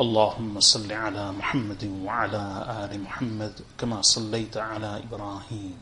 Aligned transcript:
اللهم 0.00 0.60
صل 0.60 0.92
على 0.92 1.32
محمد 1.32 1.84
وعلى 2.04 2.42
آل 2.84 3.00
محمد 3.00 3.60
كما 3.78 4.02
صليت 4.02 4.56
على 4.56 5.02
إبراهيم 5.04 5.76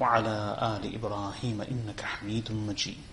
وعلى 0.00 0.36
آل 0.76 0.94
إبراهيم 0.94 1.60
إنك 1.60 2.00
حميد 2.02 2.52
مجيد 2.52 3.12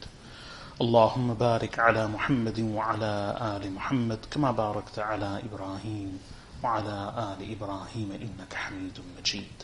اللهم 0.81 1.33
بارك 1.33 1.79
على 1.79 2.07
محمد 2.07 2.59
وعلى 2.59 3.13
آل 3.55 3.71
محمد 3.73 4.19
كما 4.31 4.51
باركت 4.51 4.99
على 4.99 5.41
إبراهيم 5.47 6.19
وعلى 6.63 6.97
آل 7.29 7.51
إبراهيم 7.55 8.11
إنك 8.11 8.53
حميد 8.53 8.99
مجيد 9.17 9.57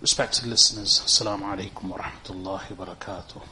Respected 0.00 0.46
listeners, 0.46 1.02
Assalamu 1.04 1.44
alaikum 1.52 1.90
wa 1.90 1.98
rahmatullahi 1.98 2.76
wa 2.76 2.86
barakatuh. 2.86 3.42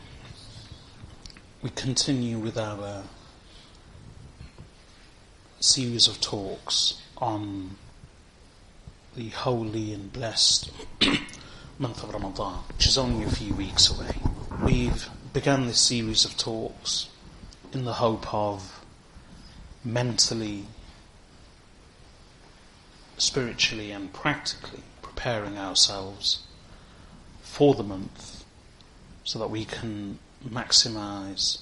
We 1.63 1.71
continue 1.71 2.39
with 2.39 2.57
our 2.57 3.03
series 5.61 6.07
of 6.07 6.21
talks 6.21 7.01
on 7.19 7.77
the 9.17 9.31
holy 9.31 9.93
and 9.93 10.13
blessed 10.13 10.71
month 11.79 12.03
of 12.03 12.13
Ramadan, 12.13 12.59
which 12.69 12.87
is 12.87 12.99
only 12.99 13.25
a 13.25 13.31
few 13.31 13.55
weeks 13.55 13.91
away. 13.91 14.17
We've 14.63 15.09
begun 15.33 15.67
this 15.67 15.81
series 15.81 16.25
of 16.25 16.37
talks 16.37 17.09
in 17.73 17.85
the 17.85 17.95
hope 17.95 18.33
of 18.33 18.85
mentally, 19.85 20.65
spiritually, 23.17 23.91
and 23.91 24.13
practically 24.13 24.83
preparing 25.01 25.57
ourselves 25.57 26.43
for 27.43 27.75
the 27.75 27.83
month 27.83 28.45
so 29.25 29.39
that 29.39 29.51
we 29.51 29.65
can 29.65 30.19
maximize 30.47 31.61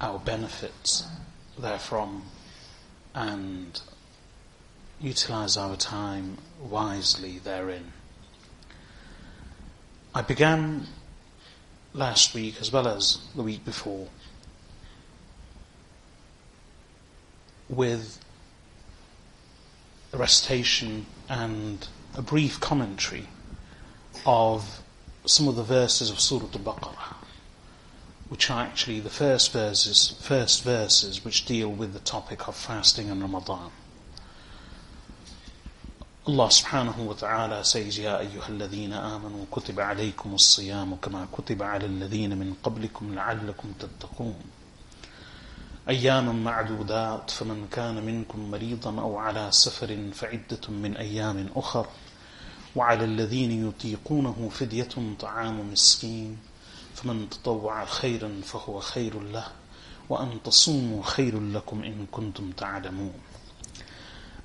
our 0.00 0.18
benefits 0.20 1.04
therefrom 1.60 2.22
and 3.14 3.80
utilize 5.00 5.56
our 5.56 5.76
time 5.76 6.38
wisely 6.60 7.38
therein. 7.38 7.92
I 10.14 10.22
began 10.22 10.86
last 11.94 12.34
week 12.34 12.56
as 12.60 12.72
well 12.72 12.88
as 12.88 13.18
the 13.34 13.42
week 13.42 13.64
before 13.64 14.08
with 17.68 18.18
a 20.12 20.16
recitation 20.16 21.06
and 21.28 21.86
a 22.16 22.22
brief 22.22 22.60
commentary 22.60 23.28
of 24.24 24.82
some 25.26 25.48
of 25.48 25.56
the 25.56 25.62
verses 25.62 26.10
of 26.10 26.18
Surah 26.18 26.46
Al-Baqarah 26.54 27.17
which 28.29 28.49
are 28.49 28.63
actually 28.63 28.99
the 28.99 29.09
first 29.09 29.51
verses, 29.53 30.15
first 30.21 30.63
verses 30.63 31.23
which 31.23 31.45
deal 31.45 31.69
with 31.69 31.93
the 31.93 31.99
topic 31.99 32.47
of 32.47 32.55
fasting 32.55 33.09
in 33.09 33.21
Ramadan. 33.21 33.71
Allah 36.25 36.47
subhanahu 36.47 36.97
wa 37.05 37.13
ta'ala 37.13 37.65
says, 37.65 37.99
يا 37.99 38.19
أيها 38.19 38.47
الذين 38.47 38.93
آمنوا 38.93 39.45
كتب 39.51 39.79
عليكم 39.79 40.33
الصيام 40.33 40.95
كما 40.95 41.27
كتب 41.31 41.63
على 41.63 41.85
الذين 41.85 42.37
من 42.37 42.53
قبلكم 42.63 43.15
لعلكم 43.15 43.73
تتقون 43.79 44.35
أياما 45.89 46.31
معدودات 46.31 47.31
فمن 47.31 47.67
كان 47.71 48.05
منكم 48.05 48.51
مريضا 48.51 49.01
أو 49.01 49.17
على 49.17 49.47
سفر 49.51 50.09
فعدة 50.13 50.69
من 50.69 50.97
أيام 50.97 51.49
أخر 51.55 51.87
وعلى 52.75 53.05
الذين 53.05 53.67
يطيقونه 53.67 54.49
فدية 54.51 55.15
طعام 55.19 55.71
مسكين 55.71 56.37
فمن 56.97 57.29
تطوع 57.29 57.85
خيرا 57.85 58.41
فهو 58.43 58.79
خير 58.79 59.19
له 59.19 59.47
وأن 60.09 60.43
تصوموا 60.43 61.03
خير 61.03 61.39
لكم 61.39 61.83
إن 61.83 62.07
كنتم 62.11 62.51
تعلمون 62.51 63.13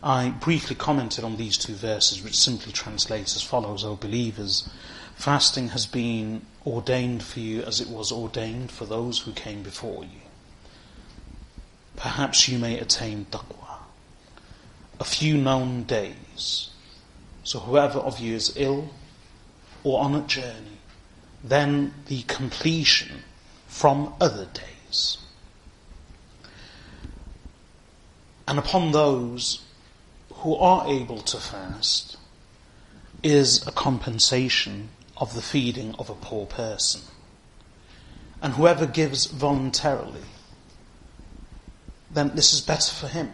I 0.03 0.29
briefly 0.31 0.77
commented 0.77 1.25
on 1.25 1.37
these 1.37 1.59
two 1.59 1.75
verses 1.75 2.23
which 2.23 2.39
simply 2.39 2.71
translates 2.71 3.35
as 3.35 3.43
follows, 3.43 3.85
O 3.85 3.97
believers, 3.97 4.69
fasting 5.17 5.71
has 5.71 5.87
been 5.87 6.43
ordained 6.65 7.25
for 7.25 7.41
you 7.41 7.63
as 7.63 7.81
it 7.81 7.89
was 7.89 8.13
ordained 8.13 8.71
for 8.71 8.85
those 8.85 9.19
who 9.21 9.33
came 9.33 9.65
before 9.65 10.05
you. 10.05 10.21
Perhaps 11.97 12.49
you 12.49 12.61
may 12.61 12.79
attain 12.79 13.27
taqwa. 13.33 13.81
A 15.01 15.05
few 15.05 15.37
known 15.37 15.83
days. 15.83 16.71
So 17.43 17.59
whoever 17.59 17.99
of 17.99 18.21
you 18.21 18.37
is 18.37 18.53
ill 18.57 18.91
or 19.83 20.01
on 20.01 20.15
a 20.15 20.21
journey, 20.21 20.72
then 21.44 21.94
the 22.08 22.22
completion 22.24 23.24
from 23.68 24.14
other 24.22 24.48
days. 24.54 25.18
And 28.48 28.58
upon 28.58 28.92
those 28.92 29.62
who 30.32 30.56
are 30.56 30.88
able 30.88 31.22
to 31.22 31.38
fast 31.38 32.18
is 33.22 33.66
a 33.68 33.72
compensation 33.72 34.90
of 35.18 35.34
the 35.34 35.42
feeding 35.42 35.96
of 35.96 36.10
a 36.10 36.16
poor 36.16 36.46
person. 36.46 37.02
And 38.42 38.54
whoever 38.54 38.86
gives 38.86 39.26
voluntarily, 39.26 40.24
then 42.12 42.36
this 42.36 42.54
is 42.54 42.62
better 42.62 42.92
for 42.92 43.08
him. 43.08 43.32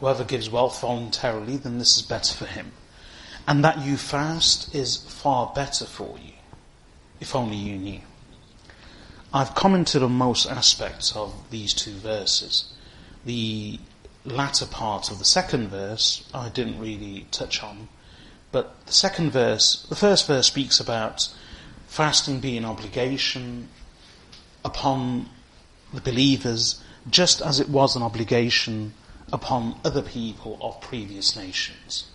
Whoever 0.00 0.24
gives 0.24 0.50
wealth 0.50 0.80
voluntarily, 0.80 1.56
then 1.56 1.78
this 1.78 1.96
is 1.96 2.02
better 2.02 2.34
for 2.34 2.46
him. 2.46 2.72
And 3.46 3.64
that 3.64 3.80
you 3.80 3.96
fast 3.96 4.74
is 4.74 4.96
far 4.96 5.52
better 5.54 5.84
for 5.84 6.16
you, 6.18 6.32
if 7.20 7.34
only 7.34 7.56
you 7.56 7.76
knew. 7.76 8.00
I've 9.32 9.54
commented 9.54 10.02
on 10.02 10.12
most 10.12 10.46
aspects 10.46 11.14
of 11.14 11.34
these 11.50 11.74
two 11.74 11.94
verses. 11.94 12.72
The 13.26 13.80
latter 14.24 14.64
part 14.64 15.10
of 15.10 15.18
the 15.18 15.24
second 15.24 15.68
verse 15.68 16.26
I 16.32 16.48
didn't 16.48 16.78
really 16.78 17.26
touch 17.30 17.62
on, 17.62 17.88
but 18.52 18.86
the 18.86 18.92
second 18.92 19.32
verse, 19.32 19.84
the 19.88 19.96
first 19.96 20.26
verse 20.26 20.46
speaks 20.46 20.80
about 20.80 21.28
fasting 21.88 22.40
being 22.40 22.58
an 22.58 22.64
obligation 22.64 23.68
upon 24.64 25.28
the 25.92 26.00
believers 26.00 26.80
just 27.10 27.42
as 27.42 27.60
it 27.60 27.68
was 27.68 27.96
an 27.96 28.02
obligation 28.02 28.94
upon 29.32 29.78
other 29.84 30.02
people 30.02 30.58
of 30.60 30.80
previous 30.80 31.36
nations. 31.36 32.06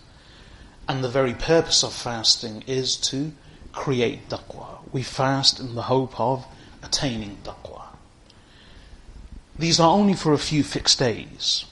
And 0.88 1.04
the 1.04 1.08
very 1.08 1.34
purpose 1.34 1.82
of 1.84 1.92
fasting 1.92 2.64
is 2.66 2.96
to 2.96 3.32
create 3.72 4.28
taqwa. 4.28 4.78
We 4.92 5.02
fast 5.02 5.60
in 5.60 5.74
the 5.74 5.82
hope 5.82 6.18
of 6.18 6.46
attaining 6.82 7.38
taqwa. 7.44 7.82
These 9.58 9.78
are 9.78 9.90
only 9.90 10.14
for 10.14 10.32
a 10.32 10.38
few 10.38 10.64
fixed 10.64 10.98
days. 10.98 11.64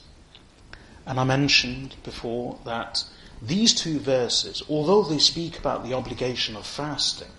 And 1.05 1.19
I 1.19 1.23
mentioned 1.23 1.95
before 2.03 2.59
that 2.63 3.03
these 3.41 3.73
two 3.73 3.99
verses, 3.99 4.61
although 4.69 5.03
they 5.03 5.17
speak 5.17 5.57
about 5.57 5.83
the 5.83 5.93
obligation 5.93 6.55
of 6.55 6.65
fasting, 6.65 7.29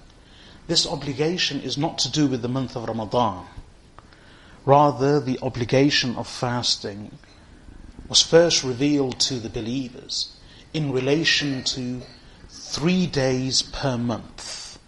this 0.66 0.86
obligation 0.86 1.60
is 1.60 1.78
not 1.78 1.98
to 1.98 2.10
do 2.10 2.26
with 2.26 2.42
the 2.42 2.48
month 2.48 2.76
of 2.76 2.84
Ramadan. 2.88 3.46
Rather, 4.64 5.20
the 5.20 5.38
obligation 5.40 6.16
of 6.16 6.26
fasting 6.26 7.18
was 8.08 8.22
first 8.22 8.64
revealed 8.64 9.20
to 9.20 9.34
the 9.34 9.48
believers 9.48 10.36
in 10.72 10.92
relation 10.92 11.64
to 11.64 12.00
three 12.48 13.06
days 13.06 13.62
per 13.62 13.98
month. 13.98 14.78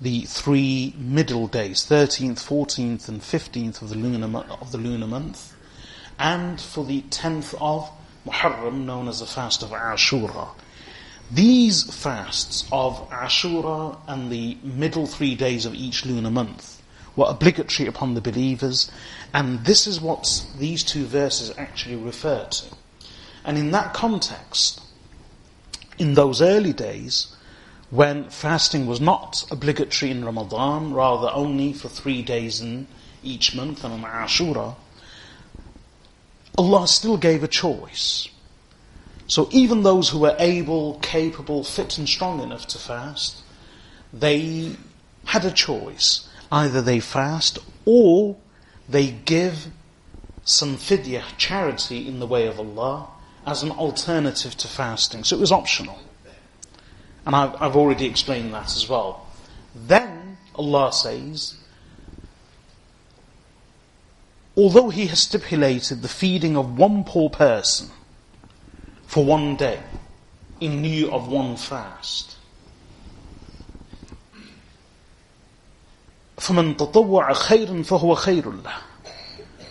The 0.00 0.22
three 0.22 0.94
middle 0.98 1.46
days, 1.46 1.84
13th, 1.84 2.38
14th 2.38 3.08
and 3.08 3.20
15th 3.20 3.82
of 3.82 3.88
the 3.88 3.96
lunar, 3.96 4.38
of 4.60 4.72
the 4.72 4.78
lunar 4.78 5.06
month, 5.06 5.54
and 6.18 6.60
for 6.60 6.84
the 6.84 7.02
10th 7.02 7.54
of 7.60 7.90
Muharram 8.26 8.84
known 8.84 9.08
as 9.08 9.20
the 9.20 9.26
fast 9.26 9.62
of 9.62 9.70
Ashura. 9.70 10.48
These 11.30 11.94
fasts 11.94 12.68
of 12.70 13.08
Ashura 13.10 13.98
and 14.06 14.30
the 14.30 14.58
middle 14.62 15.06
three 15.06 15.34
days 15.34 15.64
of 15.64 15.74
each 15.74 16.04
lunar 16.04 16.30
month 16.30 16.82
were 17.16 17.26
obligatory 17.28 17.88
upon 17.88 18.14
the 18.14 18.20
believers, 18.20 18.90
and 19.32 19.64
this 19.64 19.86
is 19.86 20.00
what 20.00 20.44
these 20.58 20.82
two 20.84 21.06
verses 21.06 21.54
actually 21.56 21.96
refer 21.96 22.44
to. 22.44 22.66
And 23.44 23.56
in 23.56 23.70
that 23.70 23.94
context, 23.94 24.82
in 26.00 26.14
those 26.14 26.40
early 26.40 26.72
days, 26.72 27.36
when 27.90 28.30
fasting 28.30 28.86
was 28.86 29.02
not 29.02 29.44
obligatory 29.50 30.10
in 30.10 30.24
Ramadan, 30.24 30.94
rather 30.94 31.30
only 31.32 31.74
for 31.74 31.88
three 31.88 32.22
days 32.22 32.62
in 32.62 32.86
each 33.22 33.54
month 33.54 33.84
and 33.84 33.92
on 33.92 34.10
Ashura, 34.10 34.76
Allah 36.56 36.88
still 36.88 37.18
gave 37.18 37.44
a 37.44 37.48
choice. 37.48 38.28
So 39.26 39.48
even 39.52 39.82
those 39.82 40.08
who 40.08 40.20
were 40.20 40.34
able, 40.38 40.98
capable, 41.00 41.64
fit 41.64 41.98
and 41.98 42.08
strong 42.08 42.40
enough 42.40 42.66
to 42.68 42.78
fast, 42.78 43.42
they 44.10 44.76
had 45.26 45.44
a 45.44 45.52
choice. 45.52 46.28
Either 46.50 46.80
they 46.80 46.98
fast 46.98 47.58
or 47.84 48.36
they 48.88 49.10
give 49.10 49.66
some 50.44 50.76
fidyah, 50.76 51.36
charity 51.36 52.08
in 52.08 52.20
the 52.20 52.26
way 52.26 52.46
of 52.46 52.58
Allah, 52.58 53.08
as 53.45 53.63
an 53.63 53.71
alternative 53.71 54.55
to 54.57 54.67
fasting. 54.67 55.23
So 55.23 55.35
it 55.35 55.39
was 55.39 55.51
optional. 55.51 55.99
And 57.25 57.35
I've, 57.35 57.61
I've 57.61 57.75
already 57.75 58.05
explained 58.05 58.53
that 58.53 58.75
as 58.75 58.87
well. 58.87 59.27
Then 59.75 60.37
Allah 60.55 60.93
says, 60.93 61.55
although 64.55 64.89
He 64.89 65.07
has 65.07 65.19
stipulated 65.19 66.01
the 66.01 66.07
feeding 66.07 66.55
of 66.55 66.77
one 66.77 67.03
poor 67.03 67.29
person, 67.29 67.89
for 69.07 69.23
one 69.23 69.55
day 69.55 69.79
in 70.59 70.83
lieu 70.83 71.11
of 71.11 71.27
one 71.27 71.55
fast. 71.55 72.35
فَمَنْ 76.37 76.75
تَطَوَّعَ 76.75 77.33
خَيْرًا 77.33 77.85
فَهُوَ 77.85 78.15
خَيْرٌ 78.17 78.61
لَهُ 78.61 78.73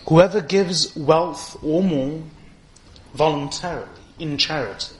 Whoever 0.07 0.41
gives 0.41 0.95
wealth 0.95 1.57
or 1.63 1.83
more 1.83 2.21
voluntarily, 3.14 3.88
in 4.18 4.38
charity, 4.38 4.96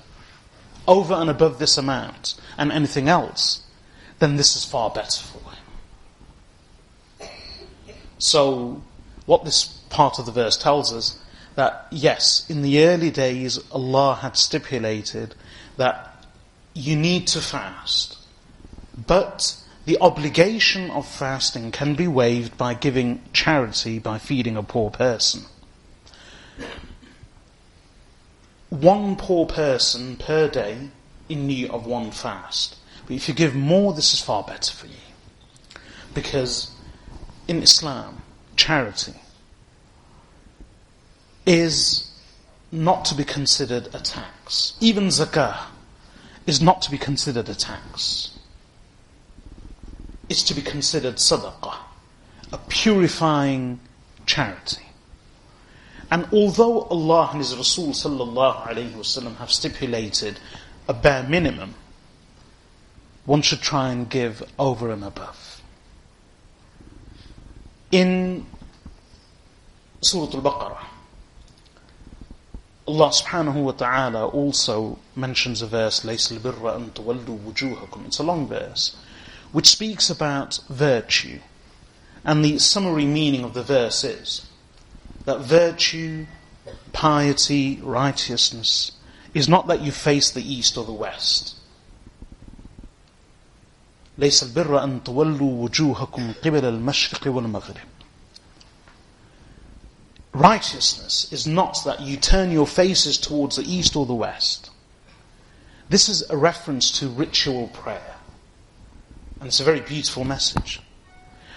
over 0.86 1.14
and 1.14 1.30
above 1.30 1.58
this 1.58 1.78
amount 1.78 2.34
and 2.58 2.72
anything 2.72 3.08
else, 3.08 3.62
then 4.18 4.36
this 4.36 4.56
is 4.56 4.64
far 4.64 4.90
better 4.90 5.22
for 5.22 5.38
him. 5.50 7.30
So, 8.18 8.82
what 9.26 9.44
this 9.44 9.64
part 9.88 10.18
of 10.18 10.26
the 10.26 10.32
verse 10.32 10.56
tells 10.56 10.92
us 10.92 11.18
that 11.54 11.86
yes, 11.90 12.48
in 12.48 12.62
the 12.62 12.84
early 12.84 13.10
days, 13.10 13.58
Allah 13.72 14.18
had 14.20 14.36
stipulated 14.36 15.34
that 15.76 16.24
you 16.74 16.96
need 16.96 17.26
to 17.28 17.40
fast, 17.40 18.18
but 19.06 19.56
the 19.86 19.98
obligation 20.00 20.90
of 20.90 21.06
fasting 21.06 21.72
can 21.72 21.94
be 21.94 22.06
waived 22.06 22.56
by 22.56 22.74
giving 22.74 23.22
charity 23.32 23.98
by 23.98 24.18
feeding 24.18 24.56
a 24.56 24.62
poor 24.62 24.90
person. 24.90 25.42
One 28.70 29.16
poor 29.16 29.46
person 29.46 30.16
per 30.16 30.48
day 30.48 30.88
in 31.28 31.46
need 31.46 31.70
of 31.70 31.86
one 31.86 32.10
fast. 32.12 32.76
But 33.06 33.16
if 33.16 33.28
you 33.28 33.34
give 33.34 33.54
more, 33.54 33.92
this 33.92 34.14
is 34.14 34.20
far 34.20 34.42
better 34.44 34.72
for 34.72 34.86
you. 34.86 35.80
Because 36.14 36.70
in 37.48 37.62
Islam, 37.62 38.22
charity 38.56 39.14
is 41.46 42.10
not 42.70 43.04
to 43.06 43.14
be 43.14 43.24
considered 43.24 43.88
a 43.92 43.98
tax. 43.98 44.74
Even 44.80 45.08
zakah 45.08 45.64
is 46.46 46.60
not 46.60 46.82
to 46.82 46.90
be 46.90 46.98
considered 46.98 47.48
a 47.48 47.54
tax. 47.54 48.38
It's 50.28 50.44
to 50.44 50.54
be 50.54 50.62
considered 50.62 51.16
sadaqah, 51.16 51.76
a 52.52 52.58
purifying 52.68 53.80
charity. 54.26 54.89
And 56.11 56.27
although 56.31 56.83
Allah 56.83 57.29
and 57.31 57.39
His 57.39 57.55
Rasul 57.55 57.89
sallallahu 57.89 58.67
alayhi 58.67 58.91
wasallam 58.91 59.37
have 59.37 59.51
stipulated 59.51 60.39
a 60.87 60.93
bare 60.93 61.23
minimum, 61.23 61.73
one 63.25 63.41
should 63.41 63.61
try 63.61 63.89
and 63.89 64.09
give 64.09 64.43
over 64.59 64.91
and 64.91 65.03
above. 65.03 65.61
In 67.91 68.45
Surah 70.01 70.35
Al-Baqarah, 70.35 70.85
Allah 72.87 73.09
subhanahu 73.09 73.63
wa 73.63 73.71
ta'ala 73.71 74.27
also 74.27 74.99
mentions 75.15 75.63
a 75.63 75.67
verse, 75.67 76.01
لَيْسَ 76.01 76.37
الْبِرَّ 76.37 76.59
أَن 76.61 76.91
تُوَلُّوا 76.91 77.39
وُجُوهَكُمْ 77.39 78.05
It's 78.05 78.19
a 78.19 78.23
long 78.23 78.47
verse, 78.47 78.95
which 79.51 79.69
speaks 79.69 80.11
about 80.11 80.59
virtue. 80.69 81.39
And 82.23 82.45
the 82.45 82.59
summary 82.59 83.05
meaning 83.05 83.43
of 83.43 83.55
the 83.55 83.63
verse 83.63 84.03
is 84.03 84.45
that 85.29 85.41
virtue, 85.41 86.25
piety, 86.93 87.79
righteousness 87.83 88.91
is 89.33 89.49
not 89.49 89.67
that 89.67 89.81
you 89.81 89.91
face 89.91 90.31
the 90.31 90.41
east 90.41 90.77
or 90.77 90.85
the 90.85 90.93
west. 90.93 91.55
ليس 94.17 94.43
البر 94.43 94.83
أن 94.83 95.03
تولوا 95.03 95.63
وجوهكم 95.63 96.33
قبل 96.43 96.65
المشرق 96.65 97.27
والمغرب 97.27 97.87
Righteousness 100.33 101.31
is 101.31 101.47
not 101.47 101.79
that 101.85 102.01
you 102.01 102.17
turn 102.17 102.51
your 102.51 102.67
faces 102.67 103.17
towards 103.17 103.55
the 103.55 103.63
east 103.63 103.95
or 103.95 104.05
the 104.05 104.13
west. 104.13 104.69
This 105.87 106.09
is 106.09 106.29
a 106.29 106.35
reference 106.35 106.91
to 106.99 107.07
ritual 107.07 107.69
prayer. 107.69 108.15
And 109.39 109.47
it's 109.47 109.61
a 109.61 109.63
very 109.63 109.79
beautiful 109.79 110.25
message. 110.25 110.81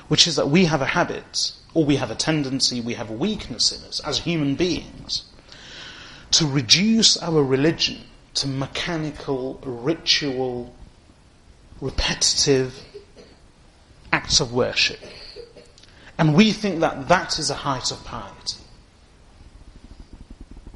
Which 0.06 0.28
is 0.28 0.36
that 0.36 0.48
we 0.48 0.66
have 0.66 0.80
a 0.80 0.86
habit, 0.86 1.52
or 1.73 1.85
we 1.85 1.95
have 1.95 2.11
a 2.11 2.15
tendency, 2.15 2.81
we 2.81 2.93
have 2.93 3.09
a 3.09 3.13
weakness 3.13 3.71
in 3.71 3.87
us 3.87 3.99
as 4.01 4.19
human 4.19 4.55
beings, 4.55 5.23
to 6.31 6.47
reduce 6.47 7.17
our 7.17 7.43
religion 7.43 8.01
to 8.35 8.47
mechanical, 8.47 9.59
ritual, 9.63 10.73
repetitive 11.81 12.83
acts 14.11 14.39
of 14.39 14.53
worship. 14.53 14.99
And 16.17 16.35
we 16.35 16.51
think 16.51 16.79
that 16.79 17.07
that 17.07 17.39
is 17.39 17.49
a 17.49 17.55
height 17.55 17.91
of 17.91 18.03
piety. 18.03 18.57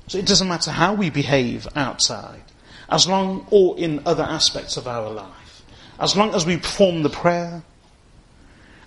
So 0.07 0.17
it 0.17 0.25
doesn't 0.25 0.47
matter 0.47 0.71
how 0.71 0.93
we 0.93 1.09
behave 1.09 1.67
outside, 1.75 2.43
as 2.89 3.07
long, 3.07 3.45
or 3.51 3.77
in 3.77 4.01
other 4.05 4.23
aspects 4.23 4.77
of 4.77 4.87
our 4.87 5.09
life, 5.09 5.63
as 5.99 6.15
long 6.15 6.33
as 6.33 6.45
we 6.45 6.57
perform 6.57 7.03
the 7.03 7.09
prayer, 7.09 7.63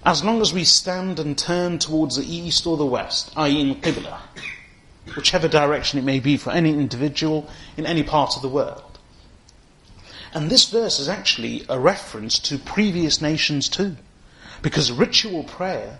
as 0.04 0.24
long 0.24 0.40
as 0.40 0.52
we 0.52 0.64
stand 0.64 1.18
and 1.18 1.36
turn 1.36 1.78
towards 1.78 2.16
the 2.16 2.24
east 2.24 2.66
or 2.66 2.76
the 2.76 2.86
west, 2.86 3.32
i.e. 3.36 3.60
in 3.60 3.74
Qibla, 3.76 4.20
whichever 5.14 5.48
direction 5.48 5.98
it 5.98 6.04
may 6.04 6.20
be 6.20 6.36
for 6.36 6.50
any 6.50 6.70
individual 6.70 7.48
in 7.76 7.86
any 7.86 8.02
part 8.02 8.36
of 8.36 8.42
the 8.42 8.48
world. 8.48 8.98
And 10.32 10.48
this 10.48 10.70
verse 10.70 11.00
is 11.00 11.08
actually 11.08 11.64
a 11.68 11.78
reference 11.78 12.38
to 12.40 12.58
previous 12.58 13.20
nations 13.20 13.68
too. 13.68 13.96
Because 14.62 14.92
ritual 14.92 15.44
prayer 15.44 15.98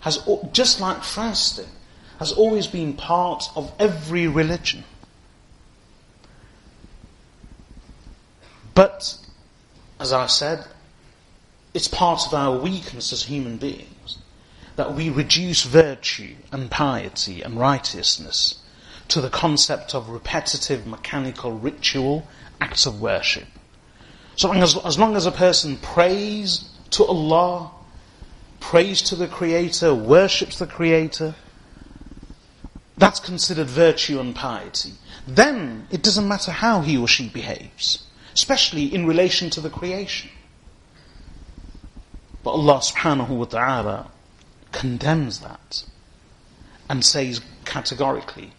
has, 0.00 0.22
just 0.52 0.80
like 0.80 1.02
fasting, 1.02 1.68
has 2.18 2.32
always 2.32 2.66
been 2.66 2.92
part 2.92 3.44
of 3.56 3.72
every 3.78 4.26
religion. 4.26 4.84
But, 8.74 9.16
as 9.98 10.12
I 10.12 10.26
said, 10.26 10.66
it's 11.72 11.88
part 11.88 12.26
of 12.26 12.34
our 12.34 12.56
weakness 12.58 13.12
as 13.12 13.24
human 13.24 13.56
beings 13.56 14.18
that 14.76 14.94
we 14.94 15.10
reduce 15.10 15.62
virtue 15.62 16.34
and 16.52 16.70
piety 16.70 17.42
and 17.42 17.58
righteousness 17.58 18.60
to 19.08 19.20
the 19.20 19.28
concept 19.28 19.94
of 19.94 20.08
repetitive 20.08 20.86
mechanical 20.86 21.52
ritual 21.52 22.26
acts 22.60 22.86
of 22.86 23.00
worship. 23.00 23.46
So 24.36 24.52
as, 24.52 24.76
as 24.84 24.98
long 24.98 25.16
as 25.16 25.26
a 25.26 25.32
person 25.32 25.76
prays 25.76 26.70
to 26.90 27.04
Allah, 27.04 27.72
prays 28.58 29.02
to 29.02 29.16
the 29.16 29.26
Creator, 29.26 29.94
worships 29.94 30.58
the 30.58 30.66
Creator, 30.66 31.34
that's 32.96 33.20
considered 33.20 33.66
virtue 33.66 34.20
and 34.20 34.34
piety. 34.34 34.92
Then 35.26 35.86
it 35.90 36.02
doesn't 36.02 36.28
matter 36.28 36.52
how 36.52 36.80
he 36.82 36.96
or 36.96 37.08
she 37.08 37.28
behaves, 37.28 38.06
especially 38.34 38.94
in 38.94 39.06
relation 39.06 39.50
to 39.50 39.60
the 39.60 39.70
creation. 39.70 40.30
But 42.43 42.51
Allah 42.51 42.77
subhanahu 42.79 43.29
wa 43.29 43.45
ta'ala 43.45 44.11
condemns 44.71 45.39
that 45.39 45.83
and 46.89 47.03
says 47.03 47.41
categorically, 47.65 48.53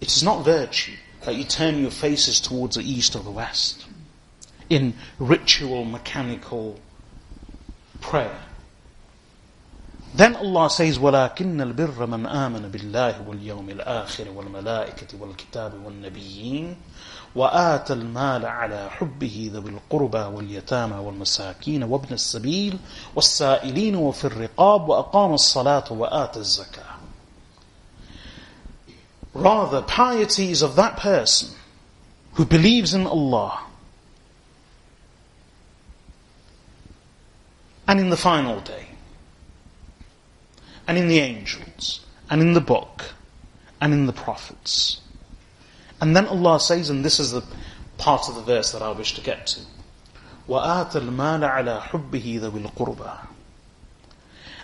it 0.00 0.14
is 0.14 0.22
not 0.22 0.44
virtue 0.44 0.96
that 1.24 1.34
you 1.34 1.44
turn 1.44 1.80
your 1.80 1.90
faces 1.90 2.40
towards 2.40 2.76
the 2.76 2.82
east 2.82 3.16
or 3.16 3.22
the 3.22 3.30
west 3.30 3.86
in 4.70 4.94
ritual, 5.18 5.84
mechanical 5.84 6.78
prayer. 8.00 8.40
Then 10.14 10.36
Allah 10.36 10.70
says, 10.70 10.98
وَلَكِنَّ 10.98 11.74
الْبِرَّ 11.74 12.06
مَنْ 12.06 12.30
آمَنَ 12.30 12.70
بِاللَّهِ 12.70 13.26
وَالْيَوْمِ 13.26 13.80
الْآخِرِ 13.80 14.30
وَالْمَلَائِكَةِ 14.30 15.18
وَالْكِتَابِ 15.18 15.74
وَالنَّبِيِّينَ 15.84 16.76
وآتى 17.34 17.92
المال 17.92 18.46
على 18.46 18.90
حبه 18.90 19.50
ذوي 19.52 19.70
القربى 19.70 20.18
واليتامى 20.18 20.96
والمساكين 20.96 21.82
وابن 21.82 22.14
السبيل 22.14 22.78
والسائلين 23.14 23.96
وفي 23.96 24.24
الرقاب 24.24 24.88
وأقام 24.88 25.34
الصلاة 25.34 25.92
وآتى 25.92 26.38
الزكاة 26.38 26.94
Rather, 29.34 29.82
piety 29.82 30.52
is 30.52 30.62
of 30.62 30.76
that 30.76 30.96
person 30.96 31.48
who 32.34 32.44
believes 32.44 32.94
in 32.94 33.04
Allah 33.04 33.64
and 37.88 37.98
in 37.98 38.10
the 38.10 38.16
final 38.16 38.60
day 38.60 38.86
and 40.86 40.96
in 40.96 41.08
the 41.08 41.18
angels 41.18 42.00
and 42.30 42.40
in 42.40 42.52
the 42.52 42.60
book 42.60 43.14
and 43.80 43.92
in 43.92 44.06
the 44.06 44.12
prophets 44.12 45.00
and 46.00 46.14
then 46.16 46.26
Allah 46.26 46.60
says, 46.60 46.90
and 46.90 47.04
this 47.04 47.18
is 47.18 47.32
the 47.32 47.42
part 47.98 48.28
of 48.28 48.34
the 48.34 48.42
verse 48.42 48.72
that 48.72 48.82
I 48.82 48.90
wish 48.90 49.14
to 49.14 49.20
get 49.20 49.46
to. 49.48 49.60
وَآتَ 50.48 50.92
الْمَالَ 50.92 51.48
عَلَى 51.48 51.80
حُبِّهِ 51.82 52.40
ذَوِي 52.40 52.70
الْقُرْبَى 52.70 53.26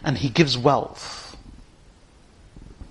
And 0.04 0.18
He 0.18 0.28
gives 0.28 0.58
wealth. 0.58 1.36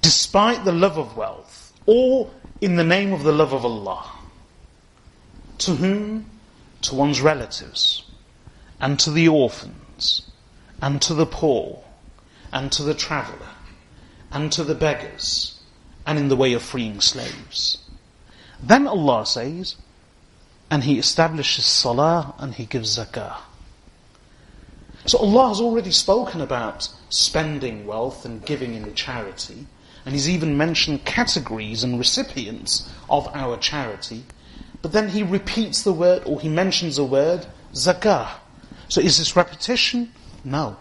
Despite 0.01 0.65
the 0.65 0.71
love 0.71 0.97
of 0.97 1.15
wealth, 1.15 1.73
or 1.85 2.31
in 2.61 2.75
the 2.75 2.83
name 2.83 3.13
of 3.13 3.23
the 3.23 3.31
love 3.31 3.53
of 3.53 3.65
Allah. 3.65 4.09
To 5.59 5.75
whom? 5.75 6.29
To 6.83 6.95
one's 6.95 7.21
relatives, 7.21 8.03
and 8.79 8.97
to 8.99 9.11
the 9.11 9.27
orphans, 9.27 10.23
and 10.81 11.01
to 11.01 11.13
the 11.13 11.25
poor, 11.25 11.83
and 12.53 12.71
to 12.71 12.83
the 12.83 12.93
traveller, 12.93 13.53
and 14.31 14.51
to 14.53 14.63
the 14.63 14.75
beggars, 14.75 15.59
and 16.07 16.17
in 16.17 16.29
the 16.29 16.37
way 16.37 16.53
of 16.53 16.63
freeing 16.63 17.01
slaves. 17.01 17.79
Then 18.66 18.86
Allah 18.86 19.26
says, 19.26 19.76
and 20.70 20.84
He 20.84 20.98
establishes 20.98 21.66
salah 21.66 22.34
and 22.38 22.54
He 22.54 22.64
gives 22.64 22.96
zakah. 22.96 23.36
So 25.04 25.18
Allah 25.18 25.48
has 25.48 25.60
already 25.60 25.90
spoken 25.90 26.40
about 26.40 26.88
spending 27.10 27.86
wealth 27.86 28.24
and 28.24 28.44
giving 28.46 28.74
in 28.74 28.94
charity, 28.94 29.66
and 30.06 30.14
He's 30.14 30.30
even 30.30 30.56
mentioned 30.56 31.04
categories 31.04 31.84
and 31.84 31.98
recipients 31.98 32.90
of 33.10 33.28
our 33.34 33.58
charity. 33.58 34.24
But 34.80 34.92
then 34.92 35.10
He 35.10 35.22
repeats 35.22 35.82
the 35.82 35.92
word, 35.92 36.22
or 36.24 36.40
He 36.40 36.48
mentions 36.48 36.96
the 36.96 37.04
word, 37.04 37.46
zakah. 37.74 38.30
So 38.88 39.02
is 39.02 39.18
this 39.18 39.36
repetition? 39.36 40.10
No. 40.42 40.78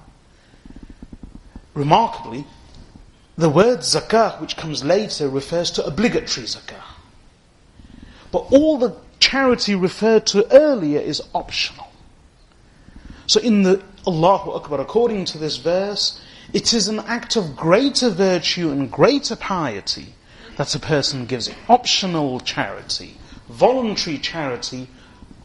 Remarkably, 1.73 2.45
the 3.37 3.49
word 3.49 3.79
zakah, 3.79 4.39
which 4.39 4.55
comes 4.55 4.85
later, 4.85 5.27
refers 5.27 5.69
to 5.71 5.85
obligatory 5.85 6.47
zakah. 6.47 6.92
But 8.33 8.51
all 8.51 8.79
the 8.79 8.95
charity 9.19 9.75
referred 9.75 10.25
to 10.27 10.51
earlier 10.51 10.99
is 10.99 11.21
optional. 11.35 11.87
So 13.27 13.39
in 13.39 13.61
the 13.61 13.83
Allahu 14.07 14.51
Akbar, 14.53 14.81
according 14.81 15.25
to 15.25 15.37
this 15.37 15.57
verse, 15.57 16.19
it 16.51 16.73
is 16.73 16.87
an 16.87 16.99
act 17.01 17.35
of 17.35 17.55
greater 17.55 18.09
virtue 18.09 18.71
and 18.71 18.91
greater 18.91 19.35
piety 19.35 20.15
that 20.57 20.73
a 20.73 20.79
person 20.79 21.27
gives 21.27 21.47
optional 21.69 22.39
charity, 22.39 23.17
voluntary 23.49 24.17
charity, 24.17 24.89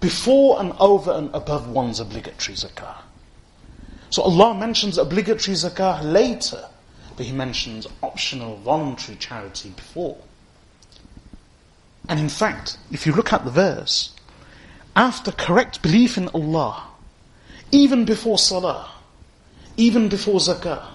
before 0.00 0.59
and 0.59 0.73
over 0.80 1.12
and 1.12 1.28
above 1.35 1.68
one's 1.68 2.00
obligatory 2.00 2.57
zakah. 2.57 2.97
So 4.09 4.23
Allah 4.23 4.54
mentions 4.54 4.97
obligatory 4.97 5.54
zakah 5.54 6.02
later, 6.11 6.64
but 7.18 7.26
He 7.26 7.33
mentions 7.33 7.87
optional 8.02 8.57
voluntary 8.57 9.18
charity 9.18 9.68
before. 9.76 10.16
And 12.08 12.20
in 12.20 12.30
fact, 12.30 12.77
if 12.92 13.06
you 13.06 13.13
look 13.13 13.32
at 13.32 13.46
the 13.46 13.51
verse, 13.51 14.12
after 14.96 15.32
correct 15.32 15.82
belief 15.82 16.18
in 16.18 16.27
Allah, 16.30 16.84
even 17.72 18.06
before 18.06 18.38
salah, 18.38 18.92
even 19.77 20.10
before 20.10 20.39
zakah, 20.39 20.86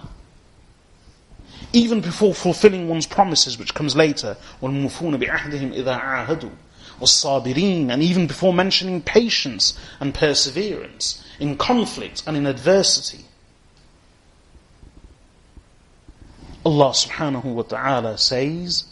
even 1.73 2.01
before 2.01 2.33
fulfilling 2.33 2.87
one's 2.87 3.05
promises, 3.05 3.57
which 3.57 3.73
comes 3.73 3.95
later, 3.95 4.37
وَالْمُفُونَ 4.61 5.21
بِعَهْدِهِمْ 5.21 5.75
إِذَا 5.75 6.01
عَاهَدُوا 6.01 6.51
وَالصَّابِرِينَ 6.99 7.91
And 7.91 8.01
even 8.01 8.27
before 8.27 8.53
mentioning 8.53 9.01
patience 9.01 9.77
and 9.99 10.13
perseverance 10.13 11.23
in 11.39 11.57
conflict 11.57 12.23
and 12.25 12.35
in 12.35 12.45
adversity. 12.45 13.25
Allah 16.65 16.89
subhanahu 16.91 17.45
wa 17.45 17.63
ta'ala 17.63 18.17
says, 18.17 18.85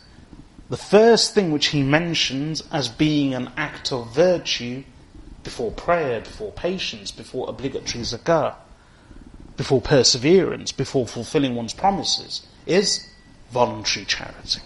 the 0.73 0.79
first 0.79 1.35
thing 1.35 1.53
which 1.53 1.67
he 1.67 1.83
mentions 1.83 2.63
as 2.73 2.89
being 2.89 3.35
an 3.35 3.53
act 3.59 3.93
of 3.93 4.15
virtue 4.15 4.83
before 5.45 5.71
prayer, 5.71 6.23
before 6.23 6.51
patience, 6.53 7.11
before 7.11 7.47
obligatory 7.51 8.03
zakah, 8.03 8.55
before 9.59 9.83
perseverance, 9.83 10.73
before 10.73 11.07
fulfilling 11.07 11.55
one's 11.55 11.75
promises, 11.75 12.47
is 12.65 13.07
voluntary 13.51 14.07
charity. 14.07 14.63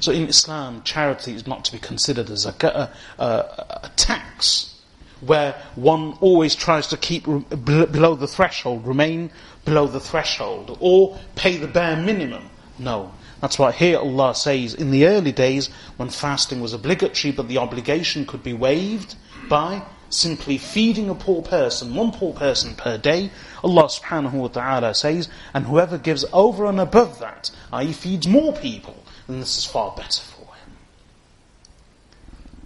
So 0.00 0.12
in 0.12 0.28
Islam, 0.28 0.82
charity 0.82 1.32
is 1.32 1.46
not 1.46 1.64
to 1.64 1.72
be 1.72 1.78
considered 1.78 2.28
as 2.28 2.44
a, 2.44 2.90
a, 3.18 3.24
a 3.24 3.90
tax 3.96 4.78
where 5.22 5.54
one 5.76 6.18
always 6.20 6.54
tries 6.54 6.88
to 6.88 6.98
keep 6.98 7.24
below 7.24 8.14
the 8.14 8.28
threshold, 8.28 8.86
remain 8.86 9.30
below 9.64 9.86
the 9.86 10.00
threshold, 10.00 10.76
or 10.80 11.18
pay 11.34 11.56
the 11.56 11.66
bare 11.66 11.96
minimum. 11.96 12.50
No. 12.78 13.14
That's 13.40 13.58
why 13.58 13.72
here 13.72 13.98
Allah 13.98 14.34
says, 14.34 14.74
in 14.74 14.90
the 14.90 15.06
early 15.06 15.32
days 15.32 15.68
when 15.96 16.08
fasting 16.08 16.60
was 16.60 16.72
obligatory, 16.72 17.32
but 17.32 17.48
the 17.48 17.58
obligation 17.58 18.24
could 18.24 18.42
be 18.42 18.54
waived 18.54 19.14
by 19.48 19.82
simply 20.08 20.56
feeding 20.58 21.10
a 21.10 21.14
poor 21.14 21.42
person, 21.42 21.94
one 21.94 22.12
poor 22.12 22.32
person 22.32 22.74
per 22.74 22.96
day, 22.96 23.30
Allah 23.62 23.84
subhanahu 23.84 24.32
wa 24.32 24.48
ta'ala 24.48 24.94
says, 24.94 25.28
and 25.52 25.66
whoever 25.66 25.98
gives 25.98 26.24
over 26.32 26.66
and 26.66 26.80
above 26.80 27.18
that, 27.18 27.50
i.e. 27.72 27.92
feeds 27.92 28.26
more 28.26 28.52
people, 28.52 29.04
then 29.26 29.40
this 29.40 29.58
is 29.58 29.64
far 29.64 29.94
better 29.96 30.22
for 30.22 30.46
him. 30.54 30.76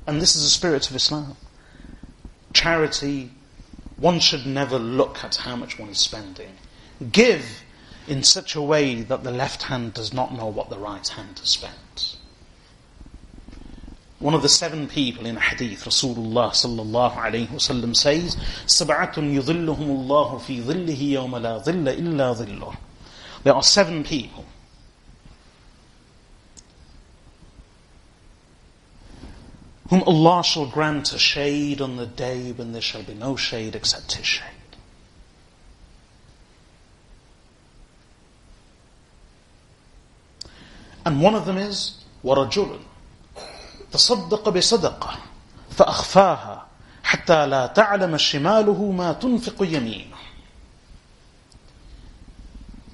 And 0.07 0.21
this 0.21 0.37
is 0.37 0.43
the 0.43 0.51
spirit 0.51 0.89
of 0.91 0.97
Islam. 0.97 1.37
Charity, 2.53 3.31
one 3.97 4.21
should 4.21 4.47
never 4.47 4.79
look 4.79 5.25
at 5.25 5.37
how 5.37 5.57
much 5.57 5.79
one 5.79 5.89
is 5.89 5.99
spending. 5.99 6.51
Give 7.11 7.63
in 8.08 8.24
such 8.24 8.56
a 8.56 8.62
way 8.62 9.02
that 9.02 9.24
the 9.24 9.32
left 9.32 9.64
hand 9.64 9.94
does 9.94 10.14
not 10.14 10.34
know 10.34 10.48
what 10.48 10.70
the 10.70 10.78
right 10.78 11.08
hand 11.08 11.40
has 11.40 11.50
spent. 11.50 12.18
One 14.20 14.34
of 14.34 14.42
the 14.42 14.50
seven 14.50 14.88
people 14.88 15.26
in 15.26 15.38
a 15.38 15.42
hadith, 15.42 15.84
Rasulullah 15.84 16.52
sallallahu 16.52 17.16
alayhi 17.16 17.48
wasallam 17.50 17.96
says, 17.96 18.38
سَبْعَةٌ 18.66 19.14
يُظِلُّهُمُ 19.14 19.78
اللَّهُ 19.78 20.40
فِي 20.42 20.64
ظِلِّهِ 20.64 20.98
يَوْمَ 20.98 21.32
لَا 21.32 21.64
ظِلَّ 21.64 21.98
إِلَّا 21.98 22.46
ظِلُّهُ 22.46 22.76
There 23.44 23.54
are 23.54 23.64
seven 23.64 24.04
people 24.04 24.46
whom 29.90 30.02
Allah 30.04 30.44
shall 30.44 30.66
grant 30.66 31.14
a 31.14 31.20
shade 31.20 31.82
on 31.82 31.98
the 31.98 32.08
day 32.08 32.52
when 32.52 32.72
there 32.72 32.82
shall 32.82 33.04
be 33.04 33.14
no 33.14 33.36
shade 33.36 33.76
except 33.76 34.14
His 34.14 34.26
shade. 34.26 34.59
And 41.06 41.22
one 41.22 41.36
of 41.36 41.46
them 41.46 41.58
is 41.58 42.04
ورجل 42.24 42.80
تصدق 43.92 44.50
بصدقة 44.50 45.18
فأخفاها 45.78 46.66
حتى 47.04 47.46
لا 47.46 47.68
تعلم 47.68 48.18
شماله 48.18 48.92
ما 48.92 49.14
تنفق 49.14 49.64
يمينه. 49.64 50.16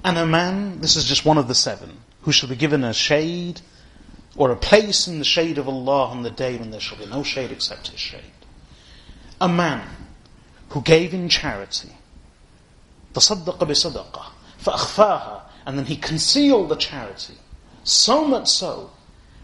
And 0.04 0.18
a 0.18 0.26
man, 0.26 0.80
this 0.80 0.96
is 0.96 1.04
just 1.04 1.24
one 1.24 1.38
of 1.38 1.48
the 1.48 1.54
seven, 1.54 1.98
who 2.22 2.32
shall 2.32 2.48
be 2.48 2.56
given 2.56 2.84
a 2.84 2.92
shade 2.92 3.60
or 4.36 4.50
a 4.50 4.56
place 4.56 5.06
in 5.06 5.18
the 5.18 5.24
shade 5.24 5.58
of 5.58 5.68
Allah 5.68 6.06
on 6.06 6.22
the 6.22 6.30
day 6.30 6.56
when 6.56 6.70
there 6.70 6.80
shall 6.80 6.98
be 6.98 7.06
no 7.06 7.22
shade 7.22 7.52
except 7.52 7.88
His 7.88 8.00
shade. 8.00 8.20
A 9.40 9.48
man 9.48 9.88
who 10.70 10.82
gave 10.82 11.14
in 11.14 11.28
charity, 11.28 11.90
تصدق 13.14 13.58
بصدقة 13.58 14.24
فأخفاها, 14.64 15.42
and 15.66 15.78
then 15.78 15.86
he 15.86 15.96
concealed 15.96 16.68
the 16.68 16.76
charity. 16.76 17.34
So 17.86 18.24
much 18.24 18.48
so, 18.48 18.90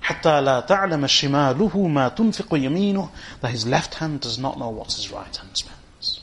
حتى 0.02 0.40
لا 0.40 0.60
تعلم 0.60 1.06
شماله 1.06 1.88
ما 1.88 2.08
تنفق 2.08 2.54
يمينه 2.54 3.10
that 3.40 3.50
his 3.50 3.66
left 3.66 3.94
hand 3.94 4.20
does 4.20 4.38
not 4.38 4.58
know 4.58 4.68
what 4.68 4.92
his 4.92 5.10
right 5.10 5.36
hand 5.36 5.56
spends. 5.56 6.20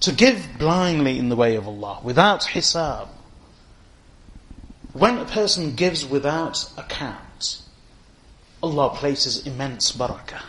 To 0.00 0.12
give 0.12 0.58
blindly 0.58 1.18
in 1.18 1.28
the 1.28 1.36
way 1.36 1.56
of 1.56 1.68
Allah, 1.68 2.00
without 2.02 2.42
hisab. 2.42 3.08
When 4.92 5.18
a 5.18 5.24
person 5.24 5.76
gives 5.76 6.04
without 6.04 6.68
account, 6.76 7.62
Allah 8.62 8.90
places 8.90 9.46
immense 9.46 9.92
barakah. 9.92 10.42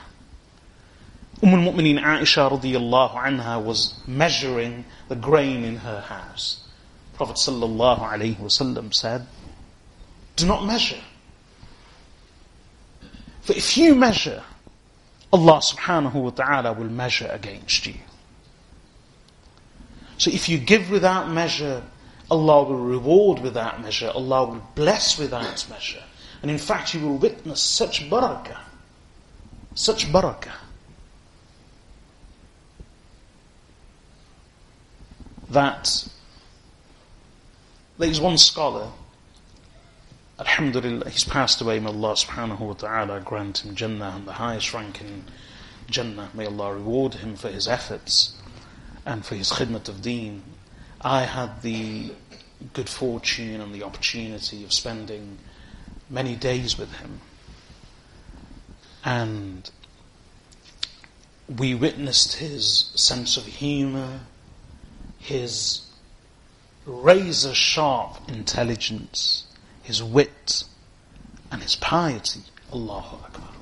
Umm 1.43 1.53
al-Mu'mineen 1.53 2.01
Aisha 2.01 2.49
radiyallahu 2.49 3.15
anha 3.15 3.63
was 3.63 3.93
measuring 4.07 4.85
the 5.09 5.15
grain 5.15 5.63
in 5.63 5.77
her 5.77 6.01
house. 6.01 6.63
Prophet 7.15 7.35
sallallahu 7.35 7.99
alaihi 7.99 8.37
wasallam 8.37 8.93
said, 8.93 9.27
do 10.36 10.46
not 10.46 10.64
measure. 10.64 11.00
For 13.42 13.52
if 13.52 13.76
you 13.76 13.94
measure, 13.94 14.42
Allah 15.32 15.58
subhanahu 15.58 16.14
wa 16.14 16.30
ta'ala 16.30 16.72
will 16.72 16.90
measure 16.90 17.28
against 17.30 17.86
you. 17.86 17.94
So 20.18 20.30
if 20.30 20.48
you 20.48 20.58
give 20.58 20.90
without 20.90 21.30
measure, 21.30 21.82
Allah 22.30 22.64
will 22.64 22.78
reward 22.78 23.40
without 23.40 23.80
measure, 23.82 24.10
Allah 24.14 24.46
will 24.46 24.62
bless 24.74 25.18
without 25.18 25.66
measure. 25.70 26.02
And 26.42 26.50
in 26.50 26.58
fact, 26.58 26.94
you 26.94 27.00
will 27.00 27.18
witness 27.18 27.60
such 27.60 28.08
barakah, 28.10 28.58
such 29.74 30.06
barakah. 30.06 30.54
That 35.50 36.08
there 37.98 38.10
is 38.10 38.20
one 38.20 38.38
scholar, 38.38 38.90
Alhamdulillah, 40.38 41.08
he's 41.08 41.24
passed 41.24 41.62
away, 41.62 41.80
may 41.80 41.88
Allah 41.88 42.12
subhanahu 42.12 42.58
wa 42.58 42.74
ta'ala 42.74 43.20
grant 43.20 43.64
him 43.64 43.74
Jannah 43.74 44.12
and 44.16 44.28
the 44.28 44.34
highest 44.34 44.74
rank 44.74 45.00
in 45.00 45.24
Jannah. 45.88 46.28
May 46.34 46.44
Allah 46.44 46.74
reward 46.74 47.14
him 47.14 47.36
for 47.36 47.48
his 47.48 47.66
efforts 47.66 48.36
and 49.06 49.24
for 49.24 49.34
his 49.34 49.52
khidmat 49.52 49.88
of 49.88 50.02
deen. 50.02 50.42
I 51.00 51.22
had 51.22 51.62
the 51.62 52.12
good 52.74 52.90
fortune 52.90 53.62
and 53.62 53.74
the 53.74 53.82
opportunity 53.82 54.62
of 54.62 54.74
spending 54.74 55.38
many 56.10 56.36
days 56.36 56.78
with 56.78 56.92
him. 56.96 57.20
And 59.04 59.70
we 61.48 61.74
witnessed 61.74 62.34
his 62.34 62.90
sense 62.94 63.38
of 63.38 63.46
humour, 63.46 64.20
his 65.18 65.86
razor 66.84 67.54
sharp 67.54 68.18
intelligence, 68.28 69.45
his 69.86 70.02
wit, 70.02 70.64
and 71.50 71.62
his 71.62 71.76
piety. 71.76 72.40
Allahu 72.72 73.16
Akbar. 73.24 73.52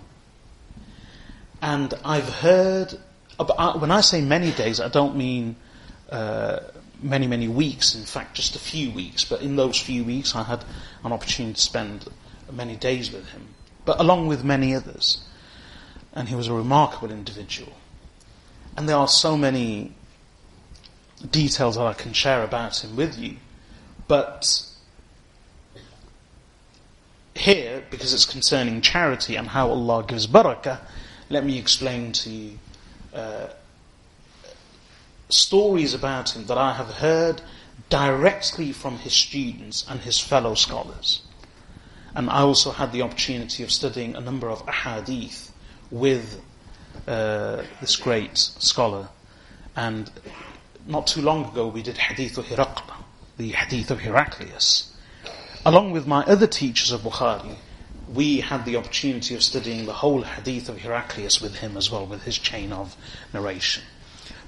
And 1.60 1.92
I've 2.04 2.28
heard, 2.28 2.94
when 3.78 3.90
I 3.90 4.00
say 4.00 4.22
many 4.22 4.50
days, 4.52 4.80
I 4.80 4.88
don't 4.88 5.16
mean 5.16 5.56
uh, 6.10 6.60
many, 7.02 7.26
many 7.26 7.46
weeks, 7.48 7.94
in 7.94 8.04
fact, 8.04 8.34
just 8.34 8.56
a 8.56 8.58
few 8.58 8.90
weeks. 8.90 9.24
But 9.24 9.42
in 9.42 9.56
those 9.56 9.78
few 9.78 10.02
weeks, 10.02 10.34
I 10.34 10.44
had 10.44 10.64
an 11.04 11.12
opportunity 11.12 11.54
to 11.54 11.60
spend 11.60 12.08
many 12.50 12.76
days 12.76 13.12
with 13.12 13.28
him, 13.28 13.48
but 13.84 14.00
along 14.00 14.26
with 14.26 14.44
many 14.44 14.74
others. 14.74 15.22
And 16.14 16.28
he 16.28 16.34
was 16.34 16.48
a 16.48 16.54
remarkable 16.54 17.10
individual. 17.10 17.72
And 18.76 18.88
there 18.88 18.96
are 18.96 19.08
so 19.08 19.36
many 19.36 19.92
details 21.30 21.76
that 21.76 21.86
I 21.86 21.92
can 21.92 22.12
share 22.14 22.42
about 22.42 22.82
him 22.82 22.96
with 22.96 23.18
you. 23.18 23.36
But 24.08 24.70
here, 27.34 27.82
because 27.90 28.12
it's 28.14 28.24
concerning 28.24 28.80
charity 28.80 29.36
and 29.36 29.48
how 29.48 29.70
Allah 29.70 30.04
gives 30.06 30.26
barakah, 30.26 30.80
let 31.30 31.44
me 31.44 31.58
explain 31.58 32.12
to 32.12 32.30
you 32.30 32.58
uh, 33.14 33.48
stories 35.28 35.94
about 35.94 36.36
him 36.36 36.46
that 36.46 36.58
I 36.58 36.72
have 36.74 36.88
heard 36.88 37.42
directly 37.90 38.72
from 38.72 38.98
his 38.98 39.12
students 39.12 39.84
and 39.88 40.00
his 40.00 40.18
fellow 40.18 40.54
scholars. 40.54 41.22
And 42.14 42.30
I 42.30 42.40
also 42.40 42.70
had 42.70 42.92
the 42.92 43.02
opportunity 43.02 43.62
of 43.62 43.70
studying 43.72 44.14
a 44.14 44.20
number 44.20 44.48
of 44.48 44.64
ahadith 44.66 45.50
with 45.90 46.40
uh, 47.08 47.62
this 47.80 47.96
great 47.96 48.38
scholar. 48.38 49.08
And 49.76 50.10
not 50.86 51.06
too 51.06 51.22
long 51.22 51.46
ago 51.46 51.66
we 51.66 51.82
did 51.82 51.96
Hadith 51.96 52.38
of 52.38 52.46
Hiraql, 52.46 52.94
the 53.36 53.50
Hadith 53.50 53.90
of 53.90 54.00
Heraclius. 54.00 54.93
Along 55.66 55.92
with 55.92 56.06
my 56.06 56.22
other 56.24 56.46
teachers 56.46 56.92
of 56.92 57.00
Bukhari, 57.00 57.56
we 58.12 58.40
had 58.40 58.66
the 58.66 58.76
opportunity 58.76 59.34
of 59.34 59.42
studying 59.42 59.86
the 59.86 59.94
whole 59.94 60.22
Hadith 60.22 60.68
of 60.68 60.78
Heraclius 60.78 61.40
with 61.40 61.56
him 61.56 61.76
as 61.78 61.90
well, 61.90 62.04
with 62.04 62.24
his 62.24 62.38
chain 62.38 62.70
of 62.70 62.94
narration. 63.32 63.82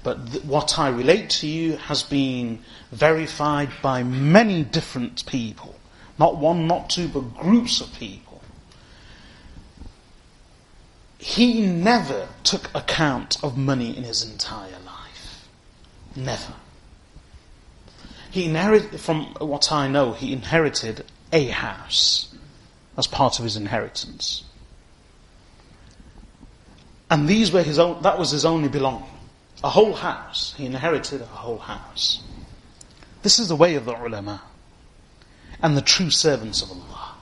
But 0.03 0.31
th- 0.31 0.43
what 0.43 0.77
I 0.77 0.89
relate 0.89 1.31
to 1.41 1.47
you 1.47 1.77
has 1.77 2.03
been 2.03 2.63
verified 2.91 3.71
by 3.81 4.03
many 4.03 4.63
different 4.63 5.25
people. 5.25 5.75
Not 6.19 6.37
one, 6.37 6.67
not 6.67 6.91
two, 6.91 7.07
but 7.07 7.35
groups 7.35 7.81
of 7.81 7.91
people. 7.93 8.41
He 11.17 11.61
never 11.65 12.29
took 12.43 12.69
account 12.75 13.43
of 13.43 13.57
money 13.57 13.97
in 13.97 14.03
his 14.03 14.23
entire 14.23 14.79
life. 14.85 15.47
Never. 16.15 16.53
He 18.29 18.45
inherited, 18.45 18.99
from 18.99 19.33
what 19.39 19.71
I 19.71 19.87
know, 19.87 20.13
he 20.13 20.31
inherited 20.31 21.05
a 21.31 21.47
house 21.47 22.33
as 22.97 23.07
part 23.07 23.39
of 23.39 23.43
his 23.43 23.55
inheritance. 23.55 24.43
And 27.09 27.27
these 27.27 27.51
were 27.51 27.63
his 27.63 27.79
own, 27.79 28.01
that 28.01 28.19
was 28.19 28.31
his 28.31 28.45
only 28.45 28.67
belonging. 28.67 29.09
A 29.63 29.69
whole 29.69 29.93
house. 29.93 30.53
He 30.57 30.65
inherited 30.65 31.21
a 31.21 31.25
whole 31.25 31.57
house. 31.57 32.21
This 33.23 33.39
is 33.39 33.47
the 33.47 33.55
way 33.55 33.75
of 33.75 33.85
the 33.85 33.93
ulama 33.93 34.41
and 35.61 35.75
the 35.75 35.81
true 35.81 36.09
servants 36.09 36.61
of 36.61 36.71
Allah. 36.71 37.15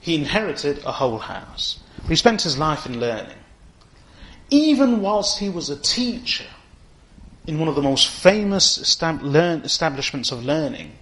He 0.00 0.16
inherited 0.16 0.84
a 0.84 0.92
whole 0.92 1.18
house. 1.18 1.78
He 2.08 2.16
spent 2.16 2.42
his 2.42 2.58
life 2.58 2.86
in 2.86 2.98
learning. 3.00 3.38
Even 4.50 5.00
whilst 5.00 5.38
he 5.38 5.48
was 5.48 5.70
a 5.70 5.76
teacher 5.76 6.44
in 7.46 7.58
one 7.58 7.68
of 7.68 7.74
the 7.74 7.82
most 7.82 8.08
famous 8.08 8.78
establishments 8.78 10.30
of 10.30 10.44
learning, 10.44 10.92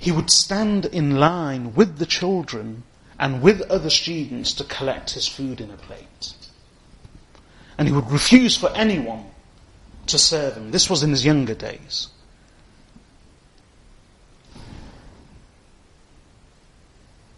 he 0.00 0.10
would 0.10 0.30
stand 0.30 0.86
in 0.86 1.20
line 1.20 1.74
with 1.74 1.98
the 1.98 2.06
children 2.06 2.82
and 3.20 3.40
with 3.40 3.60
other 3.70 3.90
students 3.90 4.52
to 4.54 4.64
collect 4.64 5.10
his 5.10 5.28
food 5.28 5.60
in 5.60 5.70
a 5.70 5.76
plate 5.76 6.34
and 7.80 7.88
he 7.88 7.94
would 7.94 8.10
refuse 8.10 8.58
for 8.58 8.70
anyone 8.74 9.24
to 10.06 10.18
serve 10.18 10.54
him. 10.54 10.70
This 10.70 10.90
was 10.90 11.02
in 11.02 11.08
his 11.08 11.24
younger 11.24 11.54
days. 11.54 12.08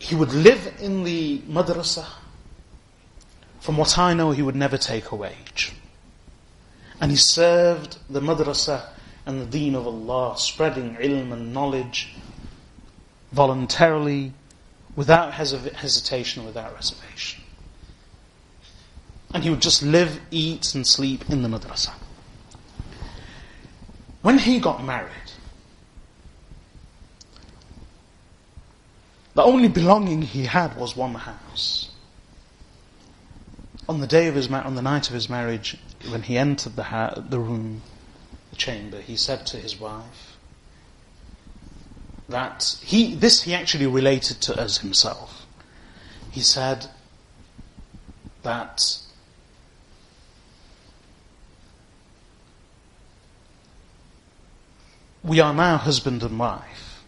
He 0.00 0.16
would 0.16 0.32
live 0.32 0.80
in 0.80 1.04
the 1.04 1.38
madrasa. 1.42 2.04
From 3.60 3.76
what 3.76 3.96
I 3.96 4.14
know, 4.14 4.32
he 4.32 4.42
would 4.42 4.56
never 4.56 4.76
take 4.76 5.12
a 5.12 5.14
wage. 5.14 5.74
And 7.00 7.12
he 7.12 7.16
served 7.16 7.98
the 8.10 8.20
madrasa 8.20 8.88
and 9.24 9.40
the 9.40 9.46
deen 9.46 9.76
of 9.76 9.86
Allah, 9.86 10.36
spreading 10.36 10.96
ilm 10.96 11.32
and 11.32 11.54
knowledge 11.54 12.16
voluntarily, 13.32 14.32
without 14.94 15.34
hesitation, 15.34 16.44
without 16.44 16.74
reservation 16.74 17.42
and 19.32 19.42
he 19.42 19.50
would 19.50 19.62
just 19.62 19.82
live, 19.82 20.20
eat, 20.30 20.74
and 20.74 20.86
sleep 20.86 21.28
in 21.30 21.42
the 21.42 21.48
madrasa. 21.48 21.92
When 24.20 24.38
he 24.38 24.60
got 24.60 24.84
married, 24.84 25.10
the 29.34 29.42
only 29.42 29.68
belonging 29.68 30.22
he 30.22 30.44
had 30.44 30.76
was 30.76 30.96
one 30.96 31.14
house. 31.14 31.90
On 33.88 34.00
the 34.00 34.06
day 34.06 34.28
of 34.28 34.34
his 34.34 34.48
ma- 34.48 34.60
on 34.60 34.74
the 34.74 34.82
night 34.82 35.08
of 35.08 35.14
his 35.14 35.28
marriage, 35.28 35.76
when 36.08 36.22
he 36.22 36.36
entered 36.36 36.76
the 36.76 36.84
ha- 36.84 37.14
the 37.16 37.40
room, 37.40 37.82
the 38.50 38.56
chamber, 38.56 39.00
he 39.00 39.16
said 39.16 39.46
to 39.46 39.56
his 39.56 39.80
wife 39.80 40.31
that 42.28 42.76
he 42.82 43.14
this 43.14 43.42
he 43.42 43.54
actually 43.54 43.86
related 43.86 44.40
to 44.42 44.60
us 44.60 44.78
himself. 44.78 45.46
He 46.30 46.40
said 46.40 46.86
that 48.42 48.98
we 55.22 55.40
are 55.40 55.54
now 55.54 55.76
husband 55.76 56.22
and 56.22 56.38
wife. 56.38 57.04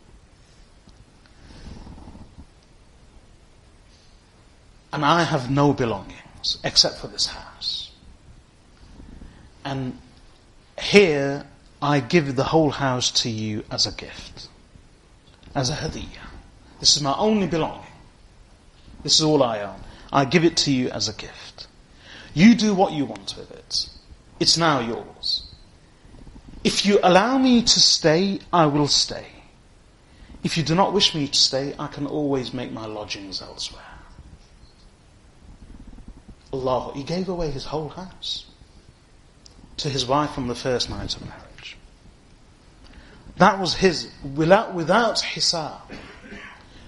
And 4.92 5.04
I 5.04 5.24
have 5.24 5.50
no 5.50 5.72
belongings 5.72 6.58
except 6.62 6.98
for 6.98 7.08
this 7.08 7.26
house. 7.26 7.90
And 9.64 9.98
here 10.80 11.46
I 11.82 12.00
give 12.00 12.36
the 12.36 12.44
whole 12.44 12.70
house 12.70 13.10
to 13.22 13.28
you 13.28 13.64
as 13.70 13.86
a 13.86 13.92
gift, 13.92 14.48
as 15.54 15.70
a 15.70 15.74
hadiyah. 15.74 16.28
This 16.80 16.96
is 16.96 17.02
my 17.02 17.14
only 17.16 17.46
belonging. 17.46 17.86
This 19.02 19.18
is 19.18 19.22
all 19.22 19.42
I 19.42 19.60
own. 19.60 19.80
I 20.12 20.24
give 20.24 20.44
it 20.44 20.56
to 20.58 20.72
you 20.72 20.90
as 20.90 21.08
a 21.08 21.12
gift. 21.12 21.66
You 22.34 22.54
do 22.54 22.74
what 22.74 22.92
you 22.92 23.04
want 23.04 23.34
with 23.36 23.50
it. 23.50 23.88
It's 24.40 24.56
now 24.56 24.80
yours. 24.80 25.44
If 26.64 26.86
you 26.86 26.98
allow 27.02 27.38
me 27.38 27.62
to 27.62 27.80
stay, 27.80 28.40
I 28.52 28.66
will 28.66 28.88
stay. 28.88 29.26
If 30.42 30.56
you 30.56 30.62
do 30.62 30.74
not 30.74 30.92
wish 30.92 31.14
me 31.14 31.28
to 31.28 31.38
stay, 31.38 31.74
I 31.78 31.86
can 31.86 32.06
always 32.06 32.52
make 32.52 32.72
my 32.72 32.86
lodgings 32.86 33.40
elsewhere. 33.40 33.82
Allah, 36.52 36.92
He 36.94 37.02
gave 37.02 37.28
away 37.28 37.50
His 37.50 37.64
whole 37.64 37.88
house 37.88 38.46
to 39.78 39.88
His 39.88 40.06
wife 40.06 40.38
on 40.38 40.48
the 40.48 40.54
first 40.54 40.90
night 40.90 41.16
of 41.16 41.22
marriage. 41.26 41.53
That 43.36 43.58
was 43.58 43.74
his, 43.74 44.10
without, 44.34 44.74
without 44.74 45.16
hisab. 45.16 45.80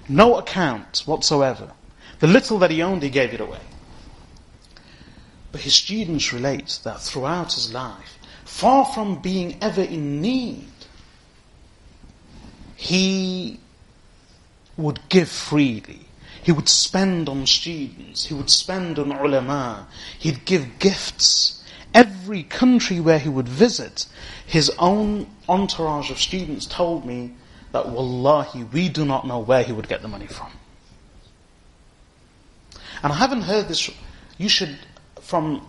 No 0.09 0.37
account 0.37 1.03
whatsoever. 1.07 1.73
The 2.21 2.27
little 2.27 2.59
that 2.61 2.71
he 2.71 2.83
owned, 2.83 3.03
he 3.03 3.11
gave 3.11 3.35
it 3.35 3.41
away. 3.41 3.61
But 5.53 5.63
his 5.63 5.75
students 5.75 6.33
relate 6.33 6.81
that 6.85 7.01
throughout 7.01 7.55
his 7.55 7.73
life, 7.73 8.19
far 8.45 8.85
from 8.85 9.21
being 9.21 9.59
ever 9.61 9.83
in 9.83 10.21
need, 10.21 10.69
he 12.77 13.59
would 14.77 15.01
give 15.09 15.29
freely. 15.29 16.01
He 16.43 16.53
would 16.53 16.69
spend 16.69 17.29
on 17.29 17.47
students. 17.47 18.27
He 18.27 18.35
would 18.35 18.51
spend 18.51 18.99
on 18.99 19.11
ulama. 19.11 19.89
He'd 20.19 20.45
give 20.45 20.79
gifts. 20.79 21.56
Every 21.97 22.43
country 22.43 23.01
where 23.01 23.19
he 23.19 23.31
would 23.31 23.49
visit, 23.49 24.05
his 24.45 24.71
own 24.79 25.29
entourage 25.49 26.11
of 26.11 26.21
students 26.21 26.67
told 26.67 27.07
me 27.07 27.33
that 27.73 27.89
wallahi, 27.89 28.65
we 28.65 28.91
do 28.91 29.07
not 29.07 29.27
know 29.27 29.39
where 29.39 29.63
he 29.63 29.73
would 29.73 29.89
get 29.89 30.03
the 30.03 30.09
money 30.09 30.27
from. 30.27 30.53
And 33.03 33.15
I 33.15 33.17
haven't 33.17 33.43
heard 33.43 33.69
this, 33.69 33.91
you 34.37 34.51
should, 34.51 34.79
from, 35.23 35.67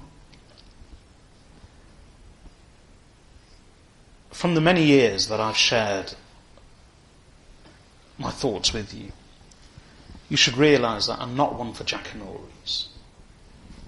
from 4.29 4.53
the 4.53 4.59
many 4.59 4.83
years 4.83 5.29
that 5.29 5.39
I've 5.39 5.55
shared 5.55 6.13
my 8.17 8.31
thoughts 8.31 8.73
with 8.73 8.93
you, 8.93 9.13
you 10.27 10.35
should 10.35 10.57
realize 10.57 11.07
that 11.07 11.21
I'm 11.21 11.37
not 11.37 11.57
one 11.57 11.71
for 11.71 11.85
jackanories 11.85 12.87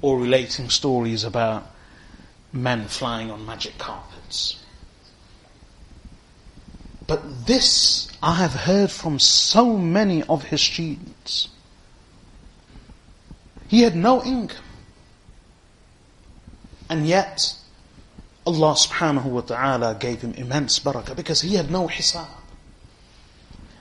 or 0.01 0.17
relating 0.17 0.69
stories 0.69 1.25
about 1.25 1.69
men 2.51 2.87
flying 2.87 3.29
on 3.31 3.45
magic 3.45 3.77
carpets. 3.77 4.63
But 7.07 7.47
this 7.47 8.11
I 8.21 8.35
have 8.35 8.53
heard 8.53 8.91
from 8.91 9.17
so 9.17 9.77
many 9.77 10.23
of 10.23 10.43
his 10.43 10.61
students. 10.61 11.49
He 13.67 13.81
had 13.81 13.95
no 13.95 14.23
income. 14.23 14.65
And 16.89 17.07
yet, 17.07 17.55
Allah 18.45 18.73
subhanahu 18.73 19.25
wa 19.25 19.41
ta'ala 19.41 19.95
gave 19.99 20.21
him 20.21 20.33
immense 20.33 20.79
barakah 20.79 21.15
because 21.15 21.41
he 21.41 21.55
had 21.55 21.69
no 21.69 21.87
hisab. 21.87 22.27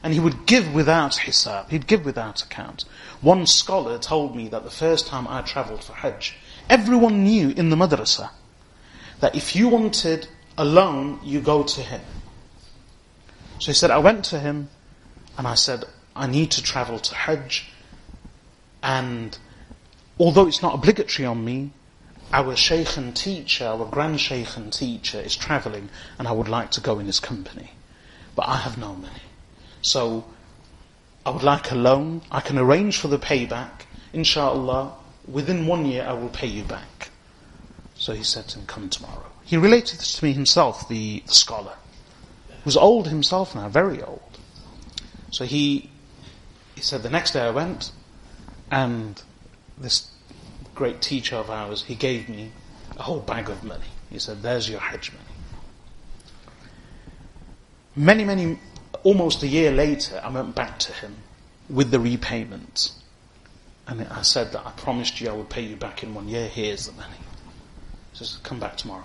And 0.03 0.13
he 0.13 0.21
would 0.21 0.47
give 0.47 0.73
without 0.73 1.13
hisab, 1.13 1.71
he'd 1.71 1.87
give 1.87 2.05
without 2.05 2.43
account. 2.43 2.85
One 3.21 3.47
scholar 3.47 3.99
told 3.99 4.37
me 4.37 4.49
that 4.49 4.63
the 4.63 4.71
first 4.71 5.07
time 5.07 5.27
I 5.27 5.43
travelled 5.43 5.83
for 5.83 5.95
Hajj, 5.95 6.37
everyone 6.71 7.25
knew 7.25 7.51
in 7.51 7.71
the 7.71 7.77
madrasa 7.77 8.31
that 9.21 9.35
if 9.35 9.57
you 9.57 9.69
wanted 9.69 10.29
a 10.57 10.65
loan, 10.65 11.21
you 11.23 11.41
go 11.41 11.63
to 11.63 11.81
him. 11.81 12.01
So 13.59 13.67
he 13.67 13.75
said, 13.75 13.91
I 13.91 13.99
went 13.99 14.25
to 14.27 14.39
him 14.39 14.69
and 15.37 15.47
I 15.47 15.55
said, 15.55 15.85
I 16.15 16.27
need 16.27 16.51
to 16.53 16.63
travel 16.63 16.99
to 16.99 17.15
Hajj 17.15 17.67
and 18.83 19.37
although 20.19 20.47
it's 20.47 20.63
not 20.63 20.75
obligatory 20.75 21.27
on 21.27 21.45
me, 21.45 21.71
our 22.33 22.55
sheikh 22.57 22.97
and 22.97 23.17
teacher, 23.17 23.67
our 23.67 23.87
grand 23.87 24.21
sheikh 24.21 24.57
and 24.57 24.73
teacher 24.73 25.21
is 25.21 25.35
travelling 25.35 25.89
and 26.19 26.29
I 26.29 26.33
would 26.33 26.49
like 26.49 26.71
to 26.73 26.81
go 26.81 26.99
in 26.99 27.07
his 27.07 27.21
company. 27.21 27.73
But 28.35 28.49
I 28.49 28.57
have 28.57 28.79
no 28.79 28.95
money. 28.95 29.23
So 29.83 30.25
I 31.25 31.31
would 31.31 31.43
like 31.43 31.71
a 31.71 31.75
loan. 31.75 32.23
I 32.31 32.41
can 32.41 32.59
arrange 32.59 32.99
for 32.99 33.09
the 33.09 33.19
payback. 33.19 33.83
Inshallah, 34.13 34.95
within 35.27 35.67
one 35.67 35.87
year 35.87 36.05
I 36.07 36.13
will 36.13 36.29
pay 36.29 36.47
you 36.47 36.63
back. 36.63 37.11
So 37.99 38.15
he 38.15 38.23
said 38.23 38.49
to 38.49 38.61
him, 38.61 38.67
come 38.67 38.89
tomorrow. 38.89 39.27
He 39.45 39.57
related 39.57 39.99
this 39.99 40.19
to 40.19 40.25
me 40.25 40.33
himself, 40.33 40.89
the, 40.89 41.23
the 41.27 41.35
scholar. 41.35 41.75
Was 42.65 42.77
old 42.77 43.09
himself 43.09 43.55
now, 43.55 43.69
very 43.69 44.03
old. 44.03 44.39
So 45.31 45.45
he, 45.45 45.91
he 46.75 46.81
said, 46.81 47.03
the 47.03 47.11
next 47.11 47.33
day 47.33 47.41
I 47.41 47.51
went, 47.51 47.93
and 48.71 49.21
this 49.77 50.11
great 50.75 51.03
teacher 51.03 51.37
of 51.37 51.51
ours, 51.51 51.83
he 51.85 51.95
gave 51.95 52.29
me 52.29 52.53
a 52.97 53.03
whole 53.03 53.21
bag 53.21 53.49
of 53.49 53.65
money. 53.65 53.87
He 54.11 54.19
said, 54.19 54.43
there's 54.43 54.69
your 54.69 54.81
Hajj 54.81 55.13
money. 55.13 55.25
Many, 57.97 58.25
many, 58.25 58.59
almost 59.03 59.43
a 59.43 59.49
year 59.49 59.73
later, 59.73 60.21
I 60.23 60.31
went 60.31 60.55
back 60.55 60.79
to 60.81 60.93
him 60.93 61.17
with 61.69 61.91
the 61.91 61.99
repayment. 61.99 62.93
And 63.89 64.07
I 64.09 64.23
said 64.23 64.53
that 64.53 64.65
I 64.65 64.71
promised 64.73 65.21
you 65.21 65.31
I 65.31 65.33
would 65.33 65.49
pay 65.49 65.63
you 65.63 65.75
back 65.75 66.03
in 66.03 66.15
one 66.15 66.29
year. 66.29 66.47
Here's 66.47 66.87
the 66.87 66.93
money. 66.93 67.17
He 68.13 68.19
says, 68.19 68.39
come 68.43 68.59
back 68.59 68.77
tomorrow. 68.77 69.05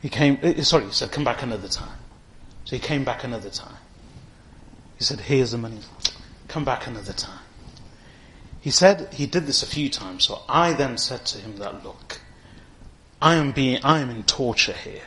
He 0.00 0.08
came, 0.08 0.38
eh, 0.42 0.62
sorry, 0.62 0.84
he 0.84 0.92
said, 0.92 1.10
come 1.12 1.24
back 1.24 1.42
another 1.42 1.68
time. 1.68 1.98
So 2.64 2.76
he 2.76 2.80
came 2.80 3.04
back 3.04 3.24
another 3.24 3.50
time. 3.50 3.76
He 4.98 5.04
said, 5.04 5.20
here's 5.20 5.52
the 5.52 5.58
money. 5.58 5.80
Come 6.48 6.64
back 6.64 6.86
another 6.86 7.12
time. 7.12 7.40
He 8.60 8.70
said 8.70 9.12
he 9.12 9.26
did 9.26 9.46
this 9.46 9.62
a 9.62 9.66
few 9.66 9.90
times, 9.90 10.24
so 10.24 10.42
I 10.48 10.72
then 10.72 10.96
said 10.96 11.26
to 11.26 11.38
him 11.38 11.56
that, 11.56 11.84
look, 11.84 12.20
I 13.20 13.34
am 13.34 13.52
being, 13.52 13.80
I 13.84 14.00
am 14.00 14.10
in 14.10 14.22
torture 14.22 14.72
here. 14.72 15.02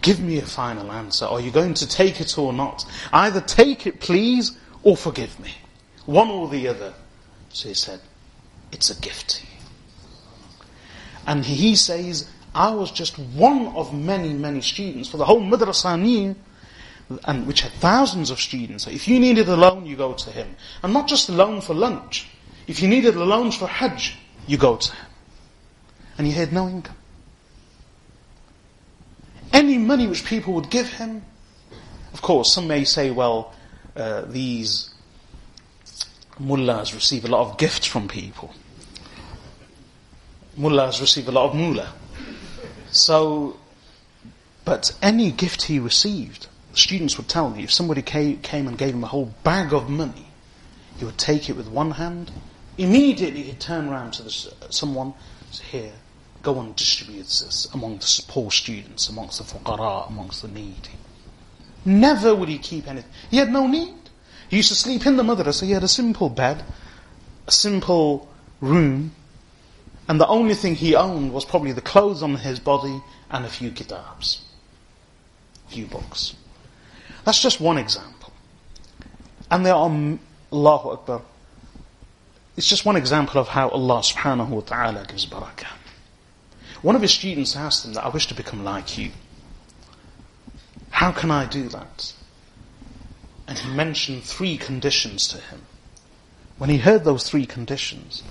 Give 0.00 0.20
me 0.20 0.38
a 0.38 0.46
final 0.46 0.92
answer. 0.92 1.24
Are 1.24 1.40
you 1.40 1.50
going 1.50 1.74
to 1.74 1.88
take 1.88 2.20
it 2.20 2.38
or 2.38 2.52
not? 2.52 2.84
Either 3.12 3.40
take 3.40 3.86
it, 3.86 4.00
please, 4.00 4.56
or 4.82 4.96
forgive 4.96 5.38
me. 5.40 5.54
One 6.06 6.28
or 6.28 6.48
the 6.48 6.68
other. 6.68 6.94
So 7.50 7.68
he 7.68 7.74
said, 7.74 8.00
it's 8.72 8.90
a 8.90 9.00
gift. 9.00 9.44
And 11.28 11.44
he 11.44 11.76
says, 11.76 12.26
I 12.54 12.70
was 12.70 12.90
just 12.90 13.18
one 13.18 13.66
of 13.76 13.92
many, 13.92 14.32
many 14.32 14.62
students 14.62 15.10
for 15.10 15.18
the 15.18 15.26
whole 15.26 15.42
madrasa 15.42 16.34
and 17.26 17.46
which 17.46 17.60
had 17.60 17.72
thousands 17.72 18.30
of 18.30 18.40
students. 18.40 18.84
So 18.84 18.90
if 18.90 19.06
you 19.06 19.20
needed 19.20 19.46
a 19.46 19.54
loan, 19.54 19.84
you 19.84 19.94
go 19.94 20.14
to 20.14 20.30
him. 20.30 20.56
And 20.82 20.94
not 20.94 21.06
just 21.06 21.28
a 21.28 21.32
loan 21.32 21.60
for 21.60 21.74
lunch. 21.74 22.26
If 22.66 22.80
you 22.80 22.88
needed 22.88 23.14
a 23.14 23.24
loan 23.24 23.52
for 23.52 23.68
Hajj, 23.68 24.16
you 24.46 24.56
go 24.56 24.76
to 24.76 24.90
him. 24.90 25.06
And 26.16 26.26
he 26.26 26.32
had 26.32 26.50
no 26.50 26.66
income. 26.66 26.96
Any 29.52 29.76
money 29.76 30.06
which 30.06 30.24
people 30.24 30.54
would 30.54 30.70
give 30.70 30.88
him, 30.88 31.22
of 32.14 32.22
course, 32.22 32.54
some 32.54 32.66
may 32.66 32.84
say, 32.84 33.10
well, 33.10 33.52
uh, 33.94 34.22
these 34.22 34.94
mullahs 36.38 36.94
receive 36.94 37.26
a 37.26 37.28
lot 37.28 37.50
of 37.50 37.58
gifts 37.58 37.86
from 37.86 38.08
people 38.08 38.54
mullahs 40.58 41.00
receive 41.00 41.28
a 41.28 41.32
lot 41.32 41.50
of 41.50 41.54
moolah. 41.54 41.92
So, 42.90 43.56
but 44.64 44.94
any 45.00 45.30
gift 45.30 45.62
he 45.62 45.78
received, 45.78 46.48
students 46.74 47.16
would 47.16 47.28
tell 47.28 47.50
me, 47.50 47.62
if 47.62 47.72
somebody 47.72 48.02
came 48.02 48.66
and 48.66 48.76
gave 48.76 48.94
him 48.94 49.04
a 49.04 49.08
whole 49.08 49.32
bag 49.44 49.72
of 49.72 49.88
money, 49.88 50.26
he 50.98 51.04
would 51.04 51.18
take 51.18 51.48
it 51.48 51.56
with 51.56 51.68
one 51.68 51.92
hand, 51.92 52.30
immediately 52.76 53.42
he'd 53.42 53.60
turn 53.60 53.88
around 53.88 54.12
to 54.14 54.30
someone, 54.70 55.14
say, 55.50 55.64
here, 55.64 55.92
go 56.42 56.60
and 56.60 56.74
distribute 56.76 57.24
this 57.24 57.68
amongst 57.72 58.26
the 58.26 58.32
poor 58.32 58.50
students, 58.50 59.08
amongst 59.08 59.38
the 59.38 59.44
fuqara, 59.44 60.08
amongst 60.08 60.42
the 60.42 60.48
needy. 60.48 60.96
Never 61.84 62.34
would 62.34 62.48
he 62.48 62.58
keep 62.58 62.88
anything. 62.88 63.10
He 63.30 63.36
had 63.38 63.52
no 63.52 63.66
need. 63.66 63.94
He 64.48 64.56
used 64.56 64.70
to 64.70 64.74
sleep 64.74 65.06
in 65.06 65.16
the 65.16 65.22
madrasa. 65.22 65.64
He 65.64 65.72
had 65.72 65.84
a 65.84 65.88
simple 65.88 66.28
bed, 66.28 66.64
a 67.46 67.50
simple 67.50 68.28
room, 68.60 69.12
and 70.08 70.18
the 70.18 70.26
only 70.26 70.54
thing 70.54 70.74
he 70.74 70.96
owned 70.96 71.32
was 71.32 71.44
probably 71.44 71.72
the 71.72 71.82
clothes 71.82 72.22
on 72.22 72.34
his 72.34 72.58
body 72.58 73.02
and 73.30 73.44
a 73.44 73.48
few 73.48 73.70
kitabs. 73.70 74.42
A 75.68 75.72
few 75.72 75.86
books. 75.86 76.34
That's 77.24 77.42
just 77.42 77.60
one 77.60 77.76
example. 77.76 78.32
And 79.50 79.66
there 79.66 79.74
are, 79.74 79.90
Allahu 80.50 80.88
Akbar, 80.90 81.22
it's 82.56 82.66
just 82.66 82.86
one 82.86 82.96
example 82.96 83.38
of 83.38 83.48
how 83.48 83.68
Allah 83.68 84.00
subhanahu 84.00 84.48
wa 84.48 84.60
ta'ala 84.62 85.04
gives 85.06 85.26
barakah. 85.26 85.68
One 86.80 86.96
of 86.96 87.02
his 87.02 87.12
students 87.12 87.54
asked 87.54 87.84
him 87.84 87.92
that 87.92 88.04
I 88.04 88.08
wish 88.08 88.26
to 88.28 88.34
become 88.34 88.64
like 88.64 88.96
you. 88.96 89.10
How 90.90 91.12
can 91.12 91.30
I 91.30 91.44
do 91.44 91.68
that? 91.68 92.14
And 93.46 93.58
he 93.58 93.70
mentioned 93.74 94.24
three 94.24 94.56
conditions 94.56 95.28
to 95.28 95.38
him. 95.38 95.62
When 96.56 96.70
he 96.70 96.78
heard 96.78 97.04
those 97.04 97.28
three 97.28 97.46
conditions, 97.46 98.22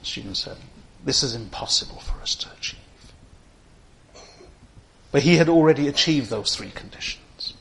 the 0.00 0.06
student 0.06 0.36
said, 0.36 0.56
this 1.08 1.22
is 1.22 1.34
impossible 1.34 2.00
for 2.00 2.20
us 2.20 2.34
to 2.34 2.46
achieve. 2.58 2.78
But 5.10 5.22
he 5.22 5.36
had 5.36 5.48
already 5.48 5.88
achieved 5.88 6.28
those 6.28 6.54
three 6.54 6.68
conditions. 6.70 7.54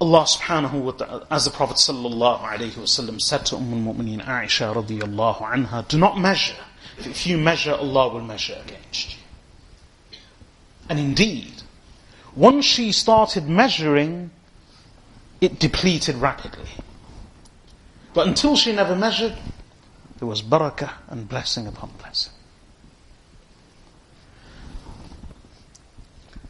Allah 0.00 0.22
subhanahu 0.22 0.80
wa 0.80 0.92
ta'ala, 0.92 1.26
as 1.30 1.44
the 1.44 1.50
Prophet 1.50 1.76
sallallahu 1.76 2.40
alayhi 2.40 2.72
wasallam 2.72 3.20
said 3.20 3.44
to 3.46 3.56
Umm 3.56 3.86
al-Mu'mineen 3.86 4.24
Aisha 4.24 4.74
radiyallahu 4.74 5.42
anha, 5.42 5.86
do 5.88 5.98
not 5.98 6.18
measure. 6.18 6.64
If 7.00 7.26
you 7.26 7.36
measure, 7.36 7.74
Allah 7.74 8.08
will 8.14 8.22
measure 8.22 8.58
against 8.64 9.12
you. 9.12 10.18
And 10.88 10.98
indeed, 10.98 11.52
once 12.34 12.64
she 12.64 12.92
started 12.92 13.46
measuring, 13.46 14.30
it 15.42 15.58
depleted 15.58 16.16
rapidly. 16.16 16.70
But 18.14 18.26
until 18.26 18.56
she 18.56 18.72
never 18.72 18.96
measured, 18.96 19.34
there 20.22 20.28
was 20.28 20.40
barakah 20.40 20.92
and 21.08 21.28
blessing 21.28 21.66
upon 21.66 21.90
blessing. 21.98 22.32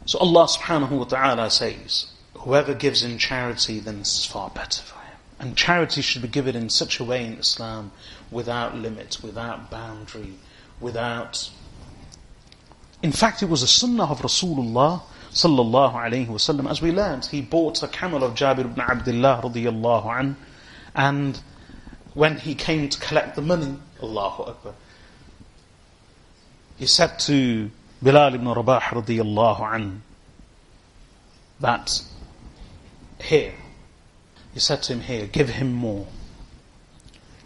So 0.05 0.19
Allah 0.19 0.45
subhanahu 0.45 0.91
wa 0.91 1.05
ta'ala 1.05 1.49
says, 1.49 2.11
whoever 2.35 2.75
gives 2.75 3.01
in 3.01 3.17
charity, 3.17 3.79
then 3.79 3.97
this 3.97 4.19
is 4.19 4.25
far 4.27 4.51
better 4.51 4.83
for 4.83 4.99
him. 4.99 5.17
And 5.39 5.57
charity 5.57 6.03
should 6.03 6.21
be 6.21 6.27
given 6.27 6.55
in 6.55 6.69
such 6.69 6.99
a 6.99 7.03
way 7.03 7.25
in 7.25 7.33
Islam 7.39 7.91
without 8.29 8.77
limit, 8.77 9.17
without 9.23 9.71
boundary, 9.71 10.35
without. 10.79 11.49
In 13.01 13.11
fact, 13.11 13.41
it 13.41 13.49
was 13.49 13.63
a 13.63 13.67
sunnah 13.67 14.05
of 14.05 14.21
Rasulullah 14.21 15.01
sallallahu 15.31 15.95
alayhi 15.95 16.27
wasallam. 16.27 16.69
As 16.69 16.79
we 16.79 16.91
learned, 16.91 17.25
he 17.25 17.41
bought 17.41 17.81
a 17.81 17.87
camel 17.87 18.23
of 18.23 18.35
Jabir 18.35 18.65
ibn 18.65 18.81
Abdullah 18.81 19.41
radiyallahu 19.43 20.19
an, 20.19 20.35
and 20.93 21.41
when 22.13 22.37
he 22.37 22.55
came 22.55 22.89
to 22.89 22.99
collect 22.99 23.35
the 23.35 23.41
money, 23.41 23.77
Allahu 24.01 24.43
Akbar, 24.43 24.73
he 26.77 26.85
said 26.85 27.19
to 27.19 27.71
Bilal 28.01 28.35
ibn 28.35 28.47
Rabah 28.47 28.81
radiyallahu 28.81 29.75
an 29.75 30.03
that 31.59 32.03
here, 33.21 33.53
he 34.53 34.59
said 34.59 34.83
to 34.83 34.93
him 34.93 35.01
here, 35.01 35.25
give 35.25 35.49
him 35.49 35.71
more. 35.73 36.07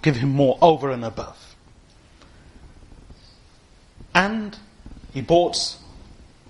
Give 0.02 0.18
him 0.18 0.30
more 0.30 0.58
over 0.62 0.92
and 0.92 1.06
above. 1.06 1.56
And 4.14 4.58
he 5.14 5.22
bought 5.22 5.78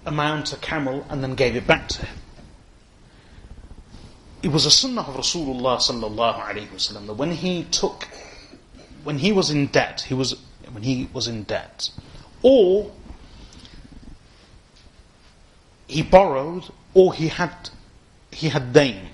a 0.06 0.12
mount, 0.12 0.54
a 0.54 0.58
camel, 0.58 1.06
and 1.10 1.24
then 1.24 1.36
gave 1.36 1.56
it 1.56 1.68
back 1.68 1.90
to 1.90 2.06
him. 2.06 2.18
It 4.44 4.50
was 4.50 4.66
a 4.66 4.72
sunnah 4.72 5.02
of 5.02 5.16
Rasulullah 5.16 5.78
sallallahu 5.78 6.40
alaihi 6.40 6.68
wasallam 6.68 7.08
that 7.08 7.14
when 7.14 7.32
he 7.32 7.64
took, 7.66 8.08
when 9.04 9.18
he 9.18 9.32
was 9.32 9.50
in 9.50 9.68
debt, 9.68 10.02
he 10.02 10.14
was 10.14 10.40
when 10.72 10.84
he 10.84 11.10
was 11.12 11.28
in 11.28 11.44
debt, 11.44 11.90
or 12.44 12.92
he 15.88 16.04
borrowed, 16.04 16.66
or 16.94 17.14
he 17.14 17.30
had 17.30 17.70
he 18.32 18.50
had 18.50 18.74
dain, 18.74 19.10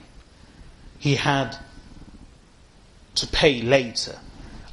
he 1.00 1.16
had 1.16 1.58
to 3.16 3.28
pay 3.28 3.62
later. 3.62 4.20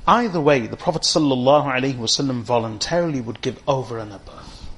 Either 0.07 0.41
way, 0.41 0.67
the 0.67 0.77
Prophet 0.77 1.03
sallallahu 1.03 1.67
alayhi 1.67 1.95
wasallam 1.95 2.43
voluntarily 2.43 3.21
would 3.21 3.41
give 3.41 3.63
over 3.69 3.99
and 3.99 4.13
above. 4.13 4.69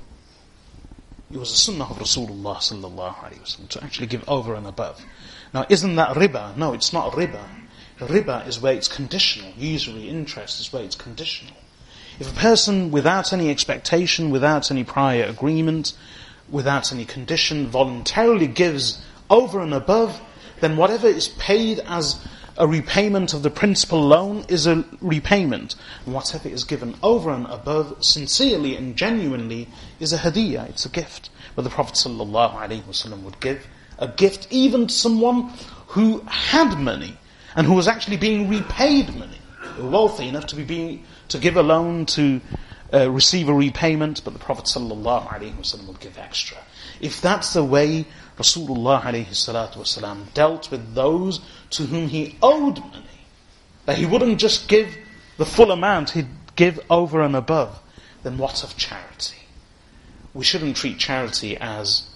It 1.31 1.39
was 1.39 1.51
a 1.53 1.57
sunnah 1.57 1.85
of 1.85 1.97
Rasulullah 1.97 2.57
sallallahu 2.57 3.15
alayhi 3.15 3.41
wasallam 3.41 3.69
to 3.69 3.83
actually 3.85 4.09
give 4.09 4.29
over 4.29 4.55
and 4.55 4.67
above. 4.67 5.03
Now, 5.55 5.67
isn't 5.69 5.97
that 5.97 6.17
riba? 6.17 6.57
No, 6.57 6.73
it's 6.73 6.93
not 6.93 7.13
riba. 7.13 7.45
Riba 7.99 8.47
is 8.49 8.61
where 8.61 8.75
it's 8.75 8.89
conditional. 8.89 9.53
Usury 9.57 10.09
interest 10.09 10.61
is 10.61 10.73
where 10.73 10.83
it's 10.83 10.97
conditional. 10.97 11.55
If 12.19 12.31
a 12.31 12.41
person, 12.41 12.91
without 12.91 13.33
any 13.33 13.51
expectation, 13.51 14.31
without 14.31 14.71
any 14.71 14.85
prior 14.85 15.25
agreement, 15.25 15.93
without 16.51 16.93
any 16.93 17.05
condition, 17.05 17.67
voluntarily 17.67 18.47
gives 18.47 19.05
over 19.31 19.61
and 19.61 19.73
above, 19.73 20.21
then 20.61 20.77
whatever 20.77 21.07
is 21.07 21.29
paid 21.29 21.81
as 21.81 22.21
a 22.59 22.67
repayment 22.67 23.33
of 23.33 23.43
the 23.43 23.51
principal 23.51 24.01
loan 24.01 24.45
is 24.49 24.67
a 24.67 24.85
repayment. 25.01 25.75
And 26.05 26.15
whatever 26.15 26.49
is 26.49 26.65
given 26.65 26.95
over 27.03 27.31
and 27.31 27.47
above, 27.47 28.05
sincerely 28.05 28.77
and 28.77 28.97
genuinely, 28.97 29.69
is 30.01 30.13
a 30.13 30.19
hadiyah, 30.19 30.69
it's 30.69 30.85
a 30.85 30.91
gift. 30.91 31.31
But 31.57 31.63
the 31.63 31.71
Prophet 31.71 31.95
ﷺ 31.95 33.23
would 33.23 33.41
give 33.41 33.67
a 34.03 34.09
gift 34.09 34.49
even 34.51 34.89
to 34.89 34.93
someone 34.93 35.49
who 35.87 36.19
had 36.27 36.77
money 36.77 37.17
and 37.55 37.67
who 37.67 37.75
was 37.75 37.87
actually 37.87 38.17
being 38.17 38.49
repaid 38.49 39.15
money, 39.15 39.39
wealthy 39.79 40.27
enough 40.27 40.47
to 40.47 40.57
be 40.57 40.65
being, 40.65 41.05
to 41.29 41.39
give 41.39 41.57
a 41.57 41.63
loan 41.63 42.05
to 42.05 42.41
uh, 42.93 43.09
receive 43.09 43.49
a 43.49 43.55
repayment, 43.55 44.21
but 44.25 44.33
the 44.33 44.41
Prophet 44.41 44.65
ﷺ 44.65 45.87
would 45.87 46.01
give 46.01 46.19
extra. 46.19 46.59
If 47.01 47.21
that's 47.21 47.53
the 47.53 47.63
way 47.63 48.05
Rasulullah 48.39 49.03
ﷺ 49.03 50.35
dealt 50.35 50.71
with 50.73 50.95
those 50.95 51.41
to 51.71 51.85
whom 51.85 52.09
he 52.09 52.37
owed 52.43 52.81
money, 52.81 53.07
that 53.87 53.99
he 53.99 54.07
wouldn't 54.07 54.41
just 54.41 54.67
give 54.67 54.97
the 55.37 55.47
full 55.47 55.71
amount, 55.71 56.11
he'd 56.11 56.27
give 56.57 56.81
over 56.91 57.23
and 57.23 57.37
above, 57.37 57.81
then 58.25 58.37
what 58.37 58.65
of 58.65 58.77
charity? 58.77 59.39
We 60.35 60.45
shouldn't 60.45 60.77
treat 60.77 60.99
charity 60.99 61.57
as 61.57 62.09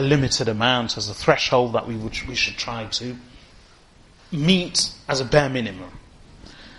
a 0.00 0.02
limited 0.02 0.48
amount, 0.48 0.96
as 0.96 1.08
a 1.08 1.14
threshold 1.14 1.72
that 1.72 1.86
we, 1.86 1.96
would, 1.96 2.16
we 2.28 2.34
should 2.34 2.56
try 2.56 2.84
to 2.86 3.16
meet 4.32 4.90
as 5.08 5.20
a 5.20 5.24
bare 5.24 5.48
minimum. 5.48 5.90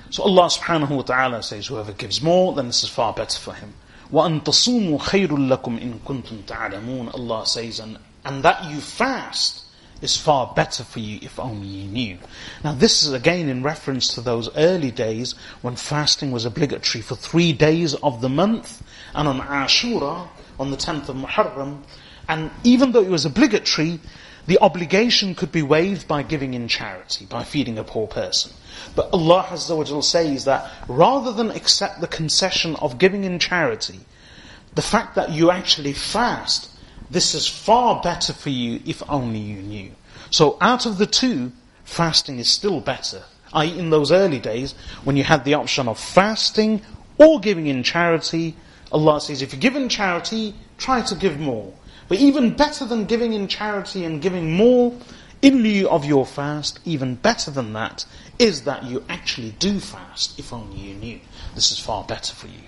So 0.10 0.24
Allah 0.24 0.48
subhanahu 0.48 0.92
wa 0.92 1.02
ta'ala 1.02 1.44
says, 1.44 1.68
whoever 1.68 1.92
gives 1.92 2.22
more, 2.22 2.54
then 2.54 2.68
this 2.68 2.84
is 2.84 2.90
far 2.90 3.14
better 3.14 3.40
for 3.40 3.54
him. 3.54 3.74
وَأَن 4.12 4.44
تَصُومُوا 4.44 5.00
خَيْرٌ 5.00 5.28
لَكُمْ 5.28 5.82
إِن 5.82 6.00
كُنْتُمْ 6.00 6.44
تَعْلَمُونَ 6.44 7.14
Allah 7.14 7.46
says, 7.46 7.80
and 7.80 7.98
and 8.28 8.44
that 8.44 8.70
you 8.70 8.82
fast 8.82 9.64
is 10.02 10.18
far 10.18 10.54
better 10.54 10.84
for 10.84 11.00
you 11.00 11.18
if 11.22 11.40
only 11.40 11.66
you 11.66 11.88
knew. 11.88 12.18
Now 12.64 12.74
this 12.74 13.04
is 13.04 13.14
again 13.14 13.48
in 13.48 13.64
reference 13.64 14.14
to 14.14 14.22
those 14.22 14.54
early 14.58 14.92
days 14.92 15.34
when 15.62 15.76
fasting 15.76 16.32
was 16.32 16.46
obligatory 16.46 17.02
for 17.02 17.16
three 17.16 17.54
days 17.54 17.96
of 17.96 18.22
the 18.22 18.30
month 18.30 18.84
and 19.16 19.28
on 19.28 19.40
Ashura, 19.40 20.28
on 20.60 20.72
the 20.72 20.78
10th 20.78 21.10
of 21.10 21.16
Muharram, 21.16 21.84
and 22.33 22.51
even 22.65 22.93
though 22.93 23.03
it 23.03 23.11
was 23.11 23.27
obligatory, 23.27 24.01
the 24.47 24.59
obligation 24.63 25.35
could 25.35 25.53
be 25.53 25.61
waived 25.61 26.09
by 26.09 26.23
giving 26.23 26.55
in 26.55 26.67
charity, 26.67 27.27
by 27.27 27.45
feeding 27.45 27.77
a 27.77 27.85
poor 27.85 28.07
person. 28.07 28.51
But 28.97 29.11
Allah 29.13 29.45
Azza 29.51 29.77
wa 29.77 30.01
says 30.01 30.47
that 30.47 30.73
rather 30.89 31.31
than 31.31 31.51
accept 31.51 32.01
the 32.01 32.07
concession 32.07 32.75
of 32.77 32.97
giving 32.97 33.25
in 33.25 33.39
charity, 33.39 34.01
the 34.75 34.81
fact 34.81 35.15
that 35.17 35.33
you 35.33 35.51
actually 35.51 35.93
fast 35.93 36.71
this 37.11 37.35
is 37.35 37.47
far 37.47 38.01
better 38.01 38.33
for 38.33 38.49
you 38.49 38.81
if 38.87 39.03
only 39.11 39.39
you 39.39 39.61
knew. 39.61 39.93
So 40.31 40.57
out 40.63 40.87
of 40.87 40.97
the 40.97 41.05
two, 41.05 41.53
fasting 41.85 42.39
is 42.39 42.49
still 42.49 42.81
better. 42.81 43.25
I.e. 43.53 43.79
in 43.79 43.91
those 43.91 44.11
early 44.11 44.39
days, 44.39 44.75
when 45.05 45.19
you 45.19 45.25
had 45.25 45.45
the 45.45 45.53
option 45.53 45.87
of 45.87 46.01
fasting 46.01 46.81
or 47.19 47.41
giving 47.41 47.67
in 47.67 47.83
charity, 47.83 48.57
Allah 48.91 49.21
says, 49.21 49.43
if 49.43 49.53
you 49.53 49.59
give 49.59 49.77
in 49.77 49.91
charity, 49.91 50.55
try 50.79 51.03
to 51.03 51.15
give 51.15 51.39
more. 51.39 51.75
But 52.09 52.19
even 52.19 52.57
better 52.57 52.85
than 52.85 53.05
giving 53.05 53.33
in 53.33 53.49
charity 53.49 54.05
and 54.05 54.21
giving 54.23 54.55
more 54.55 54.97
in 55.41 55.63
lieu 55.63 55.89
of 55.89 56.05
your 56.05 56.25
fast, 56.25 56.79
even 56.85 57.17
better 57.17 57.51
than 57.51 57.73
that, 57.73 58.05
is 58.39 58.63
that 58.63 58.85
you 58.85 59.05
actually 59.09 59.51
do 59.59 59.81
fast, 59.81 60.39
if 60.39 60.53
only 60.53 60.79
you 60.79 60.95
knew. 60.95 61.21
This 61.55 61.73
is 61.73 61.79
far 61.79 62.05
better 62.05 62.35
for 62.35 62.47
you. 62.47 62.63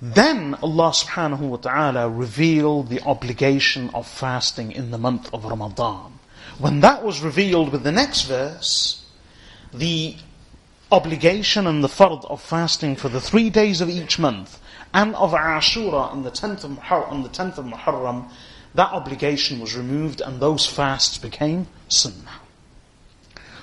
Then 0.00 0.54
Allah 0.62 0.90
subhanahu 0.90 1.40
wa 1.40 1.56
ta'ala 1.56 2.08
revealed 2.08 2.88
the 2.88 3.00
obligation 3.02 3.90
of 3.94 4.06
fasting 4.06 4.72
in 4.72 4.90
the 4.90 4.98
month 4.98 5.32
of 5.32 5.44
Ramadan. 5.44 6.18
When 6.58 6.80
that 6.80 7.04
was 7.04 7.20
revealed 7.20 7.70
with 7.70 7.84
the 7.84 7.92
next 7.92 8.22
verse, 8.22 9.04
the 9.72 10.16
obligation 10.90 11.66
and 11.66 11.82
the 11.82 11.88
fard 11.88 12.24
of 12.26 12.42
fasting 12.42 12.96
for 12.96 13.08
the 13.08 13.20
three 13.20 13.48
days 13.48 13.80
of 13.80 13.88
each 13.88 14.18
month 14.18 14.60
and 14.93 15.15
of 15.15 15.31
Ashura 15.31 16.11
on 16.11 16.23
the 16.23 16.31
10th 16.31 16.63
of 16.63 16.71
Muharram, 16.71 17.11
on 17.11 17.23
the 17.23 17.29
10th 17.29 17.57
of 17.57 17.65
Muharram, 17.65 18.29
that 18.75 18.91
obligation 18.91 19.59
was 19.59 19.75
removed 19.75 20.21
and 20.21 20.39
those 20.39 20.65
fasts 20.65 21.17
became 21.17 21.67
sunnah. 21.87 22.41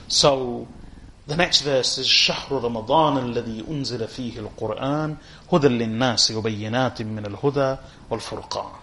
So 0.09 0.69
the 1.27 1.37
next 1.37 1.63
verse 1.63 1.99
is 1.99 2.07
شهر 2.07 2.61
رمضان 2.61 3.19
الذي 3.19 3.65
أنزل 3.69 4.09
فيه 4.09 4.39
القرآن 4.39 5.17
هدى 5.53 5.69
للناس 5.69 6.31
وبينات 6.31 7.03
من 7.03 7.27
الهدى 7.27 7.77
والفرقان. 8.11 8.75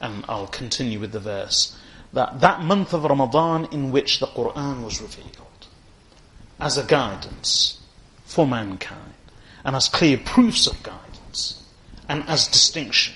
And 0.00 0.24
I'll 0.28 0.46
continue 0.46 1.00
with 1.00 1.12
the 1.12 1.20
verse 1.20 1.76
that 2.12 2.40
that 2.40 2.62
month 2.62 2.92
of 2.92 3.04
Ramadan 3.04 3.66
in 3.72 3.92
which 3.92 4.20
the 4.20 4.26
Quran 4.26 4.84
was 4.84 5.00
revealed 5.00 5.66
as 6.58 6.76
a 6.76 6.84
guidance 6.84 7.80
for 8.24 8.46
mankind 8.46 9.14
and 9.64 9.76
as 9.76 9.88
clear 9.88 10.18
proofs 10.18 10.66
of 10.66 10.82
guidance 10.82 11.62
and 12.08 12.24
as 12.28 12.48
distinction 12.48 13.14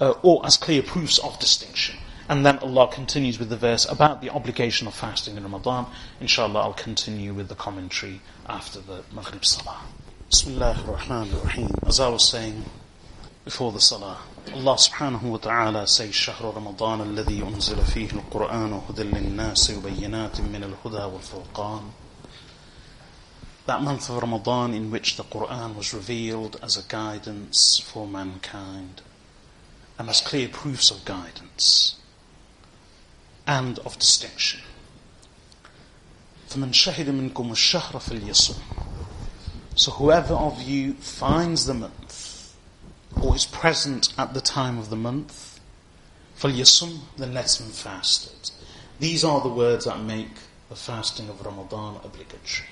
uh, 0.00 0.14
or 0.22 0.44
as 0.44 0.56
clear 0.56 0.82
proofs 0.82 1.18
of 1.18 1.38
distinction 1.38 1.96
and 2.28 2.44
then 2.44 2.58
Allah 2.58 2.88
continues 2.88 3.38
with 3.38 3.50
the 3.50 3.56
verse 3.56 3.86
about 3.88 4.20
the 4.20 4.30
obligation 4.30 4.88
of 4.88 4.94
fasting 4.94 5.36
in 5.36 5.44
Ramadan. 5.44 5.86
Inshallah, 6.20 6.60
I'll 6.60 6.72
continue 6.72 7.32
with 7.32 7.48
the 7.48 7.54
commentary 7.54 8.20
after 8.48 8.80
the 8.80 9.04
Maghrib 9.14 9.44
Salah. 9.44 9.82
Bismillah 10.28 10.82
ar-Rahman 10.84 11.32
ar-Rahim. 11.34 11.70
As 11.86 12.00
I 12.00 12.08
was 12.08 12.28
saying 12.28 12.64
before 13.44 13.70
the 13.70 13.80
Salah, 13.80 14.18
Allah 14.52 14.74
subhanahu 14.74 15.22
wa 15.22 15.36
ta'ala 15.36 15.86
says, 15.86 16.10
شهر 16.10 16.54
رمضان 16.54 17.00
الذي 17.02 17.42
أنزل 17.42 17.84
فيه 17.84 18.10
القرآن 18.12 18.82
هدى 18.88 19.02
للناس 19.02 19.70
وبينات 19.70 20.40
من 20.40 20.64
الهدى 20.64 21.04
والفرقان. 21.04 21.90
That 23.66 23.82
month 23.82 24.08
of 24.08 24.22
Ramadan 24.22 24.74
in 24.74 24.90
which 24.90 25.16
the 25.16 25.24
Quran 25.24 25.74
was 25.74 25.92
revealed 25.92 26.58
as 26.62 26.76
a 26.76 26.88
guidance 26.88 27.78
for 27.78 28.06
mankind 28.06 29.02
and 29.98 30.08
as 30.08 30.20
clear 30.20 30.48
proofs 30.48 30.90
of 30.90 31.04
guidance 31.04 31.96
and 33.46 33.78
of 33.80 33.98
distinction. 33.98 34.60
فَمَنْ 36.48 36.70
شَهِدَ 36.70 37.06
مِنْكُمُ 37.06 37.50
الشَّهْرَ 37.50 38.00
فَلْيَصُمْ 38.00 38.58
So 39.74 39.90
whoever 39.92 40.34
of 40.34 40.62
you 40.62 40.94
finds 40.94 41.66
the 41.66 41.74
month, 41.74 42.54
or 43.20 43.34
is 43.34 43.46
present 43.46 44.12
at 44.18 44.34
the 44.34 44.40
time 44.40 44.78
of 44.78 44.90
the 44.90 44.96
month, 44.96 45.60
فَلْيَصُمْ 46.38 46.98
Then 47.16 47.34
let 47.34 47.60
him 47.60 47.68
fast 47.68 48.26
it. 48.26 48.50
These 49.00 49.24
are 49.24 49.40
the 49.40 49.48
words 49.48 49.84
that 49.86 50.00
make 50.00 50.36
the 50.68 50.76
fasting 50.76 51.28
of 51.28 51.44
Ramadan 51.44 52.00
obligatory. 52.04 52.68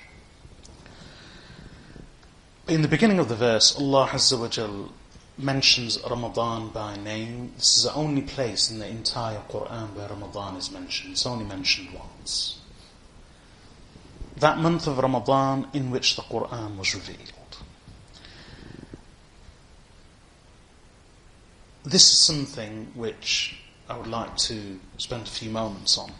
In 2.70 2.82
the 2.82 2.86
beginning 2.86 3.18
of 3.18 3.28
the 3.28 3.34
verse, 3.34 3.76
Allah 3.76 4.06
Azza 4.12 4.38
wa 4.38 4.46
Jal 4.46 4.92
mentions 5.36 5.98
Ramadan 6.08 6.68
by 6.68 6.96
name. 6.96 7.52
This 7.56 7.78
is 7.78 7.82
the 7.82 7.94
only 7.94 8.22
place 8.22 8.70
in 8.70 8.78
the 8.78 8.86
entire 8.86 9.42
Quran 9.50 9.92
where 9.96 10.08
Ramadan 10.08 10.54
is 10.54 10.70
mentioned. 10.70 11.14
It's 11.14 11.26
only 11.26 11.44
mentioned 11.44 11.88
once. 11.92 12.60
That 14.36 14.58
month 14.58 14.86
of 14.86 14.98
Ramadan 14.98 15.66
in 15.72 15.90
which 15.90 16.14
the 16.14 16.22
Quran 16.22 16.76
was 16.76 16.94
revealed. 16.94 17.58
This 21.82 22.04
is 22.04 22.20
something 22.20 22.92
which 22.94 23.58
I 23.88 23.96
would 23.96 24.06
like 24.06 24.36
to 24.46 24.78
spend 24.96 25.26
a 25.26 25.30
few 25.30 25.50
moments 25.50 25.98
on. 25.98 26.12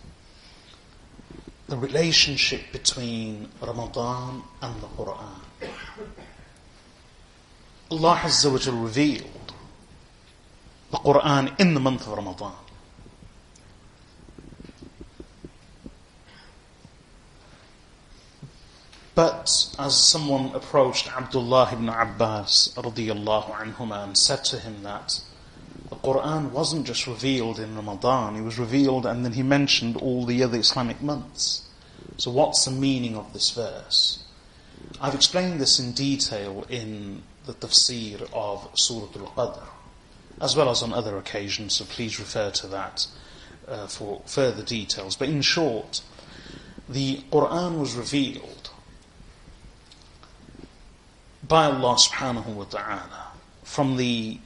The 1.69 1.77
relationship 1.77 2.73
between 2.73 3.51
Ramadan 3.63 4.43
and 4.61 4.83
the 4.83 4.89
Quran. 4.89 5.43
Allah 7.91 8.21
Azza 8.23 8.53
wa 8.53 8.59
Jal 8.59 8.77
revealed 8.77 9.53
the 10.93 10.99
Quran 10.99 11.59
in 11.61 11.75
the 11.75 11.81
month 11.81 12.07
of 12.07 12.17
Ramadan. 12.17 12.55
But 19.17 19.75
as 19.79 19.97
someone 19.97 20.55
approached 20.55 21.15
Abdullah 21.15 21.71
ibn 21.73 21.89
Abbas 21.89 22.75
radiallahu 22.77 24.05
and 24.05 24.17
said 24.17 24.45
to 24.45 24.61
him 24.61 24.85
that 24.85 25.21
the 25.89 25.97
Quran 25.97 26.53
wasn't 26.53 26.87
just 26.87 27.09
revealed 27.09 27.59
in 27.59 27.75
Ramadan, 27.75 28.37
it 28.37 28.43
was 28.43 28.59
revealed 28.59 29.05
and 29.05 29.25
then 29.25 29.33
he 29.33 29.43
mentioned 29.43 29.97
all 29.97 30.25
the 30.25 30.45
other 30.45 30.59
Islamic 30.59 31.03
months. 31.03 31.69
So 32.19 32.31
what's 32.31 32.65
the 32.65 32.71
meaning 32.71 33.17
of 33.17 33.33
this 33.33 33.51
verse? 33.51 34.23
I've 35.01 35.15
explained 35.15 35.61
this 35.61 35.81
in 35.81 35.93
detail 35.93 36.65
in 36.69 37.23
the 37.47 37.55
tafsir 37.55 38.29
of 38.33 38.69
Surah 38.75 39.09
Al-Qadr, 39.17 39.67
as 40.41 40.57
well 40.57 40.71
as 40.71 40.83
on 40.83 40.93
other 40.93 41.17
occasions, 41.17 41.75
so 41.75 41.85
please 41.85 42.19
refer 42.19 42.51
to 42.51 42.67
that 42.69 43.07
uh, 43.69 43.87
for 43.87 44.23
further 44.27 44.63
details. 44.63 45.17
But 45.17 45.29
in 45.29 45.43
short, 45.43 46.03
the 46.89 47.19
Quran 47.31 47.79
was 47.79 47.95
revealed 47.95 48.71
by 51.47 51.65
Allah 51.65 51.97
subhanahu 51.97 52.47
wa 52.47 52.65
ta'ala 52.65 53.33
from 53.65 53.97
the 53.97 54.39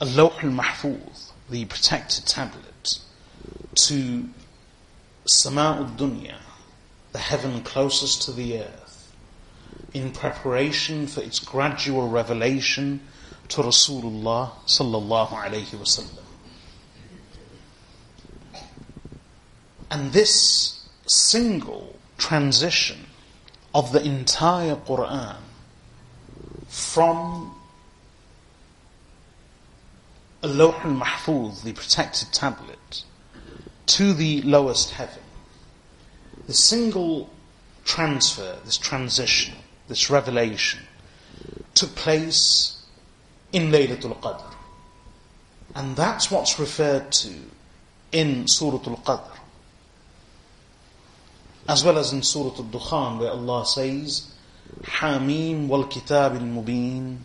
Lawh 0.00 0.32
al-Mahfuz, 0.42 1.32
the 1.50 1.64
protected 1.64 2.26
tablet, 2.26 2.98
to 3.74 4.28
Sama'ud 5.26 5.96
Dunya, 5.96 6.36
the 7.12 7.18
heaven 7.18 7.62
closest 7.62 8.22
to 8.22 8.32
the 8.32 8.60
earth, 8.60 8.87
in 9.98 10.12
preparation 10.12 11.06
for 11.06 11.20
its 11.20 11.38
gradual 11.38 12.08
revelation 12.08 13.00
to 13.48 13.62
Rasulullah 13.62 14.50
sallallahu 14.66 15.30
alayhi 15.30 15.76
wasallam. 15.76 16.22
And 19.90 20.12
this 20.12 20.88
single 21.06 21.98
transition 22.18 23.06
of 23.74 23.92
the 23.92 24.02
entire 24.02 24.76
Quran 24.76 25.36
from 26.68 27.54
Lawh 30.42 30.80
al-Mahfuz, 30.84 31.62
the 31.62 31.72
protected 31.72 32.32
tablet, 32.32 33.04
to 33.86 34.12
the 34.12 34.42
lowest 34.42 34.90
heaven, 34.90 35.22
the 36.46 36.52
single 36.52 37.30
transfer, 37.84 38.58
this 38.64 38.76
transition, 38.76 39.54
this 39.87 40.09
revelation, 40.09 40.79
took 41.73 41.95
place 41.95 42.83
in 43.51 43.71
Laylatul 43.71 44.19
Qadr. 44.19 44.53
And 45.75 45.95
that's 45.95 46.29
what's 46.29 46.59
referred 46.59 47.11
to 47.11 47.33
in 48.11 48.47
Surah 48.47 48.81
Al-Qadr. 48.85 49.37
As 51.67 51.83
well 51.83 51.97
as 51.97 52.13
in 52.13 52.21
Surah 52.21 52.55
Al-Dukhan 52.57 53.19
where 53.19 53.31
Allah 53.31 53.65
says, 53.65 54.29
حاميم 54.83 55.69
والكتاب 55.69 56.35
المبين 56.35 57.19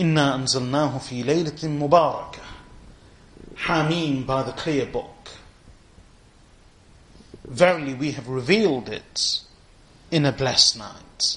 إنا 0.00 0.34
أنزلناه 0.34 0.98
في 0.98 1.22
ليلة 1.22 1.68
مباركة 1.68 2.42
Hamim 3.66 4.26
by 4.26 4.42
the 4.42 4.52
clear 4.52 4.86
book. 4.86 5.28
Verily 7.44 7.94
we 7.94 8.12
have 8.12 8.26
revealed 8.28 8.88
it 8.88 9.40
in 10.10 10.24
a 10.24 10.32
blessed 10.32 10.78
night. 10.78 11.36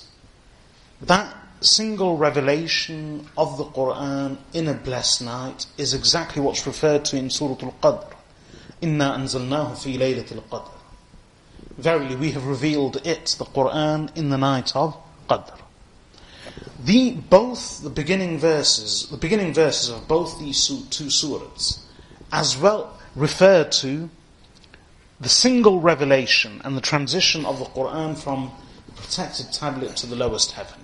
That 1.03 1.35
single 1.63 2.19
revelation 2.19 3.27
of 3.37 3.57
the 3.57 3.65
Quran 3.65 4.37
in 4.53 4.69
a 4.69 4.75
blessed 4.75 5.23
night 5.23 5.67
is 5.79 5.95
exactly 5.95 6.43
what's 6.43 6.67
referred 6.67 7.07
to 7.07 7.17
in 7.17 7.31
Surah 7.31 7.57
Al-Qadr. 7.63 8.15
Inna 8.83 9.17
anzalnahu 9.17 9.79
fi 9.79 9.97
laylatil 9.97 10.43
qadr. 10.51 10.71
Verily 11.79 12.17
we 12.17 12.33
have 12.33 12.47
revealed 12.47 12.97
it, 13.07 13.35
the 13.39 13.47
Quran, 13.47 14.15
in 14.15 14.29
the 14.29 14.37
night 14.37 14.77
of 14.77 14.95
Qadr. 15.29 15.59
The, 16.85 17.13
both 17.13 17.83
the 17.83 17.91
beginning 17.91 18.39
verses, 18.39 19.09
the 19.11 19.17
beginning 19.17 19.55
verses 19.55 19.89
of 19.89 20.07
both 20.07 20.39
these 20.39 20.67
two 20.67 21.05
surahs, 21.05 21.81
as 22.31 22.59
well 22.59 22.99
refer 23.15 23.65
to 23.65 24.11
the 25.19 25.29
single 25.29 25.81
revelation 25.81 26.61
and 26.63 26.77
the 26.77 26.83
transition 26.83 27.47
of 27.47 27.59
the 27.59 27.67
Quran 27.67 28.17
from 28.17 28.51
the 28.87 28.93
protected 28.93 29.53
tablet 29.53 29.97
to 29.97 30.07
the 30.07 30.17
lowest 30.17 30.53
heaven 30.53 30.81